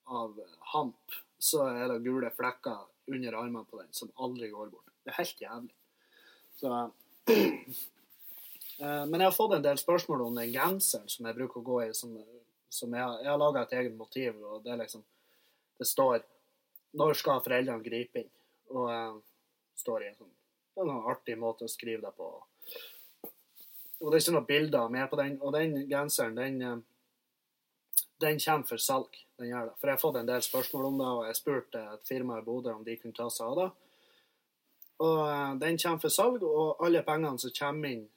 av 0.07 0.39
hamp, 0.71 1.17
så 1.35 1.65
er 1.73 1.91
det 1.91 1.99
gule 2.05 2.31
flekker 2.31 2.87
under 3.11 3.35
armene 3.41 3.67
på 3.67 3.81
den 3.81 3.91
som 3.95 4.11
aldri 4.15 4.47
går 4.53 4.71
bort. 4.71 4.93
Det 5.03 5.11
er 5.11 5.19
helt 5.19 5.43
jævlig. 5.43 5.75
Så 6.59 6.71
men 8.79 9.19
jeg 9.19 9.27
har 9.27 9.35
fått 9.35 9.53
en 9.57 9.63
del 9.63 9.77
spørsmål 9.77 10.21
om 10.27 10.37
den 10.39 10.51
genseren 10.53 11.09
som 11.11 11.25
jeg 11.27 11.35
bruker 11.35 11.59
å 11.59 11.67
gå 11.67 11.79
i. 11.83 11.87
Som, 11.97 12.13
som 12.71 12.93
jeg, 12.95 13.15
jeg 13.23 13.31
har 13.31 13.41
laga 13.41 13.63
et 13.65 13.73
eget 13.79 13.95
motiv, 13.97 14.37
og 14.39 14.63
det 14.63 14.73
er 14.73 14.83
liksom 14.83 15.03
Det 15.79 15.87
står 15.87 16.23
'Når 16.93 17.13
skal 17.13 17.41
foreldrene 17.41 17.83
gripe 17.83 18.19
inn?' 18.19 18.31
Og 18.75 18.89
jeg 18.89 19.21
står 19.75 20.03
i 20.03 20.07
en 20.07 20.15
sånn, 20.15 20.31
det 20.75 20.81
er 20.81 20.87
noen 20.89 21.09
artig 21.11 21.37
måte 21.37 21.65
å 21.65 21.71
skrive 21.71 22.01
det 22.01 22.11
på. 22.17 22.27
Og 23.99 24.11
det 24.11 24.17
er 24.17 24.23
ikke 24.23 24.35
noen 24.35 24.45
bilder 24.45 24.91
med 24.93 25.09
på 25.09 25.19
den. 25.19 25.41
Og 25.41 25.53
den 25.53 25.75
genseren, 25.89 26.35
den, 26.35 26.61
eh, 26.61 26.77
den 28.19 28.39
kommer 28.39 28.67
for 28.67 28.77
salg. 28.77 29.17
Den 29.37 29.49
gjør 29.49 29.65
det. 29.69 29.75
For 29.79 29.87
jeg 29.87 29.95
har 29.95 30.03
fått 30.03 30.19
en 30.19 30.29
del 30.29 30.41
spørsmål 30.41 30.85
om 30.85 30.97
det, 30.97 31.07
og 31.07 31.25
jeg 31.25 31.35
spurte 31.35 31.83
et 31.93 32.07
firma 32.07 32.39
i 32.39 32.45
Bodø 32.45 32.73
om 32.73 32.83
de 32.83 32.97
kunne 32.97 33.15
ta 33.15 33.29
seg 33.29 33.47
av 33.47 33.55
det. 33.59 33.69
Og 34.99 35.19
eh, 35.25 35.55
den 35.65 35.77
kommer 35.77 35.99
for 35.99 36.09
salg, 36.09 36.43
og 36.43 36.85
alle 36.85 37.03
pengene 37.03 37.39
som 37.39 37.55
kommer 37.59 37.89
inn 37.89 38.07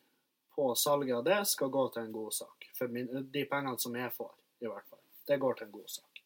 på 0.56 0.74
salget 0.74 1.16
av 1.16 1.24
det, 1.24 1.38
skal 1.48 1.72
gå 1.72 1.86
til 1.92 2.02
en 2.02 2.12
god 2.12 2.34
sak. 2.36 2.68
For 2.78 2.92
min, 2.92 3.08
de 3.32 3.44
pengene 3.50 3.78
som 3.80 3.96
jeg 3.96 4.12
får, 4.14 4.32
i 4.62 4.68
hvert 4.68 4.88
fall. 4.88 5.00
Det 5.26 5.38
går 5.40 5.58
til 5.58 5.68
en 5.68 5.74
god 5.78 5.94
sak. 5.96 6.22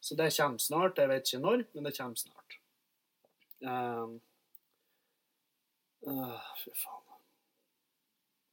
Så 0.00 0.14
det 0.14 0.30
kommer 0.36 0.58
snart. 0.58 0.98
Jeg 0.98 1.08
vet 1.08 1.26
ikke 1.26 1.42
når, 1.42 1.64
men 1.74 1.88
det 1.88 1.96
kommer 1.96 2.20
snart. 2.20 2.58
Um, 3.58 4.14
uh, 6.06 6.54
fy 6.62 6.72
faen. 6.78 7.04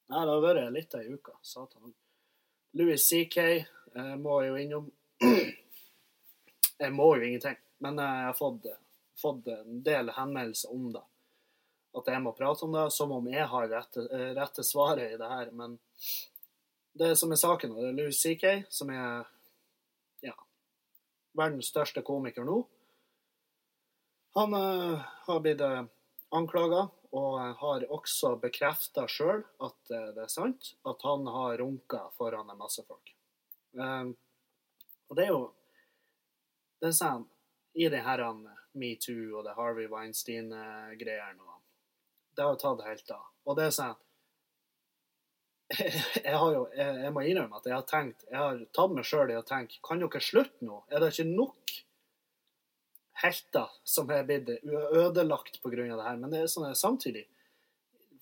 Nei, 0.06 0.21
det 0.21 0.34
har 0.34 0.43
vært 0.43 0.73
litt 0.73 0.97
ei 0.97 1.08
uke. 1.13 1.38
Satan. 1.45 1.93
Louis 2.75 3.01
CK 3.01 3.38
jeg 3.95 4.17
må 4.19 4.41
jo 4.43 4.58
innom 4.60 4.89
Jeg 6.84 6.91
må 6.91 7.13
jo 7.15 7.23
ingenting, 7.23 7.56
men 7.80 7.99
jeg 8.04 8.23
har 8.28 8.34
fått, 8.36 8.65
fått 9.15 9.45
en 9.47 9.78
del 9.86 10.12
henvendelser 10.12 10.73
om 10.75 10.89
det. 10.91 11.04
At 11.95 12.10
jeg 12.12 12.21
må 12.23 12.34
prate 12.36 12.65
om 12.65 12.73
det, 12.75 12.89
som 12.91 13.13
om 13.15 13.27
jeg 13.31 13.45
har 13.47 13.69
rette, 13.71 14.03
rette 14.36 14.63
svaret 14.67 15.13
i 15.13 15.19
det 15.19 15.29
her. 15.31 15.51
Men 15.55 15.77
det 16.99 17.15
som 17.19 17.31
er 17.31 17.39
saken, 17.39 17.75
det 17.75 17.89
er 17.89 17.95
Louis 17.95 18.19
CK, 18.19 18.45
som 18.71 18.91
er 18.91 19.23
ja, 20.23 20.36
verdens 21.36 21.71
største 21.71 22.03
komiker 22.05 22.47
nå. 22.47 22.62
Han 24.36 24.55
uh, 24.55 25.03
har 25.27 25.41
blitt 25.43 25.63
uh, 25.63 25.86
anklaga, 26.36 26.88
og 27.15 27.36
har 27.62 27.86
også 27.95 28.34
bekrefta 28.41 29.05
sjøl 29.08 29.45
at 29.63 29.91
uh, 29.91 30.10
det 30.15 30.25
er 30.25 30.31
sant, 30.31 30.73
at 30.84 31.05
han 31.08 31.27
har 31.31 31.60
runka 31.62 32.01
foran 32.17 32.51
en 32.51 32.60
masse 32.60 32.84
folk. 32.84 33.13
Uh, 33.79 34.12
og 35.08 35.19
det 35.19 35.27
er 35.27 35.31
jo 35.36 35.45
Det 36.81 36.89
er 36.91 36.95
sånn 36.95 37.23
i 37.79 37.88
det 37.89 38.01
her 38.03 38.21
metoo 38.75 39.38
og 39.39 39.45
det 39.47 39.55
Harvey 39.55 39.88
Weinstein-greiene 39.91 41.54
Det 42.35 42.43
har 42.43 42.55
jo 42.55 42.61
tatt 42.61 42.83
helt 42.87 43.15
av. 43.15 43.29
Og 43.45 43.57
det 43.57 43.69
er 43.69 43.75
sånn 43.75 44.01
jeg, 45.79 46.35
har 46.37 46.51
jo, 46.53 46.67
jeg, 46.77 46.97
jeg, 47.01 47.11
må 47.13 47.23
innrømme 47.25 47.57
at 47.57 47.65
jeg 47.65 47.73
har 47.73 47.85
tenkt, 47.89 48.25
jeg 48.29 48.37
har 48.37 48.59
tatt 48.75 48.91
meg 48.93 49.07
sjøl 49.09 49.31
i 49.33 49.37
å 49.39 49.45
tenke 49.47 49.79
Kan 49.81 50.03
dere 50.03 50.21
slutte 50.21 50.61
nå? 50.61 50.83
Er 50.93 51.01
det 51.01 51.09
ikke 51.09 51.25
nok 51.31 51.73
helter 53.23 53.71
som 53.87 54.11
er 54.13 54.27
blitt 54.27 54.51
ødelagt 54.61 55.57
pga. 55.63 55.87
det 55.87 56.05
her? 56.05 56.19
Men 56.21 56.29
det 56.29 56.43
er 56.43 56.51
sånn 56.51 56.69
samtidig 56.77 57.25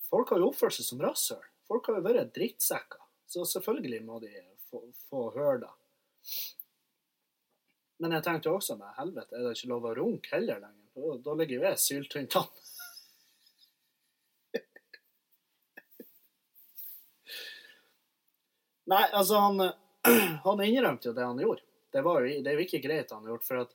Folk 0.08 0.32
har 0.32 0.40
jo 0.40 0.50
oppført 0.52 0.76
seg 0.76 0.86
som 0.86 1.00
rasshøl. 1.02 1.44
Folk 1.66 1.88
har 1.88 1.96
jo 1.98 2.04
vært 2.04 2.34
drittsekker. 2.36 3.00
Så 3.26 3.42
selvfølgelig 3.48 4.02
må 4.04 4.20
de 4.22 4.30
få, 4.68 4.82
få 5.08 5.22
høre 5.34 5.64
det. 5.64 5.70
Men 8.02 8.14
jeg 8.14 8.26
tenkte 8.26 8.52
også 8.52 8.76
med 8.78 8.94
helvete, 8.98 9.34
er 9.34 9.46
det 9.46 9.54
ikke 9.56 9.70
lov 9.72 9.88
å 9.88 9.94
runke 9.96 10.34
heller 10.36 10.60
lenger? 10.60 10.86
Da, 10.94 11.16
da 11.24 11.34
ligger 11.40 11.56
jo 11.56 11.66
jeg 11.66 11.82
syltynt 11.82 12.36
an. 12.38 12.52
Nei, 18.90 19.04
altså, 19.12 19.34
han, 19.34 19.72
han 20.44 20.64
innrømte 20.64 21.08
jo 21.08 21.14
det 21.16 21.24
han 21.24 21.40
gjorde. 21.40 21.64
Det, 21.92 22.02
jo, 22.02 22.42
det 22.42 22.50
er 22.50 22.58
jo 22.58 22.66
ikke 22.66 22.82
greit 22.84 23.12
han 23.14 23.24
har 23.24 23.34
gjort, 23.36 23.46
for 23.46 23.62
at 23.64 23.74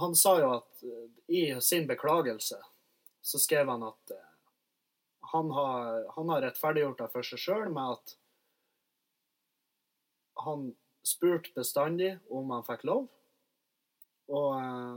han 0.00 0.14
sa 0.14 0.36
jo 0.38 0.50
at 0.54 0.82
eh, 0.86 1.06
i 1.34 1.40
sin 1.60 1.86
beklagelse 1.90 2.60
så 3.20 3.38
skrev 3.42 3.68
han 3.68 3.82
at 3.82 4.12
uh, 4.14 4.26
han 5.32 5.50
har, 5.50 6.04
han 6.14 6.28
har 6.32 6.44
rettferdiggjort 6.46 7.02
det 7.02 7.08
for 7.12 7.26
seg 7.26 7.42
sjøl 7.42 7.72
med 7.74 7.96
at 7.98 8.14
han 10.46 10.70
spurte 11.06 11.52
bestandig 11.56 12.14
om 12.32 12.54
han 12.54 12.64
fikk 12.64 12.86
lov 12.88 13.08
å 14.30 14.42
uh, 14.54 14.96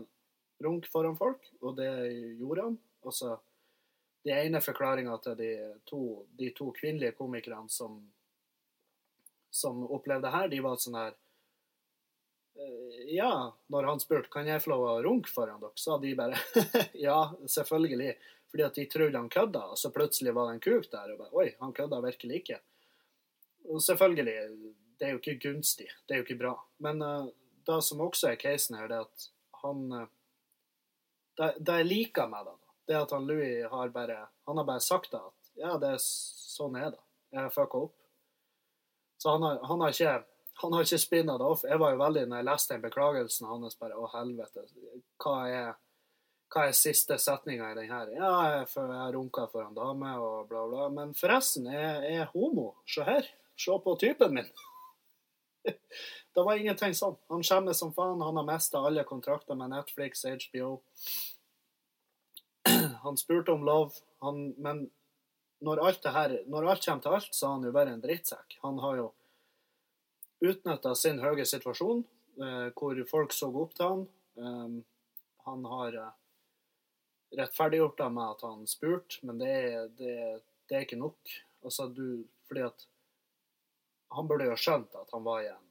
runke 0.64 0.92
foran 0.94 1.18
folk, 1.18 1.44
og 1.60 1.76
det 1.82 1.90
gjorde 2.40 2.70
han. 2.70 2.78
Altså, 3.04 3.36
de 4.24 4.32
ene 4.32 4.62
forklaringa 4.64 5.18
til 5.26 5.36
de 5.42 5.52
to, 5.90 6.04
de 6.38 6.54
to 6.56 6.70
kvinnelige 6.78 7.18
komikerne 7.18 7.68
som 7.74 7.98
som 9.54 9.84
opplevde 9.86 10.32
her, 10.34 10.50
de 10.50 10.60
var 10.66 10.80
sånn 10.82 10.98
her 10.98 11.14
Ja, 13.14 13.54
når 13.74 13.90
han 13.90 14.02
spurte 14.02 14.32
kan 14.34 14.48
jeg 14.50 14.62
få 14.62 14.74
lov 14.74 14.84
å 14.86 15.02
runke 15.06 15.30
foran 15.30 15.62
dere, 15.62 15.78
sa 15.78 15.98
de 16.02 16.14
bare 16.18 16.40
ja, 17.08 17.18
selvfølgelig. 17.50 18.14
Fordi 18.54 18.66
at 18.66 18.78
de 18.78 18.86
trodde 18.86 19.18
han 19.18 19.30
kødda, 19.34 19.64
og 19.74 19.80
så 19.82 19.90
plutselig 19.94 20.34
var 20.38 20.50
det 20.50 20.56
en 20.56 20.64
kuk 20.64 20.90
der. 20.92 21.14
og 21.14 21.22
bare, 21.24 21.32
Oi, 21.42 21.48
han 21.60 21.74
kødda 21.74 22.02
virkelig 22.06 22.42
ikke. 22.44 22.60
Og 23.66 23.82
selvfølgelig, 23.82 24.36
det 25.00 25.08
er 25.08 25.16
jo 25.16 25.22
ikke 25.22 25.40
gunstig. 25.48 25.88
Det 26.06 26.14
er 26.14 26.22
jo 26.22 26.28
ikke 26.28 26.42
bra. 26.42 26.52
Men 26.86 27.02
uh, 27.02 27.32
det 27.66 27.80
som 27.86 28.04
også 28.06 28.30
er 28.30 28.42
casen 28.42 28.78
her, 28.78 28.92
det 28.92 29.00
er 29.00 29.08
at 29.08 29.26
han 29.64 29.82
uh, 29.90 30.06
det, 31.40 31.50
det 31.66 31.80
jeg 31.82 31.90
liker 31.90 32.30
med 32.30 32.46
det, 32.50 32.58
det 32.88 32.96
er 32.96 33.06
at 33.08 33.16
han 33.16 33.26
Louis 33.26 33.66
har 33.72 33.94
bare 33.96 34.20
han 34.46 34.60
har 34.62 34.68
bare 34.68 34.84
sagt 34.86 35.12
det 35.14 35.22
at 35.22 35.52
ja, 35.58 35.74
det 35.82 35.96
er 35.96 36.02
sånn 36.04 36.78
er 36.78 36.92
det. 36.94 37.02
Jeg 37.34 37.42
har 37.42 37.54
fucka 37.54 37.86
opp. 37.88 37.98
Så 39.24 39.30
han 39.30 39.44
har, 39.44 39.60
han 39.64 39.82
har 39.82 39.94
ikke 39.94 40.14
han 40.54 40.74
har 40.74 40.84
ikke 40.84 40.98
spinna 41.00 41.38
det 41.38 41.46
off. 41.48 41.64
Jeg 41.64 41.80
var 41.80 41.94
jo 41.94 42.00
veldig, 42.02 42.26
når 42.28 42.42
jeg 42.42 42.48
leste 42.48 42.74
den 42.74 42.82
beklagelsen 42.84 43.48
hans, 43.48 43.78
bare 43.80 43.96
Å, 43.96 44.10
helvete. 44.12 44.66
Hva 45.24 45.36
er, 45.48 45.70
hva 46.52 46.66
er 46.68 46.76
siste 46.76 47.16
setninga 47.20 47.70
i 47.72 47.78
den 47.78 47.88
her? 47.88 48.12
Ja, 48.12 48.32
jeg, 48.52 48.68
jeg 48.76 49.14
runka 49.16 49.48
for 49.54 49.64
en 49.64 49.78
dame 49.78 50.12
og 50.20 50.50
bla, 50.52 50.66
bla. 50.68 50.90
Men 50.92 51.16
forresten, 51.16 51.72
jeg 51.72 52.12
er 52.20 52.28
homo. 52.36 52.74
Se 52.84 53.08
her. 53.08 53.32
Se 53.56 53.80
på 53.86 53.96
typen 54.04 54.36
min. 54.36 54.52
det 56.36 56.44
var 56.44 56.60
ingenting 56.60 56.92
sånn. 57.00 57.16
Han 57.32 57.48
skjemmes 57.48 57.80
som 57.80 57.96
faen. 57.96 58.22
Han 58.28 58.42
har 58.42 58.50
mista 58.52 58.84
alle 58.84 59.08
kontrakter 59.08 59.56
med 59.56 59.72
Netflix, 59.72 60.28
HBO. 60.28 60.82
Han 63.08 63.18
spurte 63.20 63.56
om 63.56 63.64
love, 63.68 64.04
han, 64.24 64.54
men 64.60 64.86
når 65.64 65.82
alt, 65.88 66.08
her, 66.16 66.34
når 66.52 66.70
alt 66.74 66.86
kommer 66.86 67.04
til 67.04 67.18
alt, 67.18 67.36
så 67.36 67.48
har 67.48 67.54
han 67.58 67.68
jo 67.68 67.76
vært 67.76 67.94
en 67.94 68.02
drittsekk. 68.04 68.58
Han 68.64 68.82
har 68.84 68.98
jo 69.00 69.06
utnytta 70.44 70.92
sin 71.00 71.22
høye 71.24 71.46
situasjon, 71.48 72.04
eh, 72.44 72.68
hvor 72.76 73.00
folk 73.10 73.36
så 73.36 73.48
opp 73.48 73.76
til 73.78 73.88
han. 73.88 74.04
Um, 74.36 74.78
han 75.46 75.66
har 75.70 76.00
eh, 76.02 76.16
rettferdiggjort 77.40 77.98
det 78.02 78.10
med 78.16 78.36
at 78.36 78.44
han 78.48 78.66
spurte, 78.68 79.22
men 79.28 79.40
det 79.40 79.52
er, 79.52 79.88
det, 80.00 80.16
det 80.68 80.78
er 80.78 80.88
ikke 80.88 81.00
nok. 81.00 81.36
Altså, 81.64 81.88
du, 81.88 82.26
fordi 82.50 82.66
at 82.68 82.88
han 84.14 84.28
burde 84.30 84.50
jo 84.50 84.60
skjønt 84.60 85.00
at 85.00 85.16
han 85.16 85.24
var 85.26 85.46
i 85.46 85.50
en, 85.54 85.70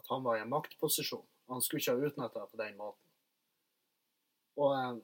at 0.00 0.08
han 0.10 0.24
var 0.24 0.38
i 0.38 0.46
en 0.46 0.52
maktposisjon. 0.52 1.26
Han 1.52 1.64
skulle 1.64 1.82
ikke 1.82 1.96
ha 1.96 2.08
utnytta 2.08 2.40
det 2.40 2.50
på 2.52 2.60
den 2.60 2.80
måten. 2.80 3.04
Og 4.58 4.74
eh, 4.74 4.96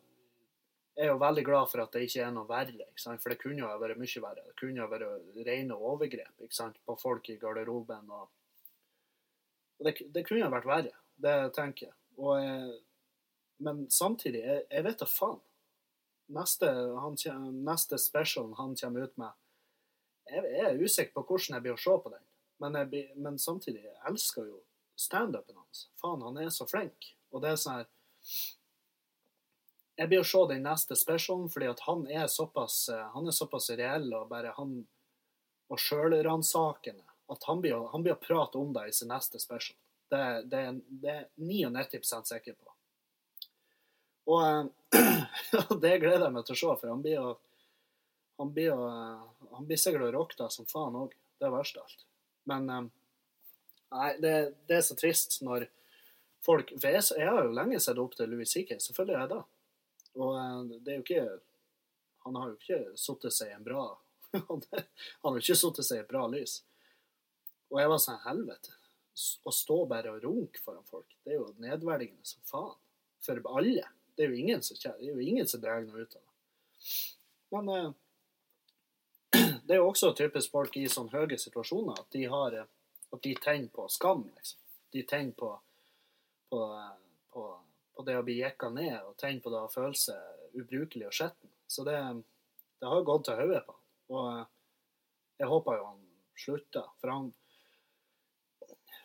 er 0.96 1.10
jo 1.10 1.18
veldig 1.18 1.44
glad 1.46 1.70
for 1.70 1.82
at 1.82 1.94
det 1.94 2.04
ikke 2.06 2.22
er 2.22 2.32
noe 2.34 2.48
verre. 2.48 2.86
For 3.02 3.32
det 3.32 3.38
kunne 3.40 3.64
jo 3.64 3.70
vært 3.80 4.00
mye 4.00 4.22
verre. 4.22 4.46
Det 4.46 4.56
kunne 4.60 4.84
ha 4.84 4.90
vært 4.90 5.44
rene 5.46 5.78
overgrep 5.90 6.44
på 6.86 6.96
folk 7.00 7.30
i 7.32 7.38
garderoben. 7.40 8.10
Og, 8.14 8.28
og 9.78 9.88
det, 9.88 9.96
det, 10.14 10.24
kunne 10.26 10.46
ha 10.46 10.52
vært 10.54 10.70
verre. 10.70 10.92
Det 11.16 11.34
tenker 11.56 11.88
jeg. 11.88 11.96
jeg 12.18 12.82
men 13.64 13.84
samtidig, 13.90 14.42
jeg, 14.44 14.66
jeg 14.70 14.86
vet 14.86 15.02
da 15.02 15.08
faen. 15.08 15.42
Neste, 16.34 16.70
han, 16.98 17.18
neste 17.66 17.98
special 18.00 18.54
han 18.56 18.72
kommer 18.80 19.04
ut 19.04 19.18
med 19.20 19.34
Jeg, 20.24 20.40
jeg 20.40 20.62
er 20.70 20.78
usikker 20.80 21.12
på 21.12 21.24
hvordan 21.28 21.58
jeg 21.58 21.64
blir 21.66 21.74
å 21.74 21.82
se 21.82 21.96
på 22.00 22.12
den. 22.14 22.22
Men, 22.62 22.78
jeg, 22.80 23.08
men 23.20 23.36
samtidig, 23.38 23.82
jeg 23.84 23.98
elsker 24.08 24.46
jo 24.48 24.62
standupen 24.96 25.58
hans. 25.58 25.88
Faen, 26.00 26.22
han 26.24 26.38
er 26.40 26.54
så 26.54 26.66
flink. 26.70 27.10
Og 27.34 27.42
det 27.42 27.50
er 27.50 27.60
sånn 27.60 27.82
her 27.82 27.90
jeg 29.96 30.10
blir 30.10 30.22
å 30.22 30.26
se 30.26 30.42
den 30.50 30.64
neste 30.66 30.96
specialen, 30.98 31.48
fordi 31.52 31.70
at 31.70 31.82
han 31.86 32.04
er 32.10 32.26
såpass, 32.30 32.88
eh, 32.88 33.06
han 33.14 33.30
er 33.30 33.36
såpass 33.36 33.70
reell 33.70 34.10
og 34.12 34.28
bare 34.32 34.54
han 34.56 34.80
og 35.72 35.80
sjølransakende 35.80 37.04
at 37.32 37.44
han 37.48 37.60
blir, 37.60 37.86
han 37.92 38.02
blir 38.04 38.14
å 38.14 38.20
prate 38.20 38.58
om 38.60 38.72
det 38.74 38.88
i 38.88 38.92
sin 38.92 39.08
neste 39.08 39.40
special. 39.40 39.76
Det, 40.10 40.42
det, 40.50 40.64
det 41.02 41.12
er 41.12 41.28
99 41.40 42.02
sikker 42.28 42.56
på. 42.58 42.74
Og 44.34 44.42
eh, 44.44 44.66
det 45.84 45.98
gleder 46.02 46.26
jeg 46.26 46.34
meg 46.34 46.44
til 46.48 46.56
å 46.56 46.60
se, 46.60 46.74
for 46.80 46.92
han 46.92 47.04
blir, 47.04 47.22
å, 47.22 47.36
han 48.42 48.52
blir, 48.52 48.74
å, 48.74 48.90
han 49.54 49.68
blir 49.68 49.80
sikkert 49.80 50.36
det 50.38 50.50
som 50.52 50.68
faen 50.68 51.00
òg. 51.04 51.16
Det 51.38 51.48
er 51.48 51.54
verst 51.54 51.80
av 51.80 51.88
alt. 51.88 52.04
Men 52.50 52.68
eh, 52.70 52.84
nei, 53.94 54.12
det, 54.20 54.36
det, 54.68 54.78
er 54.78 54.86
så 54.86 54.98
trist 54.98 55.40
når 55.46 55.68
folk 56.44 56.74
For 56.76 56.92
jeg, 56.92 57.00
jeg 57.16 57.28
har 57.30 57.46
jo 57.46 57.56
lenge 57.56 57.80
sett 57.80 57.98
opp 58.00 58.18
til 58.18 58.28
Louis 58.28 58.50
C.K., 58.50 58.76
selvfølgelig 58.76 59.16
er 59.16 59.22
jeg 59.22 59.32
det. 59.32 59.42
Og 60.20 60.36
eh, 60.38 60.78
det 60.84 60.92
er 60.92 61.00
jo 61.00 61.04
ikke 61.04 61.24
Han 62.24 62.38
har 62.40 62.52
jo 62.52 62.56
ikke 62.58 62.98
satt 63.00 63.26
seg 63.34 63.52
en 63.54 63.66
bra 63.66 63.86
Han 64.34 64.62
har 64.70 65.36
jo 65.36 65.42
ikke 65.42 65.58
satt 65.58 65.82
seg 65.84 65.98
i 65.98 66.02
et 66.04 66.10
bra 66.10 66.24
lys. 66.30 66.60
Og 67.70 67.80
jeg 67.80 67.90
var 67.90 68.00
sånn 68.02 68.22
Helvete. 68.24 68.78
Å 69.46 69.52
stå 69.54 69.76
bare 69.90 70.10
og 70.10 70.24
runke 70.26 70.62
foran 70.62 70.86
folk, 70.88 71.12
det 71.22 71.36
er 71.36 71.38
jo 71.38 71.52
nedverdigende 71.62 72.26
som 72.26 72.42
faen. 72.48 72.80
For 73.22 73.38
alle. 73.56 73.86
Det 74.14 74.24
er 74.24 74.32
jo 74.32 74.40
ingen 74.42 74.62
som, 74.62 74.76
kjære, 74.76 74.98
det 75.00 75.06
er 75.06 75.14
jo 75.14 75.22
ingen 75.22 75.46
som 75.48 75.62
drar 75.62 75.84
noe 75.86 76.02
ut 76.02 76.16
av 76.18 76.24
det. 76.24 76.88
Men 77.54 77.70
eh, 77.74 77.92
det 79.66 79.76
er 79.76 79.80
jo 79.80 79.88
også 79.92 80.12
typisk 80.18 80.50
folk 80.54 80.76
i 80.78 80.88
sånne 80.90 81.14
høye 81.14 81.38
situasjoner 81.40 82.02
at 82.02 82.10
de 82.14 82.26
har 82.30 82.58
eh, 82.58 82.68
at 83.14 83.22
de 83.22 83.34
tenner 83.38 83.68
på 83.68 83.88
skam, 83.88 84.26
liksom. 84.34 84.60
De 84.90 85.02
tenner 85.02 85.32
på, 85.38 85.60
på, 86.50 86.60
på 87.94 88.04
det 88.06 88.16
å 88.18 88.24
bli 88.26 88.40
jekka 88.40 88.70
ned, 88.74 88.96
og 89.06 89.16
tenne 89.20 89.42
på 89.42 89.52
det 89.52 89.60
å 89.62 89.70
føle 89.72 89.96
seg 89.98 90.58
ubrukelig 90.58 91.08
og 91.08 91.14
skitten. 91.14 91.50
Så 91.70 91.84
det, 91.86 91.96
det 92.80 92.90
har 92.90 93.06
gått 93.06 93.26
til 93.28 93.38
hodet 93.38 93.62
på 93.66 93.74
han. 93.74 93.82
Og 94.14 94.26
eh, 94.32 94.44
jeg 95.42 95.50
håper 95.50 95.78
jo 95.78 95.86
han 95.88 96.02
slutter. 96.44 96.92
For 97.00 97.14
han 97.14 97.32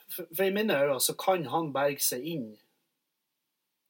For, 0.09 0.25
for 0.33 0.43
i 0.43 0.53
mine 0.53 0.73
øyne 0.73 0.99
så 0.99 1.13
kan 1.13 1.45
han 1.53 1.67
berge 1.73 2.01
seg 2.01 2.23
inn 2.25 2.47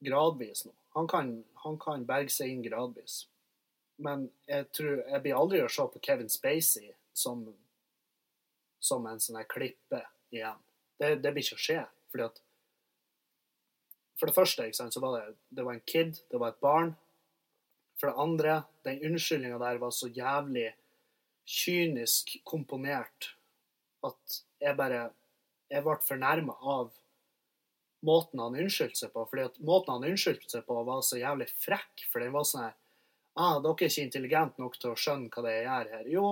gradvis 0.04 0.66
nå. 0.66 0.74
Han 0.96 1.08
kan, 1.08 1.30
han 1.64 1.78
kan 1.80 2.04
berge 2.04 2.32
seg 2.34 2.52
inn 2.52 2.62
gradvis. 2.62 3.22
Men 3.96 4.30
jeg 4.48 4.66
tror 4.76 5.02
Jeg 5.06 5.22
blir 5.22 5.36
aldri 5.36 5.62
å 5.64 5.68
se 5.68 5.86
på 5.92 6.02
Kevin 6.04 6.28
Spacey 6.28 6.92
som, 7.12 7.46
som 8.80 9.06
en 9.06 9.20
sånn 9.20 9.40
her 9.40 9.48
klippe 9.48 10.02
igjen. 10.32 10.60
Det, 11.00 11.14
det 11.24 11.32
blir 11.32 11.44
ikke 11.44 11.56
å 11.58 11.64
skje. 11.64 11.80
Fordi 12.12 12.26
at 12.26 12.42
For 14.20 14.28
det 14.28 14.36
første 14.36 14.66
sant, 14.76 14.92
så 14.92 15.00
var 15.00 15.16
det, 15.16 15.38
det 15.56 15.64
var 15.64 15.78
en 15.78 15.86
kid, 15.88 16.18
det 16.28 16.40
var 16.40 16.52
et 16.52 16.60
barn. 16.60 16.92
For 18.00 18.10
det 18.10 18.20
andre, 18.20 18.56
den 18.84 19.00
unnskyldninga 19.08 19.58
der 19.60 19.80
var 19.80 19.92
så 19.96 20.10
jævlig 20.12 20.68
kynisk 21.48 22.36
komponert 22.46 23.32
at 24.06 24.42
jeg 24.60 24.76
bare 24.76 25.10
Jeg 25.70 25.84
ble 25.86 25.94
fornærma 26.02 26.56
av 26.66 26.88
måten 28.02 28.40
han 28.42 28.56
unnskyldte 28.58 29.04
seg 29.04 29.12
på. 29.14 29.22
fordi 29.30 29.44
at 29.46 29.58
måten 29.62 29.92
han 29.94 30.06
unnskyldte 30.08 30.48
seg 30.50 30.64
på, 30.66 30.78
var 30.82 31.04
så 31.06 31.20
jævlig 31.20 31.46
frekk. 31.62 32.08
For 32.10 32.18
den 32.18 32.32
var 32.34 32.42
sånn 32.48 32.64
her 32.64 32.74
ah, 33.38 33.60
'Dere 33.60 33.70
er 33.70 33.86
ikke 33.86 34.02
intelligente 34.02 34.62
nok 34.62 34.78
til 34.80 34.90
å 34.90 34.98
skjønne 34.98 35.30
hva 35.30 35.44
det 35.46 35.52
er 35.52 35.60
jeg 35.60 35.68
gjør 35.68 35.92
her.' 35.94 36.10
Jo, 36.10 36.26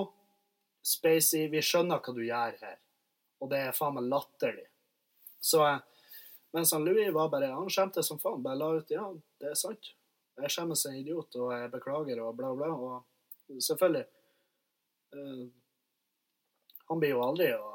Spacey, 0.83 1.47
vi 1.53 1.63
skjønner 1.63 2.03
hva 2.03 2.15
du 2.17 2.25
gjør 2.25 2.59
her. 2.65 2.79
Og 3.39 3.51
det 3.53 3.61
er 3.63 3.77
faen 3.77 3.95
meg 3.95 4.11
latterlig. 4.11 4.67
Så 5.39 5.63
eh, 5.69 5.79
mens 6.53 6.73
han 6.73 6.85
Louis 6.85 7.11
var 7.15 7.29
bare 7.29 7.47
Han 7.53 7.71
skjemte 7.71 8.03
som 8.03 8.19
faen. 8.19 8.43
Bare 8.43 8.57
la 8.57 8.73
ut 8.77 8.91
'Ja, 8.91 9.15
det 9.41 9.51
er 9.51 9.55
sant. 9.55 9.95
Jeg 10.39 10.51
skjemmes 10.51 10.87
en 10.87 10.97
idiot, 10.97 11.37
og 11.37 11.53
jeg 11.53 11.71
beklager', 11.71 12.23
og 12.23 12.37
bla, 12.37 12.55
bla. 12.55 12.69
Og 12.69 13.05
selvfølgelig 13.63 14.07
uh, 15.17 15.49
Han 16.89 17.01
blir 17.01 17.11
jo 17.11 17.23
aldri 17.23 17.53
og 17.53 17.75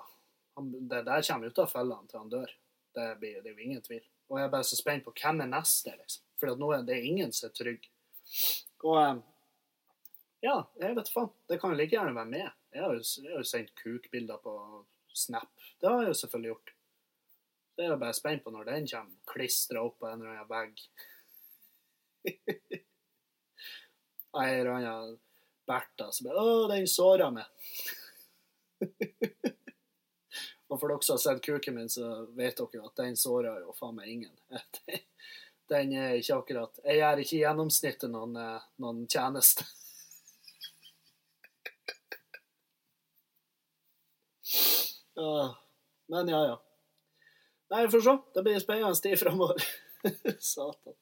han, 0.56 0.72
Det 0.90 1.04
der 1.06 1.22
kommer 1.22 1.48
ut 1.48 1.60
av 1.60 1.68
fellene 1.68 2.08
til 2.08 2.20
han 2.20 2.30
dør. 2.30 2.56
Det, 2.94 3.08
blir, 3.20 3.42
det 3.42 3.52
er 3.52 3.58
jo 3.58 3.66
ingen 3.66 3.82
tvil. 3.82 4.04
Og 4.30 4.40
jeg 4.40 4.46
er 4.46 4.52
bare 4.54 4.64
så 4.64 4.78
spent 4.78 5.06
på 5.06 5.14
hvem 5.18 5.42
er 5.42 5.50
neste, 5.50 5.94
liksom. 5.98 6.24
For 6.40 6.56
nå 6.58 6.72
er 6.74 6.84
det 6.86 7.04
ingen 7.06 7.32
som 7.34 7.50
er 7.50 7.56
trygg. 7.58 7.88
Og 8.84 8.98
um, 8.98 9.24
ja, 10.44 10.58
jeg 10.80 10.96
vet 10.98 11.10
faen. 11.14 11.32
Det 11.48 11.60
kan 11.62 11.74
jo 11.74 11.80
like 11.80 11.96
gjerne 11.96 12.16
være 12.16 12.30
med. 12.30 12.50
Jeg 12.74 12.84
har 12.84 12.94
jo, 12.94 13.04
jeg 13.24 13.32
har 13.32 13.42
jo 13.42 13.50
sendt 13.50 13.76
kukbilder 13.80 14.42
på 14.44 14.54
Snap. 15.14 15.50
Det 15.80 15.90
har 15.90 16.02
jeg 16.02 16.10
jo 16.10 16.20
selvfølgelig 16.22 16.50
gjort. 16.50 16.73
Så 17.74 17.82
er 17.82 17.90
jo 17.90 17.98
bare 17.98 18.14
spent 18.14 18.44
på 18.46 18.52
når 18.54 18.68
den 18.70 18.88
kommer 18.90 19.34
klistra 19.34 19.82
opp 19.82 20.00
på 20.02 20.08
en 20.10 20.22
eller 20.22 20.32
annen 20.38 20.50
vegg. 20.52 20.76
En 24.34 24.50
eller 24.50 24.72
annen 24.74 25.20
Bertha 25.70 26.08
som 26.12 26.26
bare 26.26 26.42
'Å, 26.42 26.68
den 26.72 26.88
såra 26.90 27.28
meg'. 27.30 27.46
Og 30.74 30.80
for 30.80 30.90
dere 30.90 31.06
som 31.06 31.14
har 31.14 31.22
sett 31.22 31.44
kuken 31.46 31.76
min, 31.78 31.90
så 31.90 32.26
vet 32.34 32.58
dere 32.58 32.80
jo 32.80 32.88
at 32.88 32.98
den 32.98 33.14
sårer 33.20 33.62
jo 33.62 33.76
faen 33.78 33.96
meg 34.00 34.10
ingen. 34.10 34.34
Den 35.70 35.94
er 35.96 36.18
ikke 36.18 36.36
akkurat 36.42 36.80
Jeg 36.84 36.98
gjør 37.00 37.22
ikke 37.22 37.36
i 37.38 37.40
gjennomsnittet 37.40 38.12
noen, 38.12 38.34
eh, 38.36 38.66
noen 38.84 39.06
tjeneste. 39.08 39.64
Men 46.14 46.28
ja, 46.28 46.46
ja. 46.46 46.73
Nei, 47.74 47.86
vi 47.86 47.92
får 47.92 48.02
se. 48.02 48.18
Det 48.34 48.42
blir 48.44 48.60
spennende 48.60 48.96
tid 48.96 49.20
framover. 49.20 49.56
Satan. 50.40 50.94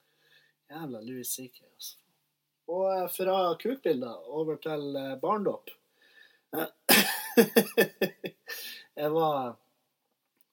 Jævla 0.70 1.02
Louis 1.02 1.28
CK, 1.28 1.64
altså. 1.74 1.98
Og 2.72 2.86
eh, 2.94 3.08
fra 3.12 3.56
kukbilder 3.60 4.30
over 4.32 4.56
til 4.64 4.96
eh, 4.96 5.18
barndåp. 5.20 5.70
jeg 9.02 9.12
var 9.12 9.58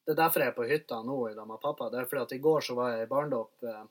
Det 0.06 0.12
er 0.12 0.18
derfor 0.22 0.40
jeg 0.42 0.50
er 0.50 0.56
på 0.56 0.66
hytta 0.66 1.02
nå 1.06 1.20
i 1.28 1.34
lag 1.36 1.46
med 1.46 1.62
pappa. 1.62 1.86
Det 1.92 2.02
er 2.02 2.10
fordi 2.10 2.24
at 2.24 2.34
i 2.34 2.42
går 2.42 2.66
så 2.66 2.74
var 2.74 2.96
jeg 2.96 3.06
i 3.06 3.10
barndåp 3.14 3.62
eh, 3.62 3.84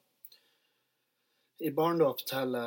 I 1.63 1.71
barndåp 1.71 2.25
til 2.27 2.59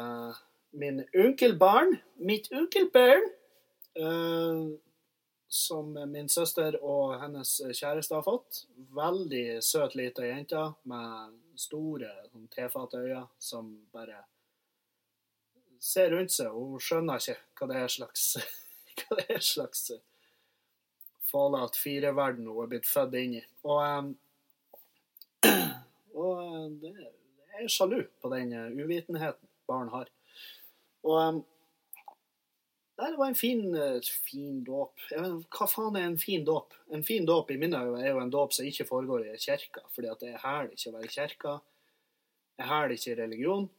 min 0.73 1.05
onkelbarn. 1.13 1.99
Mitt 2.17 2.49
onkelbarn. 2.49 3.29
Som 5.51 5.97
min 6.13 6.29
søster 6.31 6.77
og 6.79 7.17
hennes 7.19 7.57
kjæreste 7.75 8.15
har 8.15 8.23
fått. 8.23 8.65
Veldig 8.95 9.59
søt 9.67 9.97
lita 9.99 10.23
jente 10.29 10.63
med 10.89 11.41
store 11.59 12.13
sånn, 12.31 12.47
tefatøyne 12.55 13.25
som 13.43 13.73
bare 13.91 14.23
ser 15.81 16.13
rundt 16.15 16.33
seg, 16.33 16.53
hun 16.55 16.81
skjønner 16.83 17.19
ikke 17.19 17.37
hva 17.59 17.69
det 17.71 17.79
er 17.81 17.93
slags 17.97 18.25
hva 19.01 19.19
det 19.19 19.27
er 19.33 19.45
slags 19.45 19.87
Fallout 21.31 21.79
4-verden 21.79 22.49
hun 22.51 22.65
er 22.65 22.71
blitt 22.73 22.89
født 22.91 23.15
inn 23.21 23.37
i. 23.39 23.43
Og, 23.63 23.79
um, 23.81 24.09
og 26.21 26.41
eh, 26.43 26.65
det 26.83 26.95
jeg 27.61 27.67
er 27.67 27.71
sjalu 27.71 28.01
på 28.23 28.31
den 28.33 28.53
eh, 28.57 28.73
uvitenheten 28.83 29.49
barn 29.71 29.93
har. 29.93 30.11
Og 31.07 31.19
eh, 31.21 31.39
Nei, 33.01 33.11
det 33.11 33.17
var 33.17 33.27
en 33.27 33.35
fin, 33.35 33.75
eh, 33.75 34.01
fin 34.29 34.65
dåp. 34.65 35.01
Hva 35.49 35.67
faen 35.71 35.97
er 35.97 36.05
en 36.05 36.19
fin 36.21 36.45
dåp? 36.45 36.75
En 36.93 37.05
fin 37.05 37.25
dåp 37.25 37.51
i 37.51 37.57
mine 37.57 37.79
øyne 37.79 38.03
er 38.03 38.11
jo 38.11 38.21
en 38.21 38.33
dåp 38.33 38.53
som 38.53 38.67
ikke 38.69 38.85
foregår 38.85 39.25
i 39.25 39.39
kirka, 39.41 39.81
fordi 39.95 40.11
at 40.11 40.21
det 40.21 40.35
er 40.35 40.43
hæl 40.43 40.69
ikke 40.75 40.91
å 40.91 40.97
være 40.99 41.09
i 41.09 41.15
kirka. 41.15 41.55
Det 42.57 42.65
er 42.67 42.69
hæl 42.69 42.93
ikke 42.93 43.13
i 43.13 43.15
religion. 43.23 43.71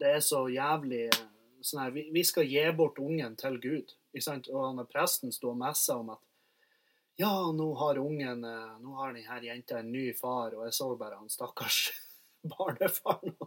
Det 0.00 0.10
er 0.16 0.20
så 0.20 0.42
jævlig 0.52 1.06
eh, 1.06 1.22
sånn 1.64 1.80
her, 1.86 1.94
vi, 1.94 2.04
vi 2.12 2.24
skal 2.24 2.48
gi 2.50 2.66
bort 2.76 3.00
ungen 3.00 3.36
til 3.40 3.56
Gud. 3.62 3.94
Ikke 4.12 4.26
sant? 4.26 4.50
Og 4.52 4.66
han 4.66 4.90
presten 4.90 5.32
sto 5.32 5.54
og 5.54 5.60
messa 5.62 5.96
om 6.02 6.12
at 6.12 6.20
ja, 7.20 7.32
nå 7.52 7.70
har 7.80 8.00
ungen, 8.00 8.44
eh, 8.44 8.74
nå 8.84 8.98
har 8.98 9.16
denne 9.16 9.40
jenta 9.46 9.80
en 9.80 9.88
ny 9.92 10.10
far, 10.20 10.52
og 10.52 10.68
jeg 10.68 10.76
så 10.76 10.90
bare 11.00 11.16
han 11.16 11.32
stakkars 11.32 11.80
barnefaren. 12.52 13.40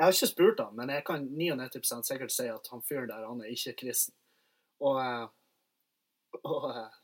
Jeg 0.00 0.06
har 0.06 0.14
ikke 0.16 0.26
spurt 0.30 0.60
han, 0.62 0.76
men 0.78 0.88
jeg 0.88 1.02
kan 1.04 1.24
99 1.28 2.06
sikkert 2.08 2.32
si 2.32 2.46
at 2.48 2.68
han 2.72 2.80
fyren 2.88 3.10
der, 3.10 3.26
han 3.28 3.42
er 3.44 3.50
ikke 3.52 3.74
kristen. 3.82 4.14
Og, 4.80 4.96
eh, 4.96 5.26
og, 6.40 6.64
eh, 6.70 6.94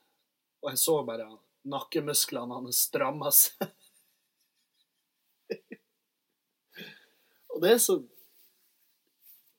og 0.63 0.71
jeg 0.71 0.81
så 0.81 0.95
bare 1.05 1.27
nakkemusklene 1.69 2.57
hans 2.57 2.79
stramma 2.87 3.29
seg. 3.37 3.67
og 7.53 7.61
det 7.67 7.75
er 7.75 7.83
så 7.85 7.99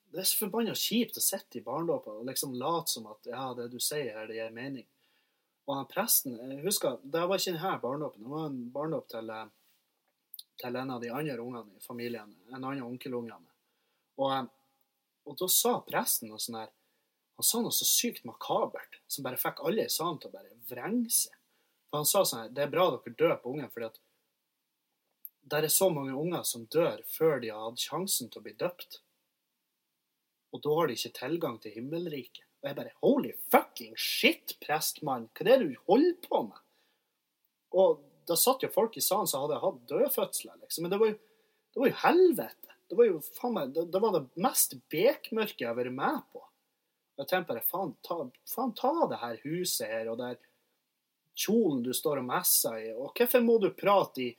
Det 0.08 0.24
er 0.24 0.30
så 0.32 0.40
forbanna 0.40 0.74
kjipt 0.74 1.20
å 1.20 1.22
sitte 1.22 1.60
i 1.60 1.62
barnedåper 1.62 2.18
og 2.18 2.26
liksom 2.26 2.58
late 2.58 2.90
som 2.90 3.06
at 3.12 3.28
ja, 3.30 3.52
det 3.54 3.68
du 3.70 3.78
sier 3.78 4.18
her, 4.18 4.26
det 4.26 4.40
gir 4.40 4.56
mening. 4.56 4.88
Og 5.68 5.76
han 5.76 5.90
presten 5.92 6.40
jeg 6.42 6.64
husker, 6.66 6.98
Det 7.04 7.22
var 7.22 7.38
ikke 7.38 7.54
denne 7.54 7.80
barndåpen. 7.86 8.24
det 8.24 8.34
var 8.34 8.50
en 8.50 8.72
barndåp 8.74 9.08
til 9.14 9.30
eh, 9.30 9.46
til 10.58 10.76
en 10.76 10.92
av 10.96 11.02
de 11.02 11.12
andre 11.14 11.38
ungene 11.42 11.78
i 11.78 11.84
familien, 11.84 12.34
en 12.50 12.64
annen 12.64 12.86
onkelungene. 12.86 13.54
Og, 14.18 14.32
eh, 14.34 14.46
og 15.28 15.38
da 15.38 15.48
sa 15.52 15.78
presten 15.86 16.32
noe 16.32 16.42
sånn 16.42 16.62
her 16.64 16.74
Han 17.38 17.46
sa 17.46 17.60
noe 17.62 17.76
så 17.76 17.86
sykt 17.86 18.24
makabert 18.26 18.96
som 19.06 19.22
bare 19.22 19.38
fikk 19.38 19.60
alle 19.62 19.84
i 19.86 19.92
salen 19.94 20.16
til 20.18 20.32
å 20.32 20.34
bare 20.34 20.56
vrenge 20.72 21.12
seg. 21.14 21.36
For 21.86 22.00
han 22.00 22.08
sa 22.10 22.24
sånn 22.26 22.40
her 22.42 22.50
Det 22.50 22.64
er 22.64 22.72
bra 22.72 22.88
dere 22.90 23.36
på 23.38 23.52
ungen, 23.52 23.70
fordi 23.70 23.86
at 23.86 24.00
det 25.48 25.60
er 25.64 25.72
så 25.72 25.92
mange 25.94 26.16
unger 26.18 26.42
som 26.44 26.66
dør 26.66 27.04
før 27.08 27.38
de 27.40 27.52
har 27.54 27.70
hatt 27.70 27.80
sjansen 27.80 28.32
til 28.32 28.42
å 28.42 28.48
bli 28.48 28.56
døpt. 28.58 29.00
Og 30.52 30.64
da 30.64 30.74
har 30.80 30.90
de 30.90 30.98
ikke 30.98 31.14
tilgang 31.20 31.60
til 31.62 31.76
himmelriket. 31.78 32.44
Og 32.60 32.68
jeg 32.68 32.78
bare 32.80 32.96
Holy 33.04 33.34
fucking 33.54 33.94
shit, 34.02 34.58
prestmann! 34.66 35.30
Hva 35.38 35.46
er 35.46 35.62
det 35.62 35.70
du 35.70 35.78
holder 35.88 36.18
på 36.26 36.42
med? 36.50 36.60
Og 37.78 38.02
da 38.28 38.36
satt 38.40 38.64
jo 38.66 38.72
folk 38.74 38.98
i 38.98 39.04
salen 39.04 39.30
som 39.30 39.46
hadde 39.46 39.62
hatt 39.64 39.84
dødfødsler, 39.90 40.58
liksom. 40.64 40.86
Men 40.86 40.94
det 40.94 41.00
var 41.02 41.12
jo, 41.12 41.18
det 41.74 41.82
var 41.82 41.92
jo 41.92 42.00
helvete. 42.04 42.76
Det 42.88 42.98
var 43.00 43.10
jo 43.10 43.22
faen 43.36 43.56
meg 43.56 43.72
Det, 43.76 43.86
det 43.92 44.02
var 44.04 44.14
det 44.16 44.28
mest 44.40 44.76
bekmørke 44.92 45.64
jeg 45.64 45.70
har 45.70 45.80
vært 45.80 45.96
med 45.96 46.22
på. 46.34 46.44
Jeg 47.18 47.30
tenkte 47.32 47.54
bare 47.54 47.66
faen 47.66 47.96
ta, 48.06 48.20
ta 48.78 48.94
det 49.10 49.22
her 49.24 49.40
huset 49.44 49.90
her, 49.90 50.12
og 50.12 50.20
der 50.22 50.38
kjolen 51.38 51.84
du 51.86 51.92
står 51.94 52.22
og 52.22 52.30
messer 52.30 52.78
i, 52.82 52.92
og 52.94 53.12
hvorfor 53.18 53.44
må 53.46 53.58
du 53.62 53.72
prate 53.78 54.24
i, 54.24 54.30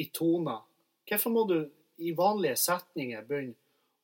i 0.00 0.08
toner? 0.14 0.62
Hvorfor 1.08 1.32
må 1.32 1.44
du 1.48 1.58
i 2.04 2.12
vanlige 2.16 2.56
setninger 2.60 3.24
begynne 3.26 3.56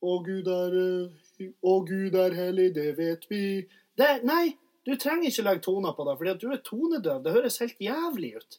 Å, 0.05 0.19
Gud 0.25 0.49
er 0.53 0.75
uh, 0.77 1.45
Å, 1.65 1.75
Gud 1.89 2.17
er 2.21 2.35
hellig, 2.37 2.71
det 2.77 2.91
vet 2.99 3.25
vi. 3.31 3.63
Det, 3.97 4.09
nei, 4.27 4.57
du 4.85 4.93
trenger 5.01 5.31
ikke 5.31 5.45
legge 5.47 5.65
toner 5.65 5.95
på 5.97 6.05
det, 6.05 6.17
fordi 6.21 6.33
at 6.35 6.43
du 6.43 6.51
er 6.53 6.61
tonedøv. 6.67 7.23
Det 7.25 7.33
høres 7.33 7.61
helt 7.63 7.81
jævlig 7.81 8.35
ut. 8.37 8.59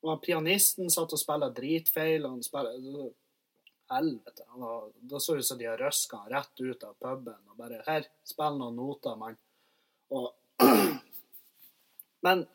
Og 0.00 0.22
pianisten 0.24 0.88
satt 0.92 1.12
og 1.12 1.20
spilte 1.20 1.50
dritfeil. 1.56 2.24
og 2.24 2.38
han 2.38 2.42
spiller, 2.42 3.10
Helvete. 3.90 4.44
Han 4.48 4.60
var, 4.60 4.90
det 4.94 5.20
så 5.20 5.36
ut 5.36 5.46
som 5.46 5.58
de 5.58 5.66
har 5.66 5.78
røska 5.78 6.16
han 6.16 6.30
rett 6.30 6.60
ut 6.60 6.84
av 6.86 6.94
puben 6.94 7.50
og 7.50 7.56
bare 7.58 7.82
Her, 7.86 8.06
spill 8.24 8.58
noen 8.60 8.76
noter, 8.78 9.16
mann. 9.18 9.38
Og 10.14 10.30
Men 12.26 12.46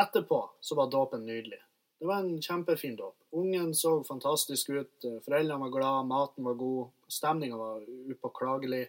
etterpå 0.00 0.50
så 0.60 0.74
var 0.78 0.90
dåpen 0.90 1.26
nydelig. 1.26 1.60
Det 1.98 2.06
var 2.06 2.16
en 2.22 2.42
kjempefin 2.42 2.96
dåp. 2.96 3.16
Ungen 3.30 3.74
så 3.74 4.04
fantastisk 4.04 4.68
ut, 4.68 5.04
foreldrene 5.24 5.60
var 5.60 5.72
glade, 5.74 6.06
maten 6.06 6.44
var 6.44 6.54
god, 6.54 6.88
stemninga 7.08 7.56
var 7.56 7.82
upåklagelig. 8.12 8.86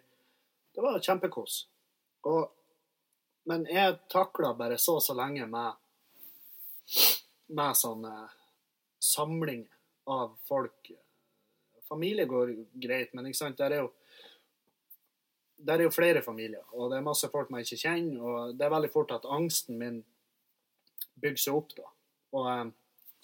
Det 0.75 0.81
var 0.81 0.99
kjempekos. 0.99 1.67
Og, 2.27 2.51
men 3.49 3.65
jeg 3.71 3.95
takla 4.11 4.53
bare 4.53 4.77
så 4.77 4.99
så 4.99 5.15
lenge 5.15 5.47
med, 5.47 5.79
med 7.47 7.77
sånne 7.79 8.13
samlinger 9.03 9.71
av 10.11 10.35
folk. 10.47 10.91
Familie 11.87 12.27
går 12.27 12.53
greit, 12.81 13.13
men 13.15 13.29
ikke 13.29 13.43
sant, 13.43 13.59
der 13.59 13.75
er 13.75 13.85
jo 13.85 13.93
der 15.57 15.79
er 15.79 15.87
jo 15.87 15.93
flere 15.93 16.21
familier, 16.21 16.61
og 16.77 16.91
det 16.91 16.99
er 16.99 17.05
masse 17.05 17.27
folk 17.33 17.49
man 17.49 17.63
ikke 17.63 17.79
kjenner. 17.81 18.21
Og 18.21 18.57
det 18.57 18.65
er 18.65 18.73
veldig 18.75 18.91
fort 18.93 19.13
at 19.15 19.25
angsten 19.25 19.79
min 19.79 20.03
bygger 21.17 21.41
seg 21.41 21.57
opp 21.57 21.71
da. 21.77 21.87
Og, 22.37 22.49
eh, 22.51 22.67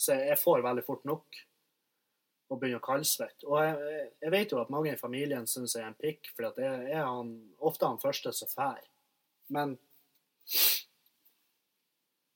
så 0.01 0.17
jeg 0.17 0.39
får 0.41 0.63
veldig 0.65 0.86
fort 0.88 1.05
nok 1.05 1.41
og 2.49 2.59
begynner 2.59 2.82
å 2.82 2.86
kaldsvette. 2.86 3.45
Og 3.47 3.61
jeg, 3.61 4.07
jeg, 4.21 4.32
vet 4.34 4.53
jo 4.53 4.61
at 4.61 4.71
mange 4.74 4.93
i 4.93 4.99
familien 4.99 5.45
syns 5.49 5.76
jeg 5.78 5.86
er 5.86 5.91
en 5.91 5.99
pikk, 5.99 6.32
for 6.34 6.49
det 6.57 6.67
er 6.67 7.05
han, 7.05 7.36
ofte 7.63 7.89
han 7.89 8.01
første 8.01 8.34
som 8.36 8.49
drar. 8.51 8.82
Men, 9.53 9.78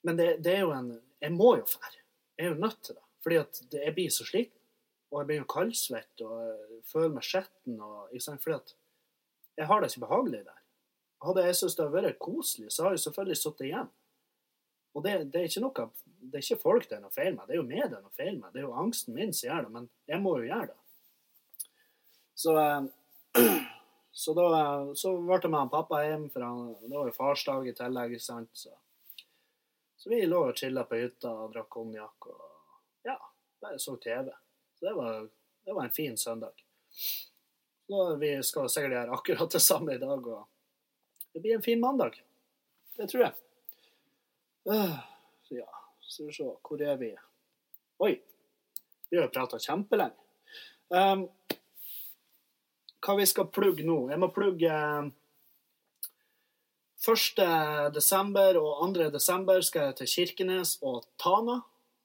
men 0.06 0.20
det, 0.20 0.30
det, 0.46 0.56
er 0.56 0.66
jo 0.66 0.74
en 0.78 0.94
Jeg 1.22 1.34
må 1.34 1.56
jo 1.58 1.66
dra. 1.66 1.92
Jeg 2.38 2.46
er 2.46 2.54
jo 2.54 2.62
nødt 2.62 2.82
til 2.84 2.96
det. 2.96 3.04
Fordi 3.24 3.40
at 3.42 3.62
jeg 3.74 3.94
blir 3.96 4.14
så 4.14 4.26
sliten. 4.28 4.54
Og 5.12 5.22
jeg 5.22 5.28
begynner 5.28 5.46
jo 5.46 5.54
kaldsvette 5.54 6.26
og 6.28 6.42
jeg 6.44 6.82
føler 6.92 7.14
meg 7.16 7.26
skitten. 7.26 7.80
Fordi 8.44 8.56
at 8.58 8.76
jeg 9.58 9.70
har 9.70 9.82
det 9.82 9.92
så 9.92 10.04
behagelig 10.04 10.44
der. 10.46 10.64
Hadde 11.26 11.46
jeg 11.48 11.56
syntes 11.58 11.78
det 11.78 11.86
hadde 11.86 11.98
vært 11.98 12.20
koselig, 12.22 12.72
så 12.72 12.84
har 12.86 12.94
jeg 12.94 13.02
selvfølgelig 13.08 13.38
sittet 13.40 13.70
igjen. 13.72 13.88
Og 14.94 15.04
det, 15.06 15.14
det, 15.34 15.40
er 15.40 15.50
ikke 15.50 15.64
noe, 15.64 15.88
det 16.22 16.40
er 16.40 16.44
ikke 16.44 16.62
folk 16.62 16.86
det 16.90 16.98
er 16.98 17.02
noe 17.04 17.14
feil 17.14 17.34
med, 17.36 17.46
det 17.48 17.56
er 17.56 17.60
jo 17.60 17.66
meg 17.70 17.84
det 17.86 17.98
er 17.98 18.04
noe 18.04 18.18
feil 18.18 18.36
med. 18.38 18.52
Det 18.54 18.62
er 18.62 18.68
jo 18.68 18.76
angsten 18.84 19.18
min 19.18 19.34
som 19.34 19.50
gjør 19.50 19.66
det, 19.66 19.74
men 19.74 19.90
jeg 20.10 20.22
må 20.24 20.36
jo 20.38 20.48
gjøre 20.48 20.70
det. 20.72 20.78
Så, 22.38 22.54
eh, 22.62 23.48
så 24.24 24.36
da 24.38 24.48
så 24.98 25.14
ble 25.18 25.40
det 25.42 25.52
med 25.54 25.64
han 25.64 25.74
pappa 25.74 26.04
hjem, 26.06 26.28
for 26.34 26.46
han, 26.46 26.64
det 26.84 26.94
var 26.94 27.10
jo 27.10 27.18
farsdag 27.18 27.70
i 27.70 27.76
tillegg. 27.78 28.18
sant? 28.22 28.54
Så, 28.54 28.74
så 30.08 30.12
vi 30.16 30.26
lå 30.26 30.38
og 30.48 30.56
chilla 30.56 30.86
på 30.88 30.96
hytta 30.96 31.28
og 31.36 31.50
drakk 31.52 31.68
konjakk 31.68 32.30
og 32.32 32.44
ja, 33.04 33.18
bare 33.60 33.80
så 33.80 33.98
TV. 34.00 34.30
Så 34.80 34.86
det 34.86 34.94
var, 34.96 35.18
det 35.66 35.74
var 35.76 35.84
en 35.84 35.92
fin 35.92 36.18
søndag. 36.18 36.64
Så 37.88 38.16
vi 38.16 38.30
skal 38.44 38.70
sikkert 38.72 38.96
gjøre 38.96 39.18
akkurat 39.18 39.52
det 39.52 39.60
samme 39.60 39.98
i 39.98 40.00
dag. 40.00 40.28
og 40.28 41.28
Det 41.34 41.42
blir 41.44 41.58
en 41.58 41.66
fin 41.66 41.82
mandag. 41.84 42.16
Det 42.96 43.10
tror 43.12 43.26
jeg. 43.26 43.34
Uh, 44.70 44.96
så 45.44 45.60
ja, 45.60 45.68
skal 46.00 46.30
vi 46.30 46.38
se 46.40 46.48
Hvor 46.70 46.88
er 46.88 46.96
vi? 47.04 47.12
Oi! 48.00 48.14
Vi 49.10 49.20
har 49.20 49.28
jo 49.28 49.36
prata 49.36 49.60
kjempelenge. 49.60 50.16
Um, 50.88 51.28
hva 53.04 53.20
vi 53.20 53.28
skal 53.28 53.52
plugge 53.52 53.84
nå? 53.84 54.06
Jeg 54.08 54.24
må 54.24 54.32
plugge 54.32 54.72
1. 56.98 57.94
desember 57.94 58.58
og 58.58 58.96
2. 58.96 59.10
desember 59.14 59.62
skal 59.62 59.92
jeg 59.92 59.98
til 60.00 60.10
Kirkenes 60.16 60.78
og 60.82 61.06
Tana, 61.22 61.60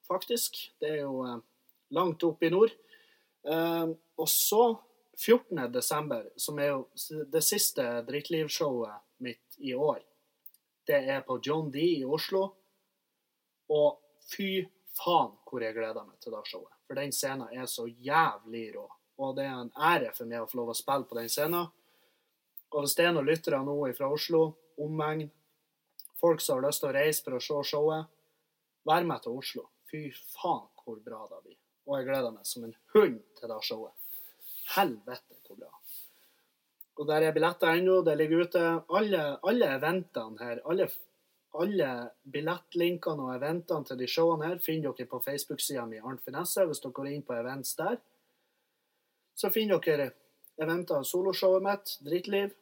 faktisk. 0.05 0.59
Det 0.80 0.90
er 0.99 1.01
jo 1.07 1.22
uh, 1.24 1.38
langt 1.97 2.24
opp 2.28 2.45
i 2.45 2.51
nord. 2.53 2.74
Um, 3.43 3.97
og 4.20 4.28
så 4.28 4.76
14. 5.16 5.64
desember, 5.72 6.28
som 6.36 6.61
er 6.61 6.74
jo 6.74 7.24
det 7.32 7.43
siste 7.45 7.84
Drittlivshowet 8.07 9.01
mitt 9.24 9.57
i 9.59 9.72
år, 9.74 10.03
det 10.86 11.01
er 11.09 11.24
på 11.24 11.40
John 11.43 11.70
D 11.72 11.80
i 12.03 12.05
Oslo. 12.05 12.51
Og 13.72 13.97
fy 14.28 14.61
faen 14.99 15.32
hvor 15.49 15.64
jeg 15.64 15.76
gleder 15.76 16.05
meg 16.05 16.18
til 16.20 16.34
det 16.36 16.45
showet. 16.51 16.72
For 16.84 16.99
den 17.01 17.12
scenen 17.16 17.49
er 17.49 17.68
så 17.70 17.86
jævlig 17.88 18.74
rå. 18.76 18.88
Og 19.22 19.36
det 19.36 19.47
er 19.47 19.57
en 19.57 19.72
ære 19.72 20.12
for 20.12 20.28
meg 20.28 20.43
å 20.43 20.49
få 20.51 20.61
lov 20.61 20.72
å 20.72 20.76
spille 20.76 21.09
på 21.09 21.16
den 21.16 21.30
scenen. 21.32 21.70
Og 22.72 22.84
hvis 22.84 22.97
det 22.99 23.07
er 23.07 23.14
noen 23.14 23.28
lyttere 23.28 23.61
nå 23.64 23.76
fra 23.97 24.09
Oslo, 24.12 24.51
omegn, 24.81 25.31
folk 26.20 26.41
som 26.41 26.59
har 26.59 26.68
lyst 26.68 26.83
til 26.83 26.91
å 26.91 26.97
reise 26.97 27.25
for 27.25 27.37
å 27.37 27.43
se 27.43 27.61
showet, 27.73 28.09
vær 28.89 29.07
med 29.09 29.25
til 29.25 29.39
Oslo. 29.39 29.68
Fy 29.91 30.07
faen 30.33 30.68
hvor 30.83 30.99
bra 31.05 31.27
det 31.31 31.43
blir. 31.45 31.59
Og 31.87 31.99
jeg 31.99 32.09
gleder 32.09 32.35
meg 32.35 32.47
som 32.47 32.64
en 32.66 32.75
hund 32.95 33.20
til 33.39 33.51
det 33.51 33.61
showet. 33.66 33.95
Helvete, 34.77 35.39
hvor 35.47 35.59
bra. 35.59 35.73
Og 37.01 37.09
der 37.09 37.27
er 37.27 37.35
billetter 37.35 37.75
ennå. 37.75 38.01
Det 38.05 38.16
ligger 38.18 38.47
ute. 38.47 38.62
Alle, 38.99 39.23
alle 39.43 39.68
eventene 39.77 40.39
her, 40.45 40.62
alle, 40.68 40.89
alle 41.59 41.91
billettlinkene 42.35 43.27
og 43.27 43.35
eventene 43.37 43.89
til 43.89 44.01
de 44.01 44.09
showene 44.09 44.51
her 44.51 44.62
finner 44.64 44.95
dere 44.95 45.11
på 45.11 45.20
Facebook-sida 45.25 45.85
mi 45.89 46.01
Arnt 46.01 46.25
Finesse, 46.25 46.66
hvis 46.68 46.83
dere 46.85 46.97
går 46.99 47.12
inn 47.12 47.27
på 47.27 47.37
events 47.37 47.75
der. 47.81 47.99
Så 49.35 49.51
finner 49.53 49.81
dere 49.83 50.12
eventer 50.61 51.01
av 51.01 51.09
soloshowet 51.09 51.64
mitt, 51.64 51.97
Drittliv. 52.05 52.53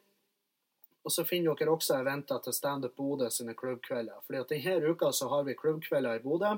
Og 1.01 1.13
så 1.13 1.25
finner 1.25 1.57
dere 1.57 1.73
også 1.73 1.97
eventer 1.97 2.41
til 2.45 2.53
Standup 2.53 2.95
Bodø 2.95 3.29
sine 3.33 3.55
klubbkvelder. 3.57 4.21
Fordi 4.25 4.39
at 4.39 4.53
denne 4.53 4.91
uka 4.91 5.11
så 5.11 5.29
har 5.31 5.43
vi 5.47 5.57
klubbkvelder 5.57 6.19
i 6.19 6.23
Bodø. 6.23 6.55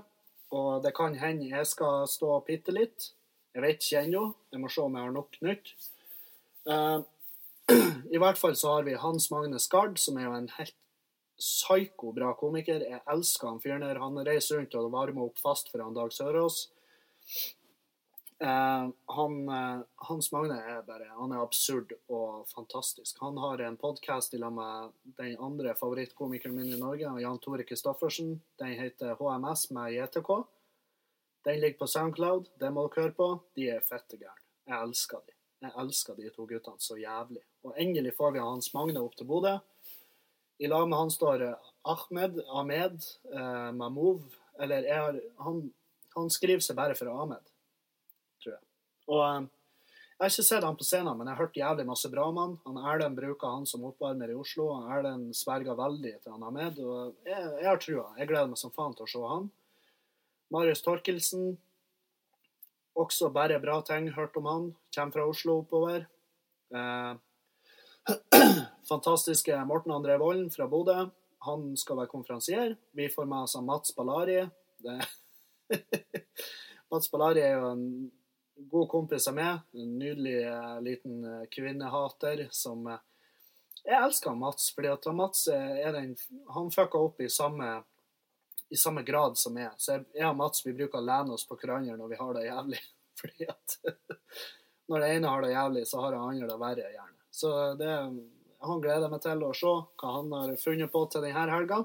Og 0.53 0.83
det 0.83 0.93
kan 0.95 1.15
hende 1.17 1.49
jeg 1.49 1.67
skal 1.67 2.03
stå 2.09 2.35
bitte 2.47 2.75
litt. 2.75 3.13
Jeg 3.53 3.63
vet 3.63 3.81
ikke 3.81 4.03
ennå. 4.03 4.23
Jeg 4.51 4.61
må 4.61 4.69
se 4.69 4.83
om 4.83 4.95
jeg 4.97 5.05
har 5.07 5.15
nok 5.15 5.39
nytt. 5.45 5.73
Uh, 6.67 7.01
I 8.15 8.19
hvert 8.21 8.39
fall 8.39 8.55
så 8.59 8.75
har 8.75 8.87
vi 8.87 8.99
Hans 8.99 9.29
Magne 9.31 9.59
Skard, 9.59 9.97
som 10.01 10.17
er 10.19 10.27
jo 10.27 10.35
en 10.35 10.51
helt 10.57 10.75
psyko 11.39 12.11
bra 12.13 12.33
komiker. 12.37 12.83
Jeg 12.83 13.01
elsker 13.09 13.49
han 13.49 13.61
fyren 13.63 13.85
der. 13.85 14.01
Han 14.03 14.19
reiser 14.27 14.59
rundt 14.59 14.75
og 14.79 14.91
varmer 14.93 15.27
opp 15.29 15.39
fast 15.41 15.71
for 15.71 15.83
han 15.83 15.95
Dag 15.95 16.13
Sørås. 16.13 16.67
Uh, 18.43 18.89
han, 19.05 19.49
uh, 19.49 19.81
Hans 19.95 20.27
Magne 20.31 20.57
er 20.59 20.81
bare 20.83 21.05
Han 21.15 21.31
er 21.31 21.39
absurd 21.39 21.93
og 22.11 22.47
fantastisk. 22.51 23.21
Han 23.23 23.37
har 23.39 23.61
en 23.63 23.77
podkast 23.79 24.35
sammen 24.35 24.57
med 24.59 25.15
den 25.15 25.37
andre 25.39 25.75
favorittkomikeren 25.79 26.55
min 26.55 26.73
i 26.73 26.79
Norge, 26.79 27.13
Jan 27.23 27.39
Tore 27.39 27.63
Christoffersen. 27.63 28.41
Den 28.59 28.73
heter 28.81 29.15
HMS 29.15 29.69
med 29.71 29.93
JTK. 29.95 30.33
Den 31.45 31.61
ligger 31.61 31.79
på 31.79 31.87
Soundcloud. 31.87 32.49
Det 32.59 32.71
må 32.71 32.83
dere 32.89 33.05
høre 33.05 33.15
på. 33.15 33.29
De 33.55 33.69
er 33.77 33.85
fette 33.87 34.19
gærne. 34.19 34.43
Jeg 34.67 34.89
elsker 34.89 35.23
de. 35.23 35.37
Jeg 35.63 35.71
elsker 35.85 36.19
de 36.19 36.33
to 36.35 36.47
guttene 36.49 36.83
så 36.83 36.99
jævlig. 36.99 37.45
Og 37.63 37.79
endelig 37.79 38.11
får 38.17 38.35
vi 38.35 38.43
Hans 38.43 38.73
Magne 38.75 38.99
opp 38.99 39.15
til 39.15 39.29
Bodø. 39.29 39.55
I 40.59 40.67
lag 40.67 40.83
med 40.89 40.99
han 40.99 41.11
står 41.11 41.47
Ahmed, 41.87 42.43
Ahmed, 42.47 42.99
eh, 43.33 43.71
Mahmoud 43.71 44.21
Eller 44.59 44.85
har, 44.93 45.17
han, 45.39 45.63
han, 46.15 46.29
skriver 46.29 46.61
seg 46.61 46.77
bare 46.77 46.95
for 46.95 47.09
Ahmed, 47.09 47.41
jeg. 47.41 47.52
Og 49.11 49.21
eh, 49.25 49.41
jeg 50.13 50.29
har 50.29 50.31
ikke 50.31 50.45
sett 50.45 50.63
han 50.63 50.77
på 50.79 50.85
scenen, 50.87 51.17
men 51.17 51.27
jeg 51.27 51.35
har 51.35 51.43
hørt 51.43 51.57
jævlig 51.57 51.85
masse 51.89 52.09
bra 52.11 52.29
om 52.29 52.37
han. 52.39 52.53
han 52.63 52.77
Erlend 52.93 53.17
bruker 53.17 53.57
han 53.57 53.65
som 53.67 53.83
oppvarmer 53.89 54.31
i 54.31 54.37
Oslo. 54.37 54.69
Han 54.77 54.91
Erlend 54.95 55.33
sverger 55.35 55.75
veldig 55.75 56.13
til 56.21 56.35
han 56.35 56.45
Ahmed. 56.47 56.79
Og 56.79 57.27
jeg, 57.27 57.49
jeg 57.59 57.67
har 57.67 57.81
trua. 57.81 58.05
Jeg 58.19 58.29
gleder 58.29 58.51
meg 58.51 58.61
som 58.61 58.71
faen 58.71 58.95
til 58.95 59.07
å 59.07 59.11
se 59.11 59.23
han. 59.33 59.49
Marius 60.53 60.85
Torkelsen. 60.85 61.57
Også 63.03 63.33
bare 63.33 63.59
bra 63.59 63.81
ting. 63.83 64.07
Hørt 64.15 64.37
om 64.39 64.47
han. 64.47 64.71
Kommer 64.95 65.17
fra 65.17 65.27
Oslo 65.27 65.57
oppover. 65.65 66.07
Eh, 66.71 67.13
fantastiske 68.93 69.59
Morten 69.67 69.97
André 69.97 70.15
Volden 70.21 70.47
fra 70.53 70.69
Bodø. 70.71 71.09
Han 71.49 71.73
skal 71.75 71.99
være 71.99 72.13
konferansier. 72.13 72.77
Vi 72.95 73.11
får 73.11 73.27
med 73.27 73.49
oss 73.49 73.59
Mats 73.59 73.91
Ballari. 73.97 74.43
Mats 76.93 77.11
Ballari 77.11 77.43
er 77.43 77.57
jo 77.57 77.73
en 77.73 77.87
god 78.69 78.89
kompis 78.89 79.29
med. 79.31 79.59
En 79.73 79.97
nydelig 79.99 80.37
uh, 80.47 80.81
liten 80.81 81.23
uh, 81.25 81.45
kvinnehater 81.51 82.47
som 82.51 82.87
uh, 82.87 82.99
Jeg 83.83 83.99
elsker 83.99 84.35
Mats, 84.39 84.69
fordi 84.75 84.87
at 84.87 85.07
Mats 85.11 85.47
er 85.51 85.91
den 85.91 86.13
Han 86.55 86.69
fucka 86.71 87.01
opp 87.03 87.19
i 87.21 87.29
samme 87.29 87.81
i 88.73 88.77
samme 88.77 89.03
grad 89.03 89.37
som 89.37 89.57
jeg. 89.59 89.69
Så 89.77 89.99
jeg 90.15 90.25
og 90.25 90.37
Mats 90.39 90.63
vi 90.65 90.73
bruker 90.73 90.97
å 90.97 91.05
lene 91.05 91.35
oss 91.35 91.43
på 91.45 91.57
hverandre 91.61 91.97
når 91.99 92.09
vi 92.09 92.17
har 92.17 92.31
det 92.33 92.45
jævlig. 92.47 92.79
Fordi 93.19 93.49
at 93.51 93.75
når 94.89 95.03
det 95.03 95.09
ene 95.15 95.33
har 95.33 95.43
det 95.43 95.51
jævlig, 95.51 95.83
så 95.85 96.01
har 96.01 96.15
det 96.15 96.21
andre 96.21 96.47
det 96.49 96.55
verre, 96.63 96.87
gjerne. 96.95 97.19
Så 97.33 97.51
det, 97.77 97.91
han 98.65 98.81
gleder 98.81 99.11
meg 99.11 99.21
til 99.21 99.43
å 99.45 99.51
se 99.57 99.73
hva 100.01 100.15
han 100.15 100.33
har 100.33 100.55
funnet 100.61 100.91
på 100.93 101.03
til 101.11 101.25
denne 101.25 101.45
helga. 101.53 101.83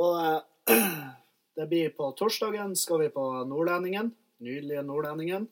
Og 0.00 0.74
det 1.60 1.68
blir 1.70 1.94
på 1.94 2.10
torsdagen 2.18 2.74
skal 2.78 3.04
vi 3.04 3.12
på 3.14 3.26
Nordlendingen. 3.46 4.10
Nydelige 4.40 4.82
Nordlendingen. 4.82 5.48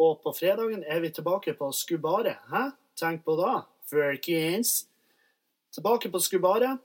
Og 0.00 0.20
på 0.22 0.32
fredagen 0.34 0.82
er 0.82 1.00
vi 1.00 1.12
tilbake 1.14 1.54
på 1.54 1.70
Skubare. 1.72 2.38
Hæ? 2.50 2.70
Tenk 2.98 3.24
på 3.24 3.36
da, 3.38 3.60
folkens? 3.86 4.88
Tilbake 5.74 6.10
på 6.10 6.18
Skubaret. 6.18 6.80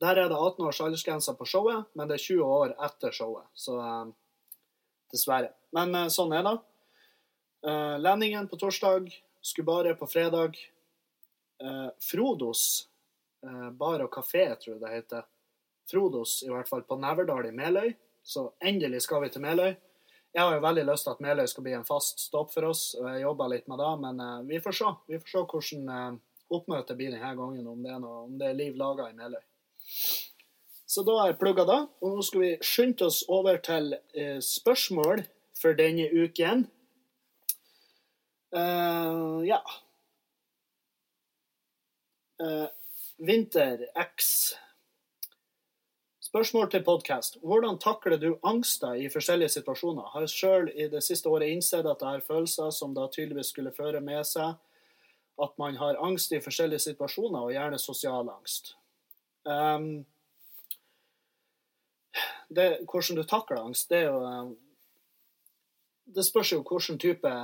Der 0.00 0.16
er 0.16 0.28
det 0.28 0.36
18 0.36 0.66
års 0.66 0.80
aldersgrense 0.80 1.34
på 1.36 1.44
showet, 1.44 1.84
men 1.94 2.08
det 2.08 2.16
er 2.16 2.24
20 2.24 2.44
år 2.44 2.76
etter 2.86 3.12
showet. 3.12 3.48
Så 3.54 3.74
eh, 3.80 4.12
dessverre. 5.12 5.50
Men 5.76 5.92
uh, 5.94 6.06
sånn 6.12 6.32
er 6.36 6.46
det. 6.46 6.54
Uh, 7.66 7.96
Lendingen 8.00 8.48
på 8.48 8.56
torsdag, 8.60 9.10
Skubaret 9.44 9.98
på 9.98 10.08
fredag. 10.08 10.56
Uh, 11.60 11.90
Frodos 12.00 12.86
bar 13.72 14.02
og 14.04 14.10
kafé, 14.12 14.42
tror 14.60 14.74
jeg 14.74 14.80
det 14.82 14.88
heter. 14.92 15.22
Frodos, 15.88 16.42
i 16.44 16.50
hvert 16.52 16.68
fall, 16.68 16.82
på 16.84 16.98
Neverdal 17.00 17.46
i 17.48 17.54
Meløy. 17.56 17.94
Så 18.20 18.50
endelig 18.60 19.00
skal 19.06 19.22
vi 19.24 19.30
til 19.32 19.40
Meløy. 19.40 19.70
Jeg 20.30 20.46
har 20.46 20.54
jo 20.54 20.62
veldig 20.62 20.86
lyst 20.86 21.06
til 21.06 21.10
at 21.16 21.22
Meløy 21.24 21.46
skal 21.50 21.64
bli 21.66 21.72
en 21.74 21.86
fast 21.86 22.20
stopp 22.22 22.52
for 22.54 22.68
oss, 22.68 22.92
jeg 22.94 23.22
jobber 23.24 23.50
litt 23.50 23.66
med 23.70 23.80
det, 23.82 23.92
men 24.04 24.20
eh, 24.22 24.36
vi 24.46 24.60
får 24.62 24.76
se. 24.78 24.90
Vi 25.10 25.18
får 25.18 25.32
se 25.32 25.42
hvordan 25.52 25.94
eh, 25.94 26.18
oppmøtet 26.54 26.98
blir 26.98 27.14
denne 27.14 27.32
gangen, 27.38 27.66
om 27.66 27.82
det 27.82 27.90
er, 27.90 28.02
noe, 28.02 28.26
om 28.28 28.36
det 28.38 28.50
er 28.50 28.58
liv 28.58 28.78
laga 28.78 29.08
i 29.10 29.16
Meløy. 29.18 29.42
Så 30.90 31.02
da 31.06 31.16
er 31.20 31.30
jeg 31.30 31.38
plugga 31.38 31.66
da. 31.66 31.80
og 32.02 32.14
nå 32.14 32.22
skal 32.26 32.42
vi 32.42 32.52
skynde 32.66 33.06
oss 33.06 33.20
over 33.30 33.58
til 33.62 33.92
eh, 34.14 34.38
spørsmål 34.42 35.22
for 35.58 35.76
denne 35.78 36.08
uken. 36.10 36.64
Uh, 38.50 39.38
ja. 39.46 39.60
Uh, 42.42 42.66
Vinter 43.22 43.86
X. 43.94 44.54
Spørsmål 46.30 46.68
til 46.70 46.84
podkast. 46.86 47.36
Hvordan 47.42 47.78
takler 47.82 48.14
du 48.16 48.36
angster 48.46 48.92
i 48.94 49.08
forskjellige 49.10 49.50
situasjoner? 49.50 50.12
Har 50.12 50.28
sjøl 50.30 50.68
i 50.78 50.86
det 50.86 51.00
siste 51.02 51.26
året 51.26 51.50
innsett 51.50 51.88
at 51.90 52.04
jeg 52.04 52.06
har 52.06 52.22
følelser 52.22 52.70
som 52.70 52.94
da 52.94 53.08
tydeligvis 53.10 53.50
skulle 53.50 53.72
føre 53.74 53.98
med 53.98 54.22
seg 54.28 54.54
at 55.42 55.58
man 55.58 55.80
har 55.82 55.98
angst 55.98 56.30
i 56.30 56.38
forskjellige 56.44 56.84
situasjoner, 56.86 57.40
og 57.40 57.50
gjerne 57.50 57.82
sosial 57.82 58.30
angst. 58.30 58.76
Um, 59.42 60.06
det, 62.46 62.70
hvordan 62.86 63.18
du 63.18 63.26
takler 63.26 63.64
angst, 63.64 63.90
det 63.90 64.04
er 64.04 64.10
jo 64.12 64.24
eh, 64.30 64.56
Det 66.14 66.30
spørs 66.30 66.52
jo 66.52 66.62
hvilken 66.62 66.98
type 66.98 67.38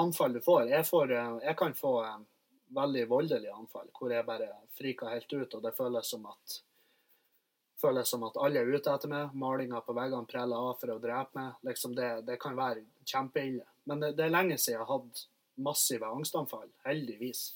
anfall 0.00 0.32
du 0.32 0.40
får. 0.40 0.70
Jeg, 0.72 0.86
får, 0.86 1.12
eh, 1.12 1.40
jeg 1.44 1.60
kan 1.60 1.76
få 1.76 1.98
eh, 2.08 2.20
veldig 2.72 3.08
voldelige 3.08 3.52
anfall 3.52 3.92
hvor 3.98 4.16
jeg 4.16 4.24
bare 4.24 4.54
friker 4.80 5.12
helt 5.12 5.32
ut, 5.32 5.54
og 5.54 5.60
det 5.68 5.76
føles 5.76 6.08
som 6.08 6.24
at 6.32 6.62
føles 7.84 8.10
som 8.10 8.24
at 8.26 8.40
alle 8.40 8.62
er 8.62 8.72
ute 8.72 8.92
etter 8.92 9.12
meg. 9.12 9.34
Malinga 9.38 9.82
på 9.84 9.94
veggene 9.96 10.28
preller 10.30 10.70
av 10.70 10.78
for 10.80 10.94
å 10.94 11.00
drepe 11.02 11.38
meg. 11.38 11.60
Liksom 11.68 11.94
det, 11.96 12.10
det 12.28 12.40
kan 12.42 12.56
være 12.58 12.84
kjempeille. 13.04 13.66
Men 13.88 14.00
det, 14.00 14.14
det 14.18 14.26
er 14.26 14.34
lenge 14.34 14.58
siden 14.58 14.78
jeg 14.78 14.84
har 14.84 14.92
hatt 14.96 15.26
massive 15.64 16.08
angstanfall, 16.08 16.70
heldigvis. 16.86 17.46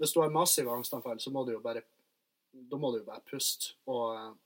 Hvis 0.00 0.14
du 0.14 0.22
har 0.24 0.32
massive 0.34 0.72
angstanfall, 0.74 1.20
så 1.22 1.30
må 1.30 1.44
du 1.46 1.54
jo 1.54 1.62
bare 1.62 1.84
da 2.54 2.78
må 2.78 2.90
du 2.92 3.00
jo 3.00 3.06
bare 3.06 3.22
puste 3.26 3.74
og 3.90 4.36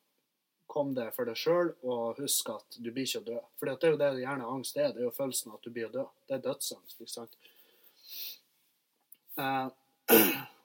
komme 0.69 0.95
det 0.97 1.09
for 1.17 1.29
deg 1.29 1.37
sjøl 1.39 1.71
og 1.89 2.21
huske 2.21 2.53
at 2.53 2.77
du 2.77 2.91
blir 2.91 3.09
ikke 3.09 3.23
å 3.23 3.27
dø. 3.27 3.39
For 3.59 3.69
det 3.69 3.89
er 3.89 3.95
jo 3.95 4.01
det 4.01 4.11
gjerne 4.23 4.51
angst 4.53 4.77
er. 4.77 4.93
Det 4.93 5.03
er 5.03 5.09
jo 5.09 5.17
følelsen 5.17 5.55
at 5.57 5.65
du 5.65 5.73
blir 5.73 5.89
å 5.89 5.95
dø. 5.95 6.05
Det 6.29 6.37
er 6.37 6.45
dødsangst, 6.45 7.01
ikke 7.01 7.15
sant. 7.15 7.39
Eh, 9.39 9.69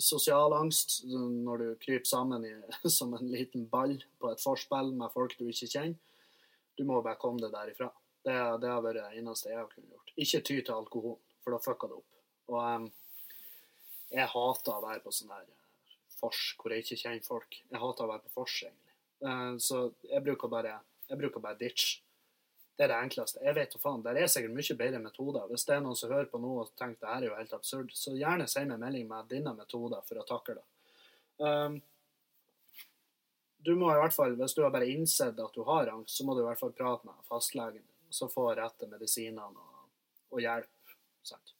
sosial 0.00 0.54
angst, 0.56 1.02
når 1.06 1.62
du 1.62 1.66
kryper 1.82 2.08
sammen 2.08 2.44
i, 2.46 2.54
som 2.96 3.14
en 3.14 3.30
liten 3.30 3.66
ball 3.70 3.96
på 4.20 4.32
et 4.32 4.42
forspill 4.42 4.92
med 4.96 5.12
folk 5.14 5.36
du 5.38 5.46
ikke 5.48 5.70
kjenner, 5.70 5.98
du 6.74 6.82
må 6.88 6.98
bare 7.02 7.20
komme 7.20 7.42
deg 7.42 7.52
derifra. 7.54 7.90
Det, 8.24 8.32
har 8.34 8.80
vært 8.82 8.98
det 8.98 9.20
eneste 9.20 9.50
jeg 9.52 9.60
har 9.60 9.68
kunnet 9.70 9.92
gjort. 9.92 10.14
Ikke 10.16 10.40
ty 10.40 10.56
til 10.56 10.74
alkohol, 10.74 11.18
for 11.44 11.54
da 11.54 11.60
fucker 11.62 11.90
det 11.90 11.98
opp. 12.00 12.16
Og 12.50 12.56
um, 12.58 12.88
jeg 14.10 14.30
hater 14.32 14.72
å 14.74 14.82
være 14.82 15.02
på 15.04 15.12
sånn 15.14 15.30
der 15.30 15.52
fors 16.14 16.40
hvor 16.58 16.72
jeg 16.72 16.84
ikke 16.84 16.98
kjenner 17.02 17.26
folk. 17.26 17.60
Jeg 17.68 17.82
hater 17.82 18.06
å 18.06 18.10
være 18.10 18.24
på 18.24 18.34
fors, 18.40 18.56
egentlig. 18.64 18.96
Uh, 19.22 19.54
så 19.62 19.84
jeg 20.08 20.24
bruker 20.24 20.50
bare 20.50 20.78
jeg 21.08 21.20
bruker 21.20 21.42
bare 21.44 21.58
ditch. 21.60 22.00
Det 22.74 22.84
er 22.84 22.90
det 22.90 22.98
enkleste. 22.98 23.38
Jeg 23.44 23.54
vet 23.54 23.74
jo 23.74 23.78
faen, 23.78 24.02
Det 24.02 24.16
er 24.18 24.26
sikkert 24.26 24.56
mye 24.56 24.76
bedre 24.78 24.98
metoder. 24.98 25.46
Hvis 25.50 25.64
det 25.64 25.76
er 25.76 25.82
noen 25.84 25.96
som 25.96 26.10
hører 26.10 26.30
på 26.30 26.40
noe 26.42 26.64
og 26.64 26.72
tenker 26.74 27.06
det 27.06 27.12
her 27.12 27.22
er 27.22 27.28
jo 27.28 27.38
helt 27.38 27.52
absurd, 27.54 27.92
så 27.94 28.14
gjerne 28.18 28.48
send 28.50 28.72
meg 28.72 28.82
melding 28.82 29.08
med 29.08 29.28
dine 29.30 29.54
metoder 29.54 30.02
for 30.08 30.18
å 30.18 30.26
takle 30.26 30.56
det. 30.58 30.64
Um, 31.38 31.80
du 33.64 33.74
må 33.78 33.92
i 33.92 33.98
hvert 33.98 34.14
fall, 34.14 34.34
Hvis 34.36 34.54
du 34.54 34.62
har 34.62 34.70
bare 34.74 34.90
innsett 34.90 35.38
at 35.38 35.54
du 35.54 35.62
har 35.64 35.88
angst, 35.92 36.16
så 36.16 36.26
må 36.26 36.34
du 36.34 36.42
i 36.42 36.48
hvert 36.48 36.58
fall 36.58 36.74
prate 36.74 37.06
med 37.06 37.26
fastlegen 37.30 37.82
så 38.14 38.28
få 38.30 38.50
rette 38.54 38.86
medisinene 38.86 39.42
og, 39.42 39.86
og 40.30 40.42
hjelp. 40.42 40.94
Sant? 41.26 41.54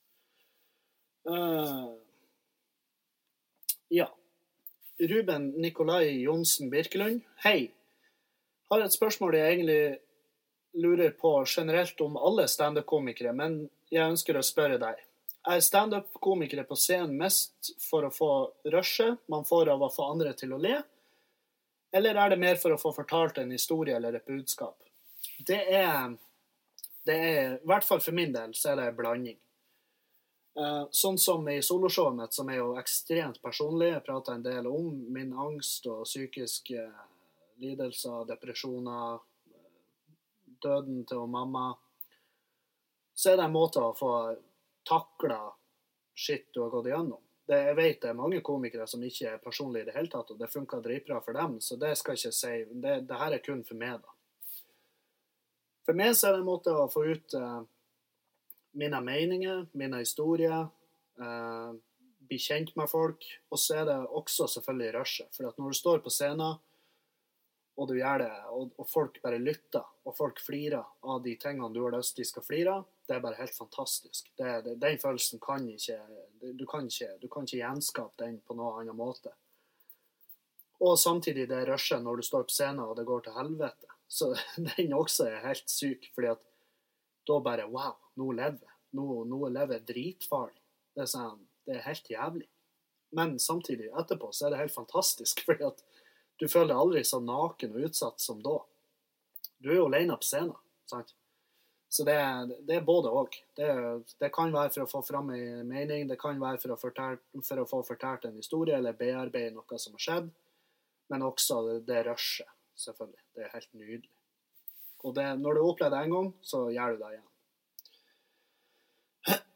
Uh, 1.27 1.95
ja. 3.91 4.07
Ruben 5.01 5.49
Nikolai 5.59 6.21
Johnsen 6.23 6.71
Birkelund. 6.71 7.25
Hei. 7.43 7.73
Har 8.71 8.85
et 8.85 8.95
spørsmål 8.95 9.35
jeg 9.35 9.57
egentlig 9.57 9.81
lurer 10.75 11.11
på 11.11 11.45
generelt 11.47 12.01
om 12.01 12.17
alle 12.17 12.49
standup-komikere, 12.49 13.33
men 13.33 13.65
jeg 13.93 14.11
ønsker 14.11 14.39
å 14.39 14.43
spørre 14.43 14.79
deg. 14.83 15.03
Er 15.45 15.61
standup-komikere 15.61 16.65
på 16.67 16.77
scenen 16.79 17.19
mest 17.21 17.75
for 17.85 18.07
å 18.07 18.13
få 18.13 18.31
rushet 18.73 19.21
man 19.31 19.45
får 19.45 19.71
av 19.75 19.85
å 19.85 19.93
få 19.93 20.09
andre 20.15 20.33
til 20.39 20.55
å 20.57 20.61
le, 20.61 20.81
eller 21.95 22.19
er 22.19 22.33
det 22.33 22.41
mer 22.43 22.57
for 22.59 22.75
å 22.75 22.81
få 22.81 22.91
fortalt 22.97 23.39
en 23.39 23.53
historie 23.55 23.95
eller 23.97 24.17
et 24.19 24.27
budskap? 24.27 24.81
Det 25.47 25.61
er, 25.71 26.17
det 27.07 27.19
er 27.19 27.53
I 27.61 27.69
hvert 27.71 27.87
fall 27.87 28.03
for 28.03 28.17
min 28.17 28.33
del 28.35 28.55
så 28.59 28.73
er 28.73 28.81
det 28.81 28.89
en 28.91 28.97
blanding. 28.99 29.39
Uh, 30.59 30.87
sånn 30.95 31.19
som 31.19 31.47
i 31.51 31.61
soloshowet 31.63 32.15
mitt, 32.19 32.35
som 32.35 32.51
er 32.51 32.61
jo 32.61 32.75
ekstremt 32.79 33.41
personlig. 33.43 33.93
Jeg 33.93 34.05
prater 34.07 34.35
en 34.35 34.43
del 34.43 34.67
om 34.71 34.91
min 35.15 35.33
angst 35.39 35.87
og 35.91 36.03
psykiske 36.07 36.83
lidelser, 37.63 38.27
depresjoner, 38.27 39.23
døden 40.65 41.05
til 41.09 41.27
mamma. 41.31 41.73
Så 43.15 43.31
er 43.31 43.39
det 43.39 43.47
en 43.47 43.55
måte 43.55 43.83
å 43.85 43.95
få 43.97 44.15
takla 44.89 45.39
skitt 46.15 46.51
du 46.55 46.63
har 46.65 46.73
gått 46.73 46.91
igjennom. 46.91 47.21
Det, 47.47 47.59
jeg 47.69 47.77
vet 47.77 48.01
det 48.01 48.11
er 48.11 48.17
mange 48.17 48.41
komikere 48.45 48.87
som 48.89 49.03
ikke 49.05 49.35
er 49.35 49.43
personlige 49.43 49.85
i 49.85 49.89
det 49.91 49.97
hele 49.99 50.11
tatt, 50.13 50.33
og 50.33 50.41
det 50.41 50.49
funka 50.53 50.81
dritbra 50.81 51.21
for 51.25 51.37
dem, 51.37 51.59
så 51.61 51.77
det 51.81 51.93
skal 52.01 52.17
jeg 52.17 52.23
ikke 52.23 52.39
si. 52.39 52.53
Det, 52.73 52.95
det, 53.09 53.19
her 53.21 53.37
er 53.37 53.45
kun 53.45 53.65
for 53.69 53.81
meg, 53.81 54.01
da. 54.01 54.15
For 55.85 55.99
meg 55.99 56.15
så 56.17 56.31
er 56.31 56.39
det 56.39 56.41
en 56.41 56.49
måte 56.49 56.73
å 56.73 56.87
få 56.89 57.05
ut 57.11 57.37
uh, 57.37 57.61
mine 58.81 59.01
meninger, 59.05 59.67
mine 59.77 60.01
historier, 60.01 60.71
uh, 61.21 61.75
bli 62.25 62.39
kjent 62.41 62.73
med 62.81 62.89
folk. 62.89 63.27
Og 63.53 63.61
så 63.61 63.83
er 63.83 63.91
det 63.91 63.99
også 64.09 64.49
selvfølgelig 64.55 64.95
rushet. 64.97 65.29
For 65.37 65.51
når 65.51 65.75
du 65.75 65.79
står 65.79 66.01
på 66.05 66.13
scenen, 66.15 66.57
og 67.75 67.89
du 67.91 67.97
gjør 67.99 68.23
det, 68.23 68.33
og, 68.55 68.75
og, 68.79 68.87
folk 68.87 69.17
bare 69.23 69.41
lytter, 69.43 69.87
og 70.07 70.15
folk 70.17 70.41
flirer 70.43 70.85
av 71.11 71.23
de 71.25 71.35
tingene 71.41 71.73
du 71.75 71.81
har 71.83 71.97
lyst 71.97 72.19
de 72.19 72.27
skal 72.27 72.45
flire 72.47 72.77
av, 72.79 72.85
det 73.09 73.17
er 73.17 73.25
bare 73.25 73.41
helt 73.41 73.57
fantastisk. 73.57 74.31
Det, 74.39 74.51
det, 74.65 74.77
den 74.83 75.01
følelsen 75.03 75.43
kan 75.43 75.67
ikke 75.69 75.99
du, 76.41 76.65
kan 76.71 76.87
ikke 76.87 77.17
du 77.21 77.27
kan 77.33 77.49
ikke 77.49 77.61
gjenskape 77.61 78.23
den 78.23 78.39
på 78.47 78.57
noen 78.57 78.85
annen 78.85 78.97
måte. 78.97 79.35
Og 80.85 80.97
samtidig 81.01 81.49
det 81.51 81.65
rushet 81.69 82.03
når 82.03 82.21
du 82.21 82.27
står 82.27 82.47
på 82.49 82.55
scenen 82.55 82.85
og 82.85 82.97
det 82.99 83.07
går 83.09 83.27
til 83.27 83.37
helvete. 83.39 83.91
Så 84.09 84.31
den 84.71 84.95
også 84.97 85.29
er 85.31 85.45
helt 85.49 85.71
syk, 85.71 86.11
fordi 86.15 86.33
at 86.35 86.47
da 87.29 87.41
bare 87.41 87.69
Wow, 87.73 87.97
nå 88.21 88.31
lever 88.37 88.61
jeg. 88.61 88.75
Nå, 88.95 89.25
nå 89.27 89.49
lever 89.51 89.83
dritfarlig. 89.83 90.61
Det 90.95 91.09
sånn, 91.11 91.41
det 91.67 91.79
er 91.79 91.87
helt 91.89 92.11
jævlig. 92.11 92.49
Men 93.15 93.39
samtidig, 93.43 93.89
etterpå, 93.95 94.31
så 94.35 94.47
er 94.47 94.55
det 94.55 94.61
helt 94.65 94.75
fantastisk, 94.75 95.43
fordi 95.49 95.67
at 95.67 95.83
du 96.41 96.49
føler 96.49 96.73
deg 96.73 96.81
aldri 96.81 97.03
så 97.07 97.21
naken 97.23 97.77
og 97.77 97.89
utsatt 97.89 98.23
som 98.23 98.41
da. 98.43 98.57
Du 99.63 99.71
er 99.71 99.79
jo 99.79 99.87
alene 99.89 100.17
på 100.19 100.27
scenen. 100.27 100.57
sant? 100.91 101.15
Så 101.95 102.03
det, 102.03 102.17
det 102.67 102.81
er 102.81 102.87
både 102.87 103.11
òg. 103.15 103.37
Det, 103.55 103.69
det, 104.19 104.31
kan 104.35 104.51
være 104.51 104.73
for 104.75 104.83
å 104.83 104.91
få 104.91 105.03
fram 105.07 105.29
en 105.31 105.69
mening, 105.69 106.09
det 106.11 106.17
kan 106.19 106.41
være 106.43 106.59
for 106.59 106.75
å, 106.75 106.79
fortelle, 106.81 107.21
for 107.47 107.63
å, 107.63 107.67
få 107.71 107.85
fortalt 107.87 108.27
en 108.27 108.41
historie 108.41 108.75
eller 108.81 108.97
bearbeide 108.99 109.55
noe 109.55 109.79
som 109.79 109.95
har 109.95 110.03
skjedd. 110.03 110.33
Men 111.13 111.23
også 111.23 111.61
det, 111.87 112.01
rushet, 112.09 112.51
selvfølgelig. 112.83 113.23
Det 113.37 113.47
er 113.47 113.55
helt 113.55 113.71
nydelig. 113.79 114.11
Og 115.05 115.15
det, 115.15 115.29
når 115.39 115.55
du 115.55 115.63
opplever 115.63 115.95
det 115.95 116.03
én 116.09 116.17
gang, 116.17 116.33
så 116.43 116.65
gjør 116.75 116.97
du 116.97 117.05
det 117.05 117.13
igjen. 117.15 117.31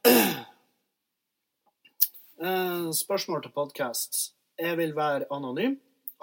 Eh, 2.38 2.84
spørsmål 2.94 3.40
til 3.42 3.50
podkast. 3.50 4.12
Jeg 4.62 4.78
vil 4.78 4.92
være 4.94 5.26
anonym 5.34 5.72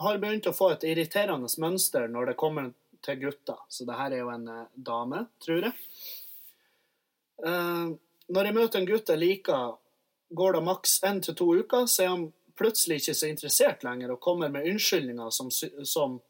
har 0.02 0.20
begynt 0.20 0.48
å 0.50 0.56
få 0.56 0.72
et 0.74 0.84
irriterende 0.88 1.50
mønster 1.62 2.10
når 2.12 2.32
det 2.32 2.39
kommer 2.39 2.72
til 3.06 3.20
gutter. 3.22 3.60
Så 3.70 3.86
det 3.88 3.98
her 4.00 4.12
er 4.12 4.24
jo 4.24 4.32
en 4.34 4.48
eh, 4.52 4.68
dame, 4.76 5.26
tror 5.43 5.70
jeg. 5.70 5.76
Uh, 7.46 7.91
når 8.32 8.48
jeg 8.48 8.56
møter 8.56 8.80
en 8.80 8.88
gutt 8.88 9.10
jeg 9.12 9.20
liker, 9.22 9.76
går 10.36 10.56
det 10.56 10.62
maks 10.66 10.96
én 11.06 11.20
til 11.24 11.36
to 11.38 11.50
uker, 11.60 11.86
så 11.91 12.06
er 12.06 12.14
han 12.14 12.30
plutselig 12.58 13.02
ikke 13.02 13.16
så 13.20 13.28
interessert 13.30 13.84
lenger 13.84 14.14
og 14.16 14.22
kommer 14.24 14.52
med 14.54 14.68
unnskyldninger 14.72 15.30
som, 15.36 15.52
som 15.52 16.22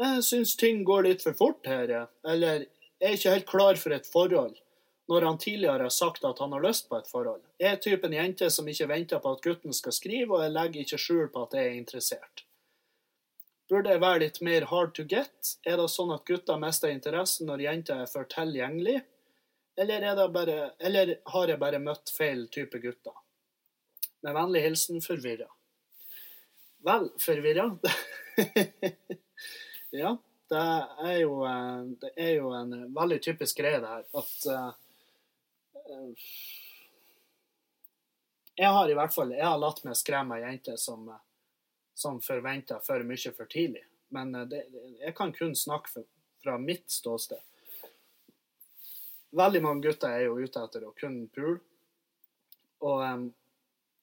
'Jeg 0.00 0.24
syns 0.24 0.56
ting 0.56 0.84
går 0.88 1.04
litt 1.04 1.22
for 1.22 1.36
fort 1.36 1.66
her', 1.68 2.08
eller 2.24 2.64
'Jeg 2.64 3.08
er 3.10 3.12
ikke 3.12 3.30
helt 3.30 3.46
klar 3.46 3.76
for 3.76 3.92
et 3.92 4.08
forhold'. 4.08 4.56
når 5.08 5.22
han 5.22 5.38
tidligere 5.38 5.82
har 5.82 5.90
sagt 5.90 6.24
at 6.24 6.38
han 6.38 6.52
har 6.52 6.62
lyst 6.62 6.88
på 6.88 6.96
et 6.96 7.08
forhold. 7.10 7.42
Jeg 7.58 7.72
er 7.72 7.76
typen 7.76 8.12
jente 8.12 8.50
som 8.50 8.68
ikke 8.68 8.88
venter 8.88 9.18
på 9.18 9.32
at 9.32 9.42
gutten 9.42 9.72
skal 9.72 9.92
skrive, 9.92 10.36
og 10.36 10.42
jeg 10.42 10.52
legger 10.52 10.80
ikke 10.80 10.98
skjul 10.98 11.28
på 11.28 11.42
at 11.42 11.54
jeg 11.58 11.66
er 11.66 11.74
interessert. 11.76 12.44
Burde 13.72 13.94
jeg 13.94 14.02
være 14.02 14.20
litt 14.20 14.38
mer 14.44 14.66
hard 14.68 14.90
to 14.98 15.06
get? 15.08 15.54
Er 15.64 15.78
det 15.80 15.88
sånn 15.88 16.10
at 16.12 16.26
gutter 16.28 16.58
mister 16.60 16.90
interessen 16.92 17.48
når 17.48 17.62
jenter 17.64 18.02
er 18.02 18.10
for 18.10 18.28
tilgjengelig? 18.28 18.98
Eller, 19.80 20.04
er 20.04 20.18
det 20.18 20.26
bare, 20.34 20.56
eller 20.76 21.14
har 21.32 21.48
jeg 21.48 21.60
bare 21.62 21.80
møtt 21.80 22.12
feil 22.12 22.44
type 22.52 22.76
gutter? 22.82 23.14
Med 24.20 24.36
vennlig 24.36 24.60
hilsen 24.66 25.00
forvirra. 25.00 25.48
Vel, 26.84 27.08
forvirra? 27.22 27.64
ja, 30.02 30.12
det 30.52 30.66
er, 31.08 31.16
jo, 31.22 31.40
det 32.04 32.12
er 32.20 32.32
jo 32.42 32.52
en 32.58 32.76
veldig 32.92 33.20
typisk 33.24 33.64
greie 33.64 33.80
det 33.80 33.96
her. 33.96 34.04
At 34.20 34.46
uh, 34.52 34.70
Jeg 38.60 38.68
har 38.76 38.92
i 38.92 39.00
hvert 39.00 39.16
fall 39.16 39.32
jeg 39.32 39.48
har 39.48 39.60
latt 39.64 39.80
meg 39.86 39.96
skremme 39.96 40.36
ei 40.36 40.44
jente 40.44 40.76
som, 40.76 41.08
eh, 41.08 41.22
som 41.94 42.20
forventa 42.24 42.80
for 42.84 43.04
mye 43.06 43.32
for 43.36 43.50
tidlig. 43.50 43.84
Men 44.12 44.32
det, 44.48 44.66
jeg 45.00 45.14
kan 45.16 45.32
kun 45.32 45.54
snakke 45.56 45.90
for, 45.92 46.08
fra 46.44 46.58
mitt 46.60 46.90
ståsted. 46.90 47.40
Veldig 49.32 49.62
mange 49.64 49.86
gutter 49.86 50.12
er 50.12 50.26
jo 50.26 50.36
ute 50.36 50.60
etter 50.60 50.84
å 50.84 50.92
kunne 50.96 51.28
pule. 51.32 51.60
Og 52.84 53.00
um, 53.00 53.28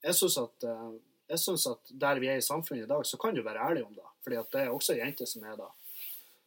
jeg 0.02 0.18
syns 0.18 0.40
at 0.42 0.66
uh, 0.66 0.96
at 1.30 1.92
der 2.02 2.22
vi 2.24 2.32
er 2.32 2.40
i 2.40 2.46
samfunnet 2.46 2.88
i 2.88 2.90
dag, 2.90 3.06
så 3.06 3.20
kan 3.22 3.36
du 3.36 3.44
være 3.46 3.62
ærlig 3.62 3.84
om 3.86 3.94
det. 3.94 4.08
Fordi 4.24 4.40
det 4.52 4.64
er 4.64 4.72
også 4.74 4.98
jenter 4.98 5.30
som 5.30 5.44
er 5.46 5.60
det. 5.60 5.68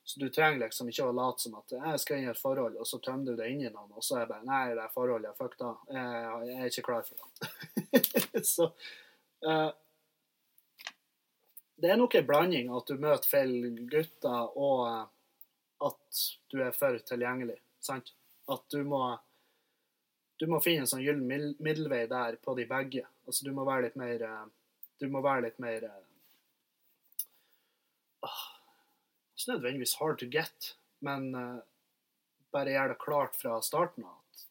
Så 0.04 0.20
du 0.20 0.26
trenger 0.34 0.64
liksom 0.64 0.88
ikke 0.90 1.06
å 1.06 1.14
late 1.14 1.44
som 1.44 1.54
at 1.60 1.74
jeg 1.76 2.00
skal 2.02 2.18
inn 2.18 2.26
i 2.26 2.32
et 2.32 2.40
forhold, 2.40 2.74
og 2.74 2.88
så 2.88 2.98
tømmer 2.98 3.30
du 3.30 3.38
det 3.38 3.52
inn 3.52 3.62
i 3.62 3.70
noen, 3.70 3.92
og 3.94 4.02
så 4.02 4.16
er 4.16 4.24
jeg 4.24 4.30
bare 4.32 4.48
Nei, 4.48 4.64
det 4.74 4.82
er 4.82 4.94
forholdet, 4.96 5.36
fuck 5.38 5.54
da. 5.60 5.70
Jeg, 5.94 6.48
jeg 6.48 6.56
er 6.58 6.72
ikke 6.72 6.84
klar 6.88 7.06
for 7.06 7.22
det. 7.22 8.42
så 8.54 8.66
uh, 9.46 9.70
Det 11.80 11.90
er 11.90 11.98
nok 11.98 12.14
en 12.14 12.26
blanding 12.28 12.70
at 12.76 12.88
du 12.88 13.00
møter 13.00 13.28
feil 13.30 13.68
gutter, 13.90 14.56
og 14.56 14.84
uh, 14.86 15.88
at 15.88 16.22
du 16.52 16.60
er 16.62 16.74
for 16.76 16.98
tilgjengelig. 17.08 17.58
Sant? 17.82 18.12
At 18.50 18.64
du 18.70 18.82
må 18.86 19.02
du 20.40 20.48
må 20.50 20.58
finne 20.62 20.82
en 20.82 20.90
sånn 20.90 21.04
gyllen 21.04 21.54
middelvei 21.62 22.04
der 22.10 22.34
på 22.42 22.54
de 22.58 22.64
begge. 22.66 23.04
Altså, 23.28 23.44
du 23.46 23.52
må 23.54 23.66
være 23.66 23.86
litt 23.86 23.98
mer 24.00 24.24
uh, 24.26 24.46
Du 24.98 25.08
må 25.10 25.22
være 25.22 25.48
litt 25.48 25.60
mer 25.62 25.86
ikke 29.42 29.52
nødvendigvis 29.52 29.94
hard 29.94 30.18
to 30.18 30.26
get, 30.26 30.76
men 31.00 31.34
uh, 31.34 31.58
bare 32.52 32.70
gjøre 32.70 32.88
det 32.88 32.98
klart 33.02 33.36
fra 33.36 33.60
starten 33.62 34.04
av 34.04 34.18
at 34.18 34.44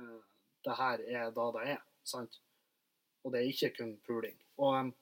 uh, 0.00 0.22
det 0.66 0.76
her 0.80 1.04
er 1.06 1.30
da 1.30 1.50
det 1.54 1.66
er. 1.76 1.82
sant? 2.04 2.40
Og 3.24 3.32
det 3.32 3.40
er 3.40 3.50
ikke 3.50 3.74
kun 3.78 3.96
puling. 4.06 4.36
Og, 4.58 4.74
um, 4.74 4.94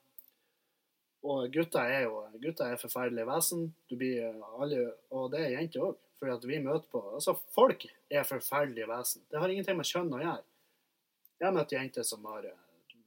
og 1.25 1.53
gutter 1.53 1.89
er 1.89 2.05
jo 2.05 2.19
gutter 2.41 2.71
er 2.71 2.81
forferdelige 2.81 3.27
vesen. 3.27 3.69
Du 3.89 3.95
blir 3.99 4.27
alle, 4.29 4.81
og 5.09 5.31
det 5.33 5.41
er 5.43 5.55
jenter 5.57 5.87
òg. 5.89 6.01
Fordi 6.15 6.31
at 6.31 6.45
vi 6.47 6.59
møter 6.63 6.87
på 6.91 7.01
Altså, 7.13 7.33
folk 7.51 7.83
er 8.09 8.23
forferdelige 8.23 8.87
vesen. 8.87 9.25
Det 9.31 9.39
har 9.41 9.51
ingenting 9.51 9.77
med 9.77 9.89
kjønn 9.89 10.13
å 10.15 10.21
gjøre. 10.21 10.43
Jeg 11.39 11.47
har 11.47 11.55
møtt 11.55 11.75
jenter 11.75 12.05
som 12.07 12.23
har 12.31 12.47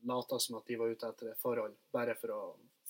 lata 0.09 0.39
som 0.39 0.59
at 0.59 0.66
de 0.69 0.77
var 0.79 0.93
ute 0.93 1.09
etter 1.09 1.33
et 1.33 1.41
forhold 1.41 1.75
bare 1.95 2.14
for 2.19 2.35
å 2.35 2.43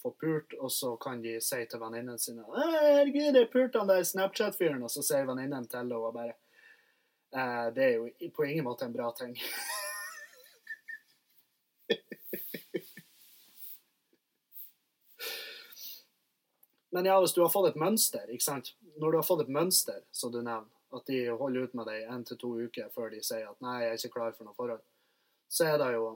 få 0.02 0.12
pult, 0.20 0.54
og 0.62 0.70
så 0.72 0.92
kan 1.00 1.22
de 1.22 1.38
si 1.42 1.64
til 1.66 1.80
venninnene 1.80 2.18
sine 2.18 2.44
'Herregud, 2.46 3.34
jeg 3.34 3.50
pulte 3.50 3.78
han 3.78 3.88
der 3.88 4.04
Snapchat-fyren', 4.04 4.84
og 4.84 4.90
så 4.90 5.02
sier 5.02 5.26
venninnen 5.26 5.66
til 5.66 5.80
henne 5.80 5.96
og 5.96 6.14
bare 6.14 6.34
eh, 7.34 7.70
Det 7.74 7.84
er 7.84 7.94
jo 7.96 8.30
på 8.36 8.46
ingen 8.46 8.64
måte 8.64 8.84
en 8.84 8.92
bra 8.92 9.10
ting. 9.12 9.34
Men 16.90 17.04
ja, 17.04 17.18
hvis 17.20 17.34
du 17.36 17.42
har 17.42 17.52
fått 17.52 17.70
et 17.70 17.80
mønster, 17.80 18.28
ikke 18.32 18.44
sant 18.44 18.72
Når 18.96 19.10
du 19.10 19.16
har 19.18 19.26
fått 19.26 19.42
et 19.44 19.52
mønster, 19.52 20.00
som 20.12 20.32
du 20.32 20.40
nevner, 20.40 20.70
at 20.96 21.04
de 21.06 21.18
holder 21.28 21.68
ut 21.68 21.74
med 21.76 21.86
deg 21.90 22.08
én 22.08 22.22
til 22.24 22.38
to 22.40 22.54
uker 22.64 22.88
før 22.94 23.10
de 23.12 23.20
sier 23.22 23.44
at 23.50 23.60
'nei, 23.60 23.82
jeg 23.82 23.90
er 23.90 23.98
ikke 23.98 24.14
klar 24.14 24.32
for 24.32 24.48
noe 24.48 24.56
forhold', 24.56 24.84
så 25.48 25.66
er 25.68 25.78
det 25.82 25.90
jo 25.92 26.06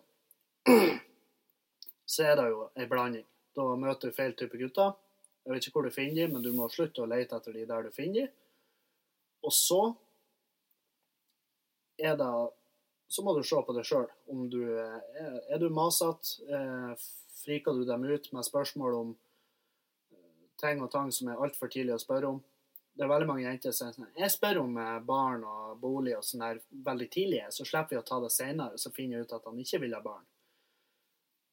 så 2.15 2.25
er 2.25 2.37
det 2.37 2.47
jo 2.49 2.69
ei 2.77 2.87
blanding. 2.89 3.27
Da 3.57 3.67
møter 3.77 4.09
du 4.09 4.17
feil 4.17 4.33
type 4.37 4.59
gutter. 4.59 4.95
Jeg 5.45 5.53
vet 5.53 5.67
ikke 5.67 5.81
hvor 5.81 5.89
du 5.89 5.95
finner 5.95 6.23
dem, 6.23 6.33
men 6.33 6.43
du 6.45 6.53
må 6.57 6.69
slutte 6.73 7.03
å 7.03 7.11
lete 7.11 7.37
etter 7.37 7.53
de 7.53 7.67
der 7.69 7.85
du 7.85 7.91
finner 7.93 8.27
dem. 8.27 8.35
Og 9.43 9.53
så 9.53 9.83
er 11.99 12.17
det 12.17 12.33
Så 13.13 13.21
må 13.21 13.35
du 13.37 13.43
se 13.45 13.59
på 13.61 13.73
deg 13.77 13.85
sjøl. 13.85 14.07
Er, 14.33 15.35
er 15.53 15.59
du 15.61 15.67
masete? 15.69 16.41
Eh, 16.49 16.95
friker 17.43 17.77
du 17.77 17.85
dem 17.85 18.07
ut 18.09 18.31
med 18.33 18.47
spørsmål 18.47 18.95
om 18.97 19.11
ting 20.63 20.83
og 20.83 20.91
tang 20.93 21.11
som 21.15 21.31
er 21.31 21.43
altfor 21.43 21.71
tidlig 21.73 21.97
å 21.97 22.03
spørre 22.03 22.35
om? 22.35 22.43
Det 22.93 23.07
er 23.07 23.09
veldig 23.09 23.29
mange 23.29 23.45
jenter 23.47 23.73
som 23.73 23.89
sier 23.89 23.97
sånn 23.97 24.21
Jeg 24.21 24.35
spør 24.35 24.61
om 24.67 24.77
eh, 24.77 24.99
barn 25.09 25.47
og 25.49 25.79
bolig 25.81 26.13
og 26.17 26.27
sånn 26.29 26.45
der 26.45 26.61
veldig 26.89 27.09
tidlig, 27.13 27.41
så 27.57 27.65
slipper 27.65 27.97
vi 27.97 28.01
å 28.03 28.05
ta 28.07 28.21
det 28.21 28.31
seinere, 28.35 28.79
så 28.79 28.93
finner 28.93 29.19
jeg 29.19 29.27
ut 29.27 29.35
at 29.39 29.49
han 29.49 29.63
ikke 29.65 29.81
vil 29.87 29.97
ha 29.97 30.03
barn. 30.05 30.29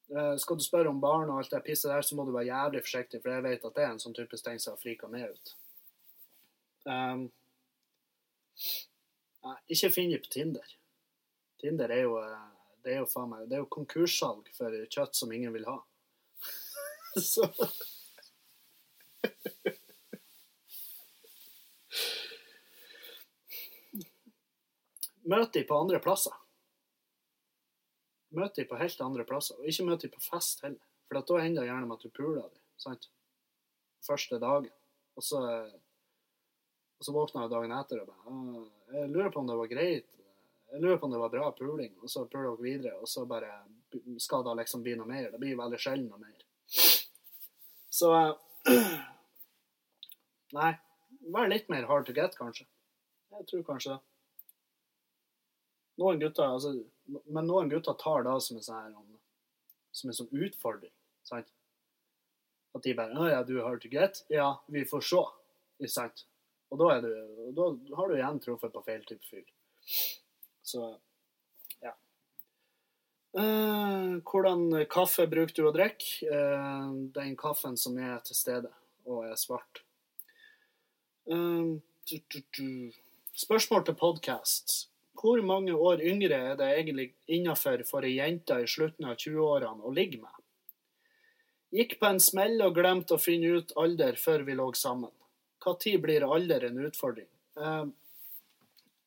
Uh, 0.10 0.34
skal 0.41 0.57
du 0.57 0.64
spørre 0.66 0.89
om 0.89 0.99
barn 1.01 1.30
og 1.30 1.38
alt 1.38 1.51
det 1.53 1.62
pisset 1.68 1.91
der, 1.91 2.01
så 2.01 2.16
må 2.18 2.26
du 2.26 2.32
være 2.34 2.49
jævlig 2.49 2.82
forsiktig, 2.82 3.20
for 3.22 3.30
jeg 3.30 3.45
vet 3.45 3.66
at 3.68 3.76
det 3.76 3.84
er 3.86 3.91
en 3.93 4.01
sånn 4.01 4.16
type 4.18 4.39
ting 4.41 4.57
som 4.62 4.74
har 4.74 4.82
frika 4.82 5.10
meg 5.12 5.30
ut. 5.30 5.51
Um, 6.89 7.28
ikke 9.70 9.91
finn 9.93 10.10
dem 10.10 10.24
på 10.24 10.32
Tinder. 10.34 10.74
Tinder 11.62 11.93
er 11.93 12.01
jo 12.07 12.18
eh, 12.24 12.49
det 12.84 12.95
er 12.95 13.01
jo 13.03 13.10
faen 13.12 13.30
meg, 13.32 13.45
det 13.51 13.57
er 13.57 13.64
jo 13.64 13.70
konkurssalg 13.76 14.49
for 14.55 14.76
kjøtt 14.89 15.18
som 15.18 15.32
ingen 15.36 15.53
vil 15.53 15.68
ha. 15.70 15.78
så 17.32 17.45
Møt 25.30 25.53
dem 25.53 25.65
på 25.70 25.78
andre 25.78 25.99
plasser. 26.01 26.34
Møt 28.34 28.55
dem 28.57 28.67
på 28.70 28.78
helt 28.80 29.01
andre 29.01 29.26
plasser, 29.30 29.57
og 29.59 29.67
ikke 29.70 29.86
møt 29.86 30.01
dem 30.05 30.13
på 30.13 30.22
fest 30.24 30.63
heller. 30.65 30.86
For 31.09 31.17
da 31.17 31.41
hender 31.41 31.65
det 31.65 31.70
gjerne 31.72 31.89
med 31.89 31.97
at 31.97 32.05
du 32.05 32.09
puler 32.13 32.45
dem. 32.45 32.61
sant? 32.78 33.09
Første 34.05 34.39
dagen. 34.41 34.72
Og 35.17 35.26
så, 35.26 35.39
og 36.97 37.05
så 37.05 37.13
våkner 37.13 37.45
jeg 37.45 37.53
dagen 37.53 37.74
etter 37.76 38.01
og 38.03 38.07
bare 38.11 38.24
«Ah, 38.32 38.65
Jeg 38.95 39.09
lurer 39.11 39.32
på 39.34 39.41
om 39.41 39.49
det 39.49 39.57
var 39.59 39.72
greit. 39.72 40.09
Jeg 40.70 40.82
lurer 40.82 40.97
på 41.01 41.05
om 41.09 41.13
det 41.13 41.22
var 41.22 41.34
bra 41.34 41.49
puling. 41.57 41.95
Og 42.01 42.09
så 42.09 42.26
puler 42.30 42.49
dere 42.53 42.65
videre, 42.65 42.95
og 43.01 43.09
så 43.09 43.26
bare 43.30 43.51
skal 44.22 44.45
det 44.45 44.55
liksom 44.61 44.86
bli 44.86 44.93
noe 44.97 45.09
mer. 45.09 45.32
Det 45.34 45.41
blir 45.41 45.57
veldig 45.57 45.82
sjelden 45.82 46.09
noe 46.13 46.22
mer. 46.22 46.45
Så 47.89 48.13
Nei. 50.57 50.72
Vær 51.30 51.49
litt 51.51 51.67
mer 51.70 51.86
hard 51.89 52.07
to 52.07 52.13
get, 52.15 52.38
kanskje. 52.39 52.65
Jeg 53.36 53.45
tror 53.49 53.65
kanskje 53.67 53.95
det. 53.95 53.99
Noen 55.99 56.22
gutter, 56.22 56.47
altså 56.47 56.72
men 57.26 57.47
noen 57.47 57.70
gutter 57.70 57.95
tar 57.99 58.24
det 58.28 58.36
som 58.45 58.59
en 58.59 58.65
sånn, 58.65 59.17
som 59.91 60.11
en 60.11 60.17
sånn 60.17 60.43
utfordring. 60.45 60.93
Sant? 61.28 61.51
At 62.76 62.86
de 62.86 62.93
bare 62.93 63.15
'Å 63.17 63.30
ja, 63.30 63.43
du 63.43 63.57
er 63.57 63.65
hard 63.65 63.82
to 63.82 63.89
get?' 63.89 64.24
Ja, 64.30 64.59
vi 64.67 64.86
får 64.86 65.01
se. 65.01 65.22
Ikke 65.80 65.93
sant? 65.93 66.26
Og 66.72 66.78
da, 66.80 66.99
du, 67.01 67.09
da 67.57 67.70
har 67.97 68.07
du 68.07 68.15
igjen 68.15 68.39
truffet 68.39 68.74
på 68.74 68.84
feil 68.86 69.03
type 69.05 69.26
fyr. 69.26 69.45
Så 70.61 70.99
hvordan 74.25 74.86
kaffe 74.89 75.27
bruker 75.30 75.53
du 75.53 75.67
å 75.69 75.73
drikke? 75.75 76.25
Eh, 76.25 76.88
den 77.13 77.36
kaffen 77.38 77.77
som 77.77 77.97
er 78.01 78.17
til 78.25 78.36
stede 78.36 78.71
og 79.05 79.27
er 79.30 79.38
svart. 79.38 79.84
Eh, 81.30 81.77
Spørsmål 83.39 83.86
til 83.86 83.95
podkast. 83.95 84.89
Hvor 85.13 85.41
mange 85.45 85.75
år 85.75 86.01
yngre 86.01 86.36
er 86.51 86.55
det 86.57 86.71
egentlig 86.73 87.13
innafor 87.27 87.84
for 87.88 88.03
ei 88.03 88.15
jente 88.17 88.57
i 88.63 88.67
slutten 88.67 89.05
av 89.05 89.15
20-årene 89.19 89.86
å 89.86 89.93
ligge 89.93 90.17
med? 90.19 90.34
Gikk 91.75 91.99
på 91.99 92.09
en 92.09 92.19
smell 92.19 92.57
og 92.65 92.75
glemte 92.75 93.13
å 93.13 93.21
finne 93.21 93.59
ut 93.59 93.75
alder 93.77 94.17
før 94.17 94.43
vi 94.47 94.57
lå 94.57 94.71
sammen. 94.73 95.13
Når 95.65 96.01
blir 96.01 96.25
alder 96.25 96.65
en 96.65 96.82
utfordring? 96.88 97.30
Eh, 97.61 97.86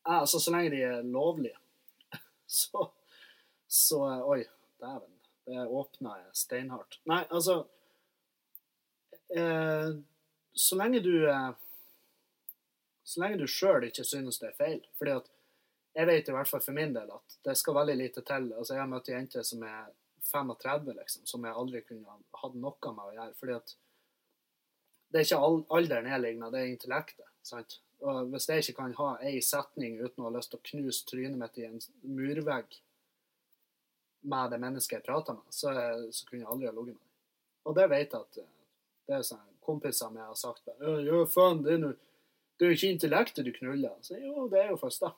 altså, 0.06 0.38
så 0.38 0.54
lenge 0.54 0.70
de 0.76 0.82
er 0.86 1.02
lovlige. 1.02 1.58
Så, 2.46 2.86
så 3.72 4.02
Oi, 4.28 4.44
dæven. 4.80 5.12
Det 5.44 5.66
åpna 5.66 6.16
jeg 6.18 6.34
steinhardt. 6.36 6.98
Nei, 7.08 7.22
altså 7.30 7.54
eh, 9.36 9.94
Så 10.52 10.76
lenge 10.76 11.00
du 11.00 11.14
eh, 11.30 11.48
Så 13.04 13.22
lenge 13.22 13.40
du 13.40 13.46
sjøl 13.48 13.88
ikke 13.88 14.04
synes 14.04 14.38
det 14.38 14.50
er 14.50 14.58
feil. 14.58 14.84
fordi 14.98 15.16
at 15.16 15.30
jeg 15.94 16.06
vet 16.08 16.28
i 16.28 16.34
hvert 16.36 16.48
fall 16.48 16.62
for 16.64 16.76
min 16.76 16.92
del 16.94 17.10
at 17.12 17.38
det 17.44 17.56
skal 17.58 17.74
veldig 17.76 17.96
lite 17.96 18.22
til. 18.24 18.52
Altså, 18.56 18.74
jeg 18.74 18.80
har 18.80 18.92
møtt 18.92 19.08
jenter 19.08 19.42
som 19.44 19.64
er 19.68 19.90
35, 20.24 20.94
liksom, 20.96 21.26
som 21.26 21.44
jeg 21.44 21.58
aldri 21.62 21.82
kunne 21.84 22.14
hatt 22.40 22.54
noe 22.54 22.92
med 22.94 23.02
å 23.08 23.16
gjøre. 23.16 23.34
fordi 23.40 23.56
at 23.56 23.74
det 25.12 25.20
er 25.20 25.26
ikke 25.26 25.74
alderen 25.76 26.08
jeg 26.08 26.20
ligner, 26.22 26.52
det 26.52 26.60
er 26.60 26.70
intellektet. 26.72 27.28
sant? 27.42 27.80
Og 28.00 28.30
hvis 28.32 28.48
jeg 28.48 28.64
ikke 28.64 28.78
kan 28.78 28.94
ha 29.00 29.10
ei 29.20 29.40
setning 29.44 29.98
uten 30.00 30.22
å 30.22 30.30
ha 30.30 30.36
lyst 30.36 30.52
til 30.52 30.60
å 30.60 30.68
knuse 30.70 31.04
trynet 31.08 31.38
mitt 31.38 31.58
i 31.60 31.68
en 31.68 31.80
murvegg 32.02 32.80
med 34.22 34.52
det 34.52 34.60
mennesket 34.62 34.98
jeg 34.98 35.06
prater 35.06 35.36
med, 35.38 35.48
så, 35.50 35.72
så 36.14 36.28
kunne 36.28 36.44
jeg 36.44 36.50
aldri 36.50 36.68
ha 36.68 36.74
ligget 36.76 36.94
med 36.94 37.02
dem. 37.02 37.10
Og 37.68 37.76
det 37.78 37.88
vet 37.90 38.14
jeg 38.14 38.20
at 38.20 38.38
eh, 38.42 38.52
det 39.08 39.18
er 39.18 39.26
sånn 39.26 39.48
kompiser 39.62 40.10
med 40.10 40.24
har 40.24 40.38
sagt 40.38 40.66
«Ja, 40.66 40.96
ja, 41.06 41.20
faen, 41.30 41.62
det 41.62 41.76
er, 41.76 41.82
no, 41.82 41.92
det 42.58 42.66
er 42.66 42.72
jo 42.72 42.78
ikke 42.78 42.94
intellektet 42.96 43.46
du 43.46 43.52
knuller. 43.54 43.94
Så 44.02 44.18
jo, 44.18 44.48
det 44.50 44.64
er 44.64 44.72
jo 44.72 44.80
først 44.80 45.04
da. 45.04 45.12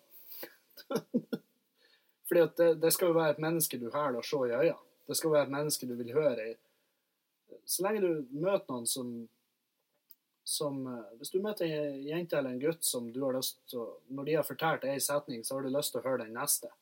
Fordi 2.28 2.42
at 2.42 2.56
det, 2.56 2.68
det 2.82 2.92
skal 2.92 3.10
jo 3.10 3.16
være 3.18 3.36
et 3.36 3.42
menneske 3.44 3.80
du 3.80 3.90
hæler 3.92 4.20
å 4.20 4.26
se 4.26 4.40
i 4.48 4.52
øynene. 4.52 4.80
Det 5.04 5.16
skal 5.18 5.34
være 5.34 5.48
et 5.48 5.52
menneske 5.52 5.88
du 5.88 5.94
vil 5.98 6.12
høre 6.16 6.46
i. 6.48 6.54
Så 7.68 7.84
lenge 7.84 8.00
du 8.00 8.38
møter 8.40 8.72
noen 8.72 8.86
som, 8.88 9.10
som 10.48 10.78
eh, 10.88 11.10
Hvis 11.20 11.32
du 11.32 11.42
møter 11.44 11.68
ei 11.68 12.08
jente 12.08 12.38
eller 12.38 12.54
en 12.54 12.62
gutt 12.62 12.84
som 12.84 13.10
du 13.12 13.20
har 13.24 13.36
lyst 13.36 13.60
til 13.70 13.84
å 13.84 13.86
Når 14.16 14.28
de 14.28 14.38
har 14.38 14.48
fortalt 14.48 14.86
ei 14.88 14.96
setning, 15.00 15.44
så 15.44 15.56
har 15.56 15.64
du 15.64 15.72
lyst 15.72 15.94
til 15.94 16.00
å 16.00 16.06
høre 16.08 16.24
den 16.24 16.36
neste. 16.36 16.72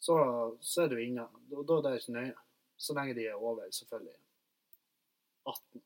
Så, 0.00 0.16
så 0.60 0.82
er 0.84 0.92
du 0.92 1.00
inne. 1.02 1.26
Da, 1.50 1.62
da 1.66 1.78
er 1.78 1.84
det 1.88 2.00
ikke 2.02 2.16
nøye. 2.16 2.34
Så 2.76 2.94
lenge 2.94 3.14
de 3.16 3.26
er 3.26 3.34
over, 3.34 3.64
selvfølgelig. 3.72 4.16
18. 5.46 5.82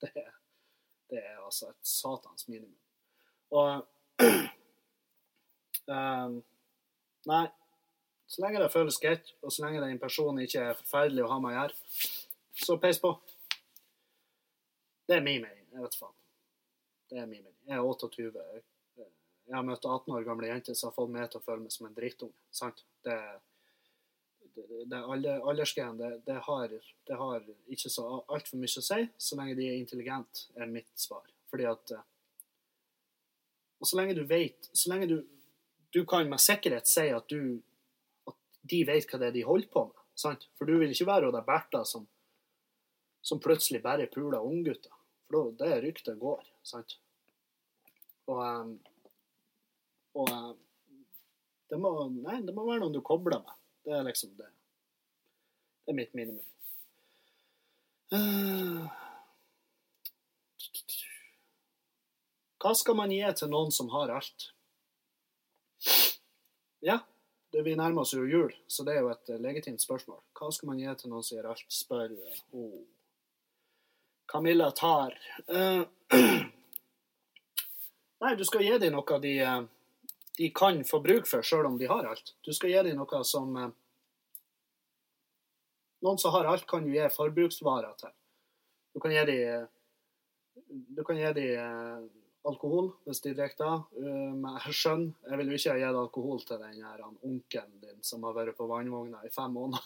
Det 0.00 0.10
er, 0.16 0.30
det 1.10 1.18
er 1.18 1.44
altså 1.44 1.68
et 1.68 1.86
satans 1.86 2.48
minimum. 2.48 2.78
Og 3.50 3.86
um, 5.88 6.38
Nei. 7.32 7.46
Så 8.30 8.42
lenge 8.44 8.62
det 8.62 8.72
føles 8.72 8.98
greit, 9.02 9.32
og 9.42 9.52
så 9.52 9.64
lenge 9.64 9.82
den 9.82 9.98
personen 9.98 10.44
ikke 10.44 10.62
er 10.62 10.76
forferdelig 10.78 11.24
å 11.24 11.30
ha 11.32 11.38
med 11.42 11.50
å 11.50 11.54
gjøre, 11.56 12.04
så 12.62 12.76
peis 12.78 13.00
på. 13.02 13.10
Det 15.10 15.16
er 15.16 15.24
min 15.26 15.42
mening. 15.42 15.64
Jeg 15.74 15.82
vet 15.82 15.96
faen. 15.98 16.14
Det 17.10 17.18
er 17.18 17.26
min 17.26 17.42
mening. 17.42 17.56
Jeg 17.66 17.74
er 17.74 17.88
28. 17.88 18.62
Jeg 19.50 19.56
har 19.56 19.66
møtt 19.66 19.82
18 19.82 20.14
år 20.14 20.28
gamle 20.28 20.46
jenter 20.46 20.78
som 20.78 20.92
har 20.92 20.94
fått 20.94 21.10
meg 21.10 21.26
til 21.32 21.40
å 21.40 21.46
føle 21.48 21.64
meg 21.64 21.74
som 21.74 21.88
en 21.88 21.96
drittunge. 21.96 22.36
Sant? 22.54 22.84
Det, 23.04 23.16
det, 24.54 24.84
det 24.90 25.00
alder, 25.00 25.72
det, 25.98 26.10
det, 26.26 26.38
har, 26.46 26.78
det 27.06 27.18
har 27.22 27.50
ikke 27.72 27.92
så 27.92 28.06
altfor 28.28 28.60
mye 28.60 28.82
å 28.82 28.84
si, 28.84 29.02
så 29.16 29.38
lenge 29.40 29.56
de 29.58 29.68
er 29.70 29.78
intelligente, 29.80 30.50
er 30.56 30.70
mitt 30.70 30.90
svar. 30.98 31.28
Fordi 31.50 31.66
at 31.66 31.92
eh, 31.96 32.06
Og 33.80 33.88
så 33.88 33.96
lenge 33.98 34.14
du 34.14 34.20
vet 34.28 34.68
Så 34.76 34.92
lenge 34.92 35.08
du 35.10 35.16
du 35.90 36.06
kan 36.06 36.28
med 36.28 36.40
sikkerhet 36.40 36.86
si 36.86 37.08
at, 37.10 37.28
du, 37.28 37.62
at 38.30 38.36
de 38.70 38.82
vet 38.86 39.10
hva 39.10 39.18
det 39.18 39.30
er 39.30 39.36
de 39.40 39.46
holder 39.46 39.70
på 39.72 39.84
med. 39.88 40.02
Sant? 40.14 40.46
For 40.58 40.68
du 40.68 40.76
vil 40.78 40.92
ikke 40.94 41.08
være 41.08 41.28
hun 41.28 41.34
der 41.34 41.46
Bertha 41.46 41.82
som, 41.88 42.06
som 43.22 43.40
plutselig 43.42 43.82
bare 43.82 44.10
puler 44.12 44.44
unggutter. 44.44 44.92
For 45.26 45.50
da, 45.58 45.64
det 45.64 45.80
ryktet 45.84 46.20
går. 46.20 46.44
Sant? 46.66 46.98
Og, 48.30 48.38
um, 48.38 48.76
og 50.14 50.30
um, 50.30 50.58
det, 51.70 51.78
må, 51.78 51.90
nei, 52.20 52.40
det 52.42 52.54
må 52.54 52.66
være 52.66 52.82
noen 52.82 52.96
du 52.96 53.02
kobler 53.06 53.42
med. 53.44 53.58
Det 53.86 53.94
er 53.96 54.06
liksom 54.06 54.32
det. 54.38 54.48
Det 55.84 55.92
er 55.92 55.98
mitt 55.98 56.16
minimum. 56.18 56.46
Uh, 58.10 58.88
hva 62.60 62.72
skal 62.74 62.98
man 62.98 63.14
gi 63.14 63.22
til 63.38 63.52
noen 63.52 63.70
som 63.74 63.90
har 63.94 64.10
alt? 64.16 64.50
Ja, 66.82 66.98
det 67.54 67.62
vi 67.62 67.76
nærmer 67.78 68.02
oss 68.02 68.16
jo 68.16 68.26
jul, 68.26 68.50
så 68.66 68.82
det 68.86 68.96
er 68.96 69.04
jo 69.04 69.12
et 69.14 69.30
legitimt 69.38 69.82
spørsmål. 69.82 70.18
Hva 70.34 70.50
skal 70.54 70.72
man 70.72 70.82
gi 70.82 70.94
til 70.98 71.12
noen 71.12 71.26
som 71.26 71.38
gjør 71.38 71.52
alt, 71.52 71.66
spør 71.70 72.16
oh. 72.58 72.80
Camilla 74.30 74.72
tar. 74.74 75.14
Uh, 75.46 75.86
nei, 78.22 78.34
du 78.38 78.44
skal 78.46 78.66
gi 78.66 78.76
dem 78.78 78.94
noe 78.94 79.18
de, 79.22 79.34
de 80.38 80.50
kan 80.54 80.84
få 80.86 81.00
bruk 81.04 81.26
for, 81.28 81.44
sjøl 81.44 81.66
om 81.68 81.78
de 81.78 81.88
har 81.90 82.06
alt. 82.06 82.34
Du 82.46 82.52
skal 82.56 82.72
gi 82.72 82.82
dem 82.90 83.00
noe 83.00 83.24
som 83.26 83.54
uh, 83.56 83.70
Noen 86.00 86.16
som 86.16 86.32
har 86.32 86.46
alt, 86.48 86.64
kan 86.64 86.86
du 86.86 86.94
gi 86.94 87.08
forbruksvarer 87.12 87.92
til. 88.00 88.12
Du 88.94 89.00
kan 89.04 89.12
gi 89.12 89.24
dem 89.28 89.68
Du 90.96 91.04
kan 91.04 91.18
gi 91.18 91.32
dem 91.36 92.08
alkohol 92.46 92.90
hvis 93.04 93.22
de 93.24 93.34
drikker 93.36 93.60
det. 93.60 94.02
Men 94.40 94.58
jeg 94.64 94.76
skjønner, 94.80 95.14
jeg 95.28 95.40
vil 95.40 95.52
jo 95.52 95.60
ikke 95.60 95.78
gitt 95.82 96.02
alkohol 96.02 96.44
til 96.48 96.62
den 96.62 96.84
her 96.84 97.02
onkelen 97.06 97.80
din 97.82 98.04
som 98.06 98.24
har 98.24 98.36
vært 98.36 98.56
på 98.58 98.68
vannvogna 98.70 99.22
i 99.26 99.32
fem 99.34 99.52
måneder. 99.56 99.84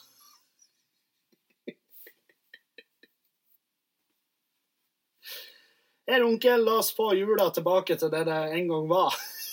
Her, 6.07 6.25
onkel, 6.29 6.65
la 6.65 6.79
oss 6.83 6.93
få 6.95 7.15
jula 7.19 7.51
tilbake 7.51 7.99
til 7.99 8.13
det 8.13 8.27
det 8.29 8.43
en 8.59 8.71
gang 8.71 8.91
var. 8.91 9.19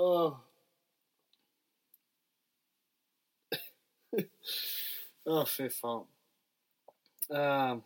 Åh. 0.00 0.38
Å, 5.30 5.42
fy 5.46 5.68
faen. 5.74 6.06
Uh, 7.30 7.76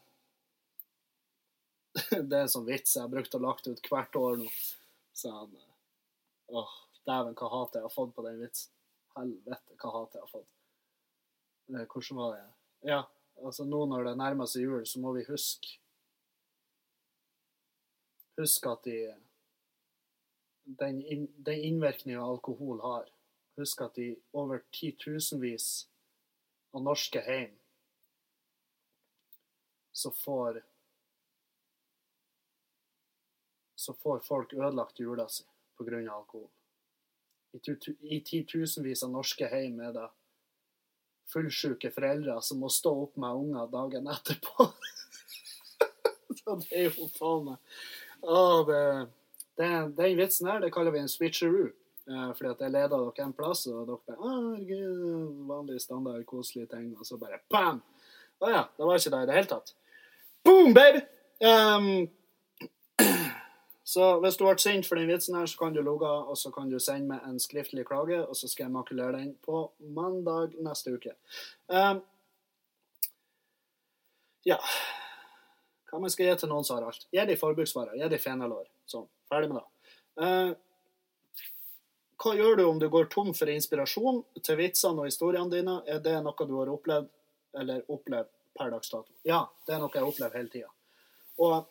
det 2.28 2.36
er 2.38 2.44
en 2.44 2.52
sånn 2.52 2.68
vits 2.68 2.94
jeg 2.94 3.02
har 3.02 3.10
brukt 3.12 3.34
og 3.36 3.44
lagt 3.44 3.66
ut 3.68 3.90
hvert 3.90 4.16
år 4.20 4.38
nå. 4.40 4.48
Så 5.14 5.32
han 5.34 5.58
Åh, 6.54 6.72
dæven, 7.08 7.34
hva 7.38 7.50
hat 7.50 7.76
jeg 7.76 7.84
har 7.84 7.92
fått 7.92 8.14
på 8.14 8.24
den 8.26 8.38
vitsen. 8.42 8.70
Helvete, 9.16 9.76
hva 9.80 9.92
hat 9.98 10.14
jeg 10.14 10.22
har 10.22 10.30
fått. 10.30 10.50
Uh, 11.72 11.82
hvordan 11.82 12.20
var 12.20 12.36
det? 12.36 12.46
Ja, 12.92 13.00
altså 13.42 13.66
nå 13.66 13.84
når 13.90 14.10
det 14.10 14.18
nærmer 14.20 14.50
seg 14.50 14.68
jul, 14.68 14.84
så 14.86 15.02
må 15.02 15.16
vi 15.16 15.26
huske 15.26 15.80
Husk 18.34 18.64
at 18.66 18.82
de 18.82 18.98
den, 20.64 21.02
in, 21.02 21.26
den 21.36 21.60
innvirkninga 21.60 22.22
alkohol 22.22 22.80
har. 22.80 23.10
Husk 23.56 23.80
at 23.84 23.98
i 23.98 24.14
over 24.32 24.64
titusenvis 24.74 25.86
av 26.74 26.82
norske 26.82 27.22
hjem 27.22 27.54
så 29.94 30.10
får 30.10 30.64
så 33.76 33.94
får 33.94 34.20
folk 34.26 34.52
ødelagt 34.52 35.00
jula 35.00 35.28
si 35.28 35.44
pga. 35.78 36.00
alkohol. 36.12 36.48
I, 37.52 38.16
I 38.16 38.20
titusenvis 38.20 39.02
av 39.02 39.12
norske 39.14 39.46
hjem 39.46 39.80
er 39.80 39.92
det 39.94 40.08
fullsjuke 41.30 41.90
foreldre 41.94 42.40
som 42.42 42.62
må 42.62 42.70
stå 42.72 42.92
opp 43.04 43.18
med 43.20 43.42
unger 43.44 43.70
dagen 43.70 44.08
etterpå. 44.10 44.66
så 46.40 46.56
det 46.62 46.72
er 46.72 46.88
jo 46.88 47.08
faen 47.14 47.52
meg 47.52 47.78
Å, 48.24 48.40
det, 48.68 48.80
Den 49.58 50.18
vitsen 50.18 50.48
her 50.50 50.60
det 50.60 50.72
kaller 50.74 50.94
vi 50.94 51.02
en 51.04 51.10
switcheroo. 51.10 51.70
Eh, 52.10 52.34
fordi 52.36 52.50
at 52.50 52.60
jeg 52.60 52.70
leder 52.70 52.88
dere 53.00 53.24
en 53.24 53.32
plass, 53.32 53.66
og 53.66 53.86
dere 53.88 54.02
bare 54.04 54.18
herregud, 54.20 55.46
vanlig 55.48 55.80
standard, 55.80 56.24
koselige 56.28 56.68
ting, 56.74 56.90
og 56.98 57.06
så 57.08 57.16
bare 57.16 57.40
bam! 57.50 57.80
Å 58.44 58.50
ja, 58.50 58.64
det 58.76 58.88
var 58.88 58.98
ikke 58.98 59.12
det 59.14 59.20
i 59.22 59.28
det 59.30 59.36
hele 59.38 59.50
tatt. 59.54 59.72
Boom, 60.44 60.74
baby! 60.76 61.00
Um, 61.40 62.10
så 63.94 64.10
hvis 64.20 64.36
du 64.36 64.44
ble 64.44 64.56
sint 64.60 64.88
for 64.88 65.00
den 65.00 65.08
vitsen 65.08 65.38
her, 65.38 65.48
så 65.48 65.62
kan 65.62 65.72
du 65.72 65.80
logge, 65.80 66.10
og 66.10 66.36
så 66.36 66.52
kan 66.52 66.68
du 66.68 66.76
sende 66.76 67.14
meg 67.14 67.24
en 67.24 67.40
skriftlig 67.40 67.86
klage, 67.88 68.20
og 68.20 68.36
så 68.36 68.50
skal 68.52 68.66
jeg 68.66 68.74
makulere 68.76 69.16
den 69.16 69.32
på 69.46 69.64
mandag 69.96 70.58
neste 70.60 70.98
uke. 70.98 71.16
Um, 71.72 72.04
ja 74.44 74.60
Hva 75.94 76.02
man 76.02 76.10
skal 76.10 76.26
gi 76.26 76.36
til 76.42 76.50
noen 76.50 76.66
som 76.66 76.80
har 76.80 76.88
alt? 76.88 77.04
Gi 77.14 77.24
de 77.28 77.38
forbruksvarer. 77.38 77.94
Gi 78.00 78.10
de 78.10 78.18
fenalår. 78.18 78.66
Sånn. 78.90 79.06
Ferdig 79.30 79.52
med 79.52 79.60
det. 79.60 79.92
Eh, 80.26 81.44
hva 82.24 82.32
gjør 82.34 82.58
du 82.58 82.64
om 82.66 82.80
du 82.82 82.88
går 82.90 83.06
tom 83.12 83.30
for 83.36 83.50
inspirasjon 83.52 84.24
til 84.42 84.58
vitsene 84.58 85.04
og 85.04 85.06
historiene 85.06 85.52
dine? 85.52 85.76
Er 85.86 86.02
det 86.02 86.16
noe 86.24 86.48
du 86.50 86.56
har 86.58 86.72
opplevd 86.72 87.12
eller 87.60 87.86
opplevd 87.94 88.32
per 88.58 88.70
dags 88.70 88.90
dato. 88.90 89.12
Ja, 89.22 89.44
det 89.66 89.74
er 89.76 89.82
noe 89.82 89.94
jeg 89.94 90.06
opplever 90.06 90.38
hele 90.38 90.50
tida. 90.52 90.70
Og 91.42 91.70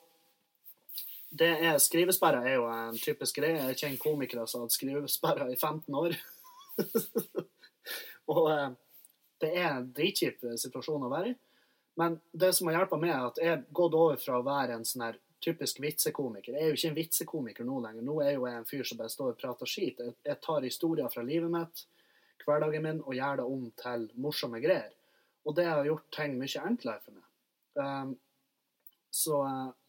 det 1.33 1.49
er, 1.65 1.77
skrivesperre 1.81 2.43
er 2.45 2.57
jo 2.59 2.67
en 2.69 2.99
typisk 2.99 3.39
greie. 3.39 3.61
Jeg 3.71 3.79
kjenner 3.79 4.01
komikere 4.01 4.45
som 4.47 4.61
har 4.61 4.67
hatt 4.67 4.75
skrivesperre 4.75 5.49
i 5.51 5.57
15 5.57 5.99
år. 5.99 6.17
og 8.33 8.43
eh, 8.53 8.67
det 9.43 9.51
er 9.57 9.69
en 9.71 9.89
dritkjip 9.95 10.45
situasjon 10.61 11.07
å 11.07 11.11
være 11.11 11.33
i. 11.33 11.37
Men 11.99 12.17
det 12.31 12.53
som 12.57 12.67
har 12.67 12.79
hjulpet 12.79 13.01
meg, 13.01 13.13
er 13.13 13.27
at 13.27 13.39
jeg 13.41 13.51
har 13.51 13.63
gått 13.69 13.97
over 13.97 14.17
fra 14.21 14.39
å 14.39 14.45
være 14.45 14.77
en 14.77 14.85
sånn 14.87 15.05
her 15.05 15.19
typisk 15.43 15.81
vitsekomiker. 15.83 16.55
Jeg 16.55 16.63
er 16.63 16.71
jo 16.71 16.77
ikke 16.77 16.89
en 16.89 16.97
vitsekomiker 16.97 17.67
nå 17.67 17.79
lenger. 17.83 18.05
Nå 18.05 18.15
er 18.21 18.31
jeg 18.31 18.39
jo 18.39 18.47
en 18.49 18.67
fyr 18.67 18.87
som 18.87 18.99
bare 18.99 19.11
står 19.11 19.33
og 19.33 19.41
prater 19.41 19.69
skit. 19.69 19.99
Jeg 20.23 20.39
tar 20.41 20.65
historier 20.65 21.11
fra 21.13 21.25
livet 21.25 21.51
mitt, 21.51 21.83
hverdagen 22.45 22.85
min, 22.85 23.01
og 23.03 23.17
gjør 23.17 23.41
det 23.41 23.47
om 23.55 23.65
til 23.83 24.07
morsomme 24.23 24.61
greier. 24.63 24.93
Og 25.43 25.55
det 25.57 25.67
har 25.67 25.85
gjort 25.85 26.07
ting 26.15 26.37
mye 26.39 26.63
enklere 26.63 27.03
for 27.03 27.17
meg. 27.17 27.27
Um, 27.73 28.15
så, 29.13 29.37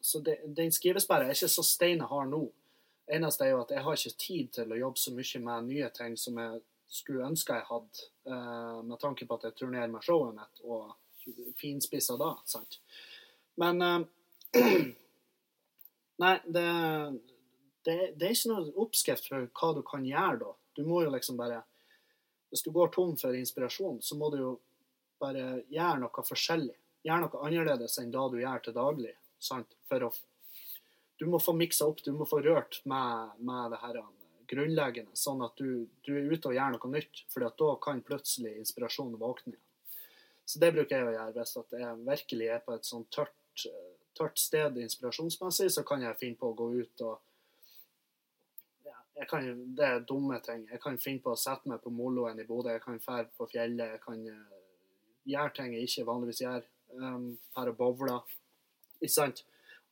så 0.00 0.20
det, 0.20 0.40
den 0.56 0.72
skrivesperra 0.74 1.28
er 1.28 1.36
ikke 1.36 1.52
så 1.52 1.64
stein 1.64 2.02
jeg 2.02 2.10
har 2.10 2.28
nå. 2.28 2.42
Eneste 3.14 3.46
er 3.46 3.54
jo 3.54 3.62
at 3.62 3.72
jeg 3.72 3.84
har 3.84 3.98
ikke 3.98 4.20
tid 4.20 4.52
til 4.58 4.72
å 4.72 4.80
jobbe 4.80 5.00
så 5.00 5.12
mye 5.14 5.40
med 5.46 5.70
nye 5.70 5.90
ting 5.96 6.16
som 6.20 6.40
jeg 6.40 6.60
skulle 6.94 7.26
ønske 7.26 7.56
jeg 7.56 7.66
hadde, 7.68 8.08
uh, 8.28 8.82
med 8.84 8.98
tanke 9.00 9.26
på 9.28 9.38
at 9.38 9.48
jeg 9.48 9.56
turnerer 9.60 9.92
med 9.92 10.04
showet 10.04 10.36
mitt 10.36 10.62
og 10.66 10.92
finspissa 11.60 12.16
da, 12.20 12.34
sant. 12.48 12.80
Men 13.60 13.82
eh, 13.82 14.00
Nei, 16.16 16.40
det, 16.46 16.66
det, 17.82 17.94
det 18.14 18.26
er 18.28 18.34
ikke 18.36 18.52
noe 18.52 18.74
oppskrift 18.84 19.26
for 19.26 19.48
hva 19.50 19.70
du 19.74 19.82
kan 19.86 20.04
gjøre 20.06 20.38
da. 20.44 20.52
Du 20.74 20.84
må 20.86 21.02
jo 21.02 21.10
liksom 21.14 21.38
bare 21.38 21.62
Hvis 22.50 22.62
du 22.62 22.70
går 22.70 22.92
tom 22.94 23.16
for 23.18 23.34
inspirasjon, 23.34 23.98
så 24.02 24.14
må 24.14 24.30
du 24.30 24.38
jo 24.38 24.52
bare 25.18 25.64
gjøre 25.72 26.04
noe 26.04 26.26
forskjellig. 26.28 26.76
Gjøre 27.04 27.24
noe 27.26 27.46
annerledes 27.48 27.98
enn 27.98 28.12
det 28.14 28.26
du 28.30 28.38
gjør 28.40 28.62
til 28.62 28.76
daglig. 28.76 29.14
sant? 29.38 29.74
For 29.88 30.06
å 30.06 30.12
Du 31.18 31.26
må 31.30 31.38
få 31.38 31.52
miksa 31.54 31.86
opp, 31.86 32.02
du 32.02 32.12
må 32.12 32.26
få 32.26 32.40
rørt 32.42 32.80
med, 32.90 33.34
med 33.38 33.70
det 33.70 33.78
her 33.82 34.00
grunnleggende, 34.50 35.14
sånn 35.14 35.42
at 35.46 35.54
du, 35.56 35.86
du 36.02 36.10
er 36.18 36.26
ute 36.30 36.50
og 36.50 36.56
gjør 36.56 36.74
noe 36.74 36.90
nytt. 36.90 37.22
For 37.30 37.46
da 37.46 37.68
kan 37.82 38.02
plutselig 38.06 38.56
inspirasjonen 38.58 39.18
våkne 39.18 39.54
igjen. 39.54 39.63
Så 40.44 40.60
det 40.60 40.72
bruker 40.74 40.98
jeg 40.98 41.08
å 41.08 41.14
gjøre 41.14 41.34
hvis 41.38 41.56
at 41.60 41.76
jeg 41.78 42.00
virkelig 42.08 42.48
er 42.52 42.64
på 42.64 42.74
et 42.74 42.88
sånn 42.88 43.06
tørt, 43.14 43.64
tørt 44.18 44.40
sted 44.40 44.76
inspirasjonsmessig, 44.82 45.70
så 45.72 45.84
kan 45.88 46.04
jeg 46.04 46.18
finne 46.20 46.40
på 46.40 46.50
å 46.50 46.58
gå 46.58 46.68
ut 46.82 47.04
og 47.06 47.14
ja, 48.84 49.24
kan, 49.30 49.48
Det 49.76 49.86
er 49.86 50.04
dumme 50.08 50.40
ting. 50.44 50.66
Jeg 50.70 50.82
kan 50.82 50.98
finne 51.00 51.22
på 51.24 51.32
å 51.32 51.38
sette 51.38 51.70
meg 51.70 51.80
på 51.82 51.92
moloen 51.94 52.40
i 52.42 52.46
Bodø, 52.48 52.74
jeg 52.74 52.84
kan 52.84 53.00
fære 53.00 53.30
på 53.38 53.48
fjellet, 53.52 53.96
jeg 53.96 54.02
kan 54.04 54.20
uh, 54.28 54.62
gjøre 55.24 55.56
ting 55.56 55.76
jeg 55.76 55.88
ikke 55.88 56.08
vanligvis 56.10 56.44
gjør. 56.44 56.70
Um, 56.94 57.28
og 57.58 57.76
bowle. 57.78 58.20
Ikke 59.00 59.14
sant? 59.14 59.44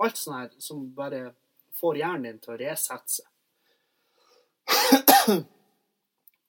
Alt 0.03 0.19
sånt 0.19 0.37
her 0.37 0.53
som 0.63 0.85
bare 0.95 1.33
får 1.79 1.99
hjernen 2.03 2.29
din 2.29 2.43
til 2.43 2.55
å 2.55 2.61
resette 2.61 3.17
seg. 3.17 3.32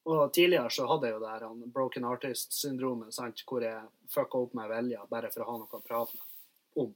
Og 0.04 0.34
tidligere 0.36 0.72
så 0.74 0.86
hadde 0.90 1.08
jeg 1.08 1.16
jo 1.16 1.22
det 1.24 1.32
her 1.32 1.68
broken 1.72 2.06
artist-syndromet, 2.10 3.14
sant, 3.16 3.44
hvor 3.48 3.64
jeg 3.64 3.86
fucka 4.12 4.42
opp 4.44 4.56
med 4.58 4.72
vilje 4.72 5.06
bare 5.12 5.30
for 5.32 5.46
å 5.46 5.52
ha 5.52 5.60
noe 5.62 5.80
å 5.80 5.86
prate 5.86 6.18
med 6.20 6.84
om. 6.84 6.90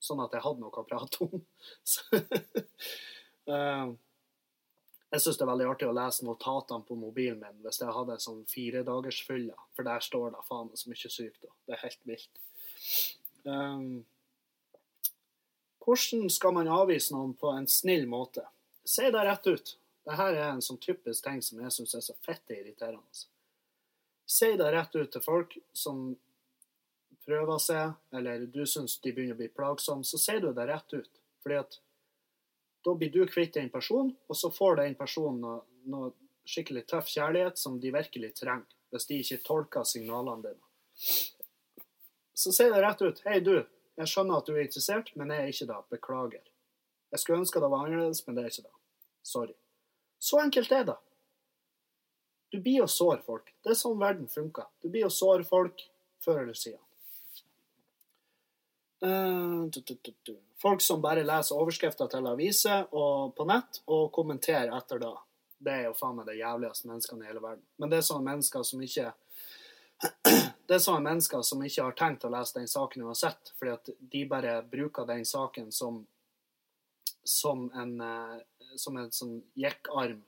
Sånn 0.00 0.22
at 0.24 0.32
jeg 0.32 0.44
hadde 0.46 0.64
noe 0.64 0.82
å 0.82 0.88
prate 0.88 1.26
om. 1.26 1.40
Uh, 3.50 3.96
jeg 5.10 5.22
syns 5.24 5.38
det 5.40 5.42
er 5.42 5.48
veldig 5.48 5.64
artig 5.72 5.86
å 5.90 5.94
lese 5.96 6.22
notatene 6.22 6.86
på 6.86 6.94
mobilen 6.94 7.40
min 7.40 7.64
hvis 7.64 7.80
jeg 7.80 7.94
hadde 7.96 8.14
en 8.14 8.22
sånn 8.22 8.44
firedagersfylla, 8.46 9.56
for 9.74 9.88
der 9.88 10.04
står 10.04 10.36
det 10.36 10.44
faen 10.46 10.70
så 10.78 10.92
mye 10.92 11.10
sykt. 11.10 11.40
Da. 11.42 11.50
Det 11.66 11.74
er 11.74 11.82
helt 11.82 12.06
vilt. 12.06 12.40
Um, 13.42 13.88
hvordan 15.82 16.30
skal 16.30 16.54
man 16.54 16.70
avvise 16.70 17.16
noen 17.16 17.32
på 17.40 17.50
en 17.56 17.66
snill 17.66 18.06
måte? 18.10 18.44
Si 18.86 19.08
det 19.10 19.24
rett 19.26 19.50
ut. 19.50 19.74
Dette 20.10 20.26
er 20.34 20.48
en 20.48 20.64
sånn 20.64 20.80
typisk 20.82 21.22
ting 21.22 21.38
som 21.44 21.60
jeg 21.62 21.70
syns 21.74 21.94
er 21.94 22.02
så 22.02 22.16
fette 22.24 22.56
irriterende. 22.56 23.22
Si 24.26 24.48
det 24.58 24.70
rett 24.74 24.96
ut 24.96 25.12
til 25.12 25.22
folk 25.22 25.54
som 25.76 26.16
prøver 27.26 27.60
seg, 27.62 27.92
eller 28.18 28.46
du 28.50 28.64
syns 28.66 28.96
de 29.04 29.12
begynner 29.14 29.36
å 29.36 29.40
bli 29.40 29.50
plagsomme, 29.54 30.06
så 30.06 30.18
sier 30.18 30.42
du 30.42 30.50
det 30.56 30.66
rett 30.66 30.96
ut. 30.96 31.20
Fordi 31.44 31.60
at 31.60 31.78
da 32.86 32.94
blir 32.96 33.12
du 33.14 33.22
kvitt 33.28 33.54
den 33.54 33.70
personen, 33.70 34.16
og 34.26 34.38
så 34.38 34.50
får 34.54 34.80
den 34.80 34.98
personen 34.98 35.40
noe, 35.44 35.62
noe 35.86 36.12
skikkelig 36.48 36.86
tøff 36.90 37.10
kjærlighet 37.12 37.60
som 37.60 37.78
de 37.78 37.92
virkelig 37.94 38.32
trenger, 38.40 38.66
hvis 38.90 39.06
de 39.06 39.20
ikke 39.22 39.42
tolker 39.46 39.86
signalene 39.86 40.48
dine. 40.48 41.10
Så 42.34 42.54
si 42.56 42.66
det 42.72 42.82
rett 42.82 43.02
ut. 43.04 43.22
Hei, 43.28 43.38
du. 43.44 43.58
Jeg 44.00 44.10
skjønner 44.10 44.40
at 44.40 44.48
du 44.48 44.54
er 44.56 44.64
interessert, 44.64 45.10
men 45.14 45.30
jeg 45.34 45.44
er 45.44 45.54
ikke 45.54 45.70
det. 45.70 45.80
Beklager. 45.92 46.52
Jeg 47.12 47.22
skulle 47.22 47.42
ønske 47.44 47.60
det 47.60 47.68
var 47.70 47.84
annerledes, 47.84 48.24
men 48.26 48.38
det 48.38 48.46
er 48.46 48.54
ikke 48.54 48.68
det. 48.70 48.78
Sorry. 49.28 49.59
Så 50.20 50.40
enkelt 50.40 50.72
er 50.72 50.84
det. 50.84 50.98
Du 52.50 52.60
blir 52.60 52.84
å 52.84 52.90
såre 52.90 53.22
folk. 53.24 53.52
Det 53.64 53.72
er 53.72 53.78
sånn 53.78 53.98
verden 54.00 54.28
funker. 54.28 54.66
Du 54.82 54.90
blir 54.90 55.06
å 55.06 55.12
såre 55.14 55.46
folk 55.46 55.80
før 56.20 56.42
eller 56.42 56.58
siden. 56.58 56.82
Uh, 59.00 59.64
folk 60.60 60.82
som 60.84 61.00
bare 61.00 61.24
leser 61.24 61.56
overskrifter 61.56 62.10
til 62.12 62.26
aviser 62.28 62.84
og 62.92 63.32
på 63.36 63.46
nett 63.48 63.80
og 63.88 64.10
kommenterer 64.12 64.74
etter 64.76 65.00
det. 65.00 65.14
Det 65.60 65.72
er 65.72 65.86
jo 65.88 65.96
faen 65.96 66.18
meg 66.18 66.28
det 66.28 66.36
jævligste 66.40 66.90
menneskene 66.90 67.24
i 67.24 67.30
hele 67.30 67.40
verden. 67.40 67.64
Men 67.80 67.92
det 67.92 68.00
er 68.00 68.08
sånne 68.10 68.28
mennesker 68.28 68.66
som 68.66 68.84
ikke 68.84 69.08
det 70.68 70.76
er 70.76 70.80
sånne 70.80 71.04
mennesker 71.04 71.42
som 71.44 71.64
ikke 71.64 71.86
har 71.86 71.96
tenkt 71.96 72.24
å 72.24 72.32
lese 72.32 72.56
den 72.56 72.68
saken 72.68 73.04
uansett, 73.08 73.52
fordi 73.56 73.72
at 73.72 73.90
de 74.12 74.22
bare 74.28 74.54
bruker 74.68 75.08
den 75.08 75.26
saken 75.28 75.68
som 75.72 76.02
som 77.24 77.70
en, 77.74 78.00
eh, 78.00 78.40
som 78.76 78.96
en 78.96 79.10
sånn 79.12 79.42
jekkarm 79.58 80.22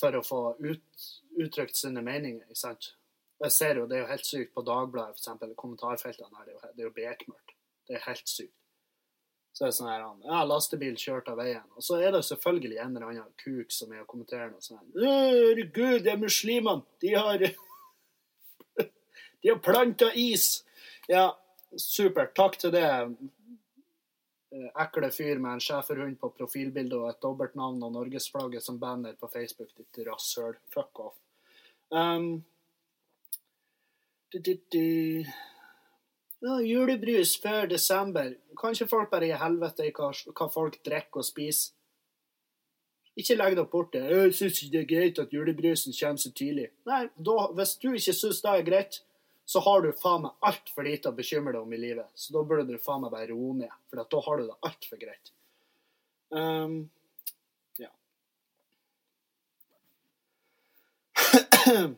for 0.00 0.16
å 0.16 0.24
få 0.24 0.40
ut, 0.58 1.06
uttrykt 1.38 1.76
sine 1.76 2.02
meninger. 2.02 2.46
ikke 2.48 2.58
sant? 2.58 2.94
Jeg 3.42 3.52
ser 3.52 3.76
jo, 3.76 3.86
Det 3.86 3.96
er 3.96 4.02
jo 4.02 4.12
helt 4.12 4.26
sykt 4.26 4.54
på 4.54 4.62
Dagbladet, 4.62 5.18
f.eks. 5.18 5.54
Kommentarfeltene 5.56 6.38
her, 6.38 6.44
det 6.44 6.54
er 6.54 6.58
jo, 6.58 6.74
det 6.76 6.84
jo 6.84 6.90
bekmørkt. 6.96 7.54
Det 7.88 7.96
er 7.96 8.04
helt 8.06 8.28
sykt. 8.28 8.54
Så 9.52 9.66
er 9.66 9.68
det 9.68 9.76
sånn 9.76 9.90
her 9.90 10.04
Ja, 10.24 10.44
lastebil 10.48 10.96
kjørt 10.96 11.28
av 11.28 11.36
veien. 11.42 11.66
Og 11.76 11.84
så 11.84 11.98
er 12.00 12.14
det 12.14 12.22
selvfølgelig 12.24 12.78
en 12.80 12.96
eller 12.96 13.10
annen 13.10 13.34
kuk 13.42 13.74
som 13.74 13.92
er 13.92 14.04
og 14.04 14.08
kommenterer 14.08 14.48
noe 14.48 14.64
sånt. 14.64 14.94
Herregud, 14.96 16.00
det 16.06 16.14
er 16.14 16.22
muslimene! 16.22 16.86
De 17.04 17.12
har 17.12 17.42
De 19.42 19.50
har 19.50 19.60
planta 19.60 20.08
is! 20.16 20.62
Ja, 21.10 21.32
supert. 21.76 22.32
Takk 22.38 22.56
til 22.62 22.72
det 22.72 22.86
ekle 24.52 25.10
fyr 25.10 25.38
med 25.40 25.56
en 25.56 25.60
schæferhund 25.60 26.18
på 26.20 26.32
profilbildet 26.36 26.98
og 26.98 27.08
et 27.08 27.22
dobbeltnavn 27.22 27.82
og 27.82 27.92
norgesflagget 27.92 28.64
som 28.64 28.80
banner 28.80 29.14
på 29.20 29.30
Facebook. 29.32 29.70
Ditt 29.76 30.02
rasshøl. 30.08 30.56
Fuck 30.74 31.00
off. 31.00 31.16
Um, 31.90 32.44
du, 34.32 34.38
du, 34.38 34.54
du. 34.72 35.24
Ja, 36.42 36.56
julebrus 36.58 37.36
før 37.42 37.66
desember. 37.66 38.34
Kan 38.60 38.74
ikke 38.74 38.88
folk 38.90 39.10
bare 39.10 39.28
gi 39.30 39.38
helvete 39.38 39.86
i 39.86 39.94
hva, 39.94 40.10
hva, 40.10 40.48
folk 40.50 40.80
drikker 40.84 41.22
og 41.22 41.28
spiser? 41.28 41.76
Ikke 43.16 43.36
legg 43.36 43.56
dere 43.56 43.68
bort 43.68 43.92
det. 43.92 44.02
'Jeg 44.08 44.34
syns 44.34 44.62
ikke 44.62 44.72
det 44.72 44.80
er 44.80 44.90
greit 44.94 45.18
at 45.18 45.32
julebrusen 45.32 45.92
kommer 46.00 46.16
så 46.16 46.30
tidlig'. 46.32 46.70
Nei, 46.88 47.02
da, 47.26 47.34
hvis 47.52 47.74
du 47.76 47.92
ikke 47.92 48.14
syns 48.16 48.40
det 48.40 48.50
er 48.50 48.64
greit, 48.64 49.02
så 49.52 49.60
har 49.60 49.82
du 49.84 49.90
faen 49.92 50.22
meg 50.24 50.46
altfor 50.48 50.86
lite 50.86 51.10
å 51.10 51.16
bekymre 51.16 51.52
deg 51.52 51.60
om 51.60 51.72
i 51.76 51.80
livet. 51.80 52.08
Så 52.16 52.32
da 52.32 52.40
burde 52.40 52.64
du 52.72 52.78
faen 52.80 53.02
meg 53.04 53.12
bare 53.12 53.28
roe 53.28 53.52
ned, 53.58 53.74
for 53.90 54.00
da 54.00 54.20
har 54.26 54.38
du 54.40 54.46
det 54.46 54.56
altfor 54.68 55.00
greit. 55.02 55.32
Um, 56.32 56.78
ja. 57.82 57.92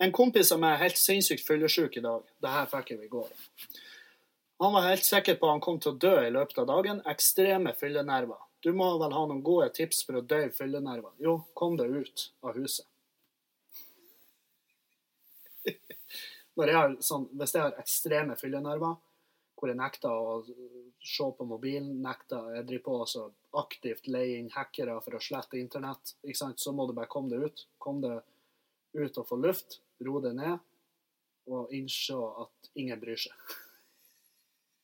En 0.00 0.12
kompis 0.16 0.48
meg 0.56 0.72
er 0.72 0.82
helt 0.86 0.96
sinnssykt 0.96 1.44
fyllesyk 1.44 1.98
i 2.00 2.02
dag. 2.02 2.22
Det 2.40 2.50
her 2.50 2.68
fikk 2.72 2.94
jeg 2.94 3.04
i 3.04 3.10
går. 3.12 3.28
Han 4.64 4.72
var 4.72 4.86
helt 4.88 5.04
sikker 5.04 5.36
på 5.36 5.46
at 5.46 5.58
han 5.58 5.62
kom 5.64 5.76
til 5.78 5.92
å 5.92 5.98
dø 6.00 6.14
i 6.24 6.32
løpet 6.32 6.58
av 6.62 6.70
dagen. 6.72 7.02
Ekstreme 7.14 7.76
fyllenerver. 7.76 8.40
Du 8.64 8.72
må 8.76 8.88
vel 8.98 9.12
ha 9.12 9.26
noen 9.28 9.44
gode 9.44 9.68
tips 9.76 10.02
for 10.08 10.18
å 10.18 10.24
dø 10.24 10.40
i 10.46 10.54
fyllenerver? 10.56 11.12
Jo, 11.20 11.42
kom 11.52 11.76
deg 11.76 11.92
ut 11.92 12.30
av 12.40 12.56
huset. 12.56 12.88
Jeg 16.68 16.76
har, 16.76 16.96
sånn, 17.04 17.28
hvis 17.38 17.54
jeg 17.54 17.62
har 17.64 17.78
ekstreme 17.80 18.36
fyllenerver, 18.40 18.94
hvor 19.60 19.68
jeg 19.68 19.76
nekter 19.76 20.10
å 20.10 20.42
se 21.00 21.24
på 21.36 21.44
mobilen, 21.48 22.02
nekter 22.04 22.54
jeg 22.56 22.66
driver 22.68 22.84
på 22.86 22.92
å 23.04 23.24
aktivt 23.60 24.08
leie 24.08 24.38
inn 24.40 24.50
hackere 24.54 25.00
for 25.04 25.12
å 25.16 25.20
slette 25.22 25.58
internett, 25.60 26.04
så 26.34 26.72
må 26.76 26.82
du 26.88 26.92
bare 26.96 27.12
komme 27.12 27.30
deg 27.32 27.40
ut. 27.44 27.58
Kom 27.78 28.00
deg 28.04 28.16
ut 28.96 29.18
og 29.20 29.28
få 29.28 29.36
luft, 29.40 29.70
ro 30.04 30.14
deg 30.24 30.34
ned 30.38 30.56
og 31.50 31.72
innse 31.74 32.14
at 32.44 32.56
ingen 32.78 33.00
bryr 33.00 33.18
seg. 33.18 33.34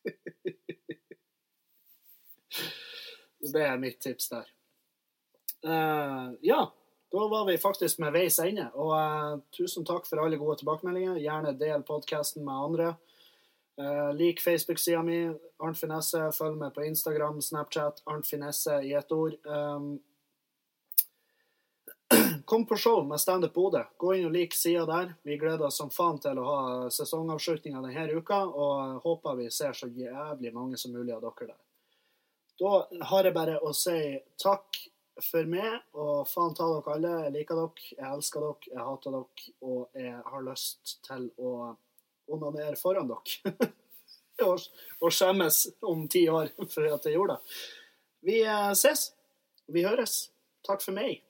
det 3.53 3.63
er 3.63 3.77
mitt 3.81 3.99
tips 4.03 4.29
der. 4.33 4.47
Uh, 5.65 6.27
ja. 6.45 6.61
Da 7.11 7.27
var 7.27 7.45
vi 7.45 7.57
faktisk 7.57 7.99
med 7.99 8.11
veis 8.11 8.39
ende. 8.39 8.67
Og 8.75 8.91
uh, 8.91 9.37
tusen 9.55 9.85
takk 9.87 10.07
for 10.09 10.19
alle 10.23 10.39
gode 10.39 10.57
tilbakemeldinger. 10.59 11.21
Gjerne 11.23 11.53
del 11.59 11.85
podkasten 11.87 12.43
med 12.45 12.65
andre. 12.65 12.89
Uh, 13.79 14.11
lik 14.17 14.41
Facebook-sida 14.43 15.03
mi, 15.05 15.21
Arnt 15.63 15.79
Finesse. 15.79 16.25
Følg 16.35 16.57
med 16.59 16.73
på 16.75 16.83
Instagram, 16.83 17.39
Snapchat, 17.41 18.01
Arnt 18.05 18.27
Finesse 18.27 18.81
i 18.83 18.91
ett 18.93 19.11
ord. 19.11 19.37
Um, 19.45 19.99
kom 22.45 22.65
på 22.67 22.75
show 22.75 23.07
med 23.07 23.21
Standup 23.21 23.53
Bodø. 23.53 23.85
Gå 23.97 24.13
inn 24.17 24.27
og 24.27 24.35
lik 24.35 24.55
sida 24.55 24.83
der. 24.89 25.15
Vi 25.23 25.39
gleder 25.39 25.69
oss 25.69 25.79
som 25.79 25.93
faen 25.93 26.19
til 26.23 26.39
å 26.39 26.49
ha 26.49 26.59
sesongavslutninga 26.91 27.85
denne 27.85 28.19
uka, 28.19 28.43
og 28.47 28.99
håper 29.07 29.39
vi 29.39 29.47
ser 29.51 29.75
så 29.77 29.87
jævlig 29.87 30.53
mange 30.55 30.79
som 30.79 30.91
mulig 30.95 31.15
av 31.15 31.23
dere 31.23 31.53
der. 31.53 31.63
Da 32.57 32.77
har 33.11 33.27
jeg 33.27 33.35
bare 33.35 33.59
å 33.61 33.71
si 33.75 33.97
takk 34.41 34.79
for 35.23 35.49
meg, 35.49 35.81
og 35.97 36.27
faen 36.29 36.55
ta 36.57 36.67
dere 36.69 36.93
alle. 36.95 37.13
Jeg 37.25 37.35
liker 37.37 37.59
dere, 37.59 37.89
jeg 37.95 38.07
elsker 38.11 38.45
dere, 38.45 38.71
jeg 38.73 38.85
hater 38.89 39.17
dere, 39.17 39.51
og 39.65 39.99
jeg 40.01 40.21
har 40.31 40.47
lyst 40.47 40.97
til 41.07 41.27
å 41.37 41.51
onanere 42.37 42.79
foran 42.79 43.11
dere. 43.11 43.69
og, 44.47 45.11
skjemmes 45.11 45.63
om 45.81 46.07
ti 46.11 46.27
år 46.29 46.51
for 46.73 46.89
at 46.91 47.07
jeg 47.07 47.17
gjorde 47.17 47.37
det. 47.37 47.55
Vi 48.27 48.41
eh, 48.43 48.73
ses. 48.77 49.11
Vi 49.71 49.85
høres. 49.85 50.27
Takk 50.67 50.83
for 50.83 50.95
meg. 50.95 51.26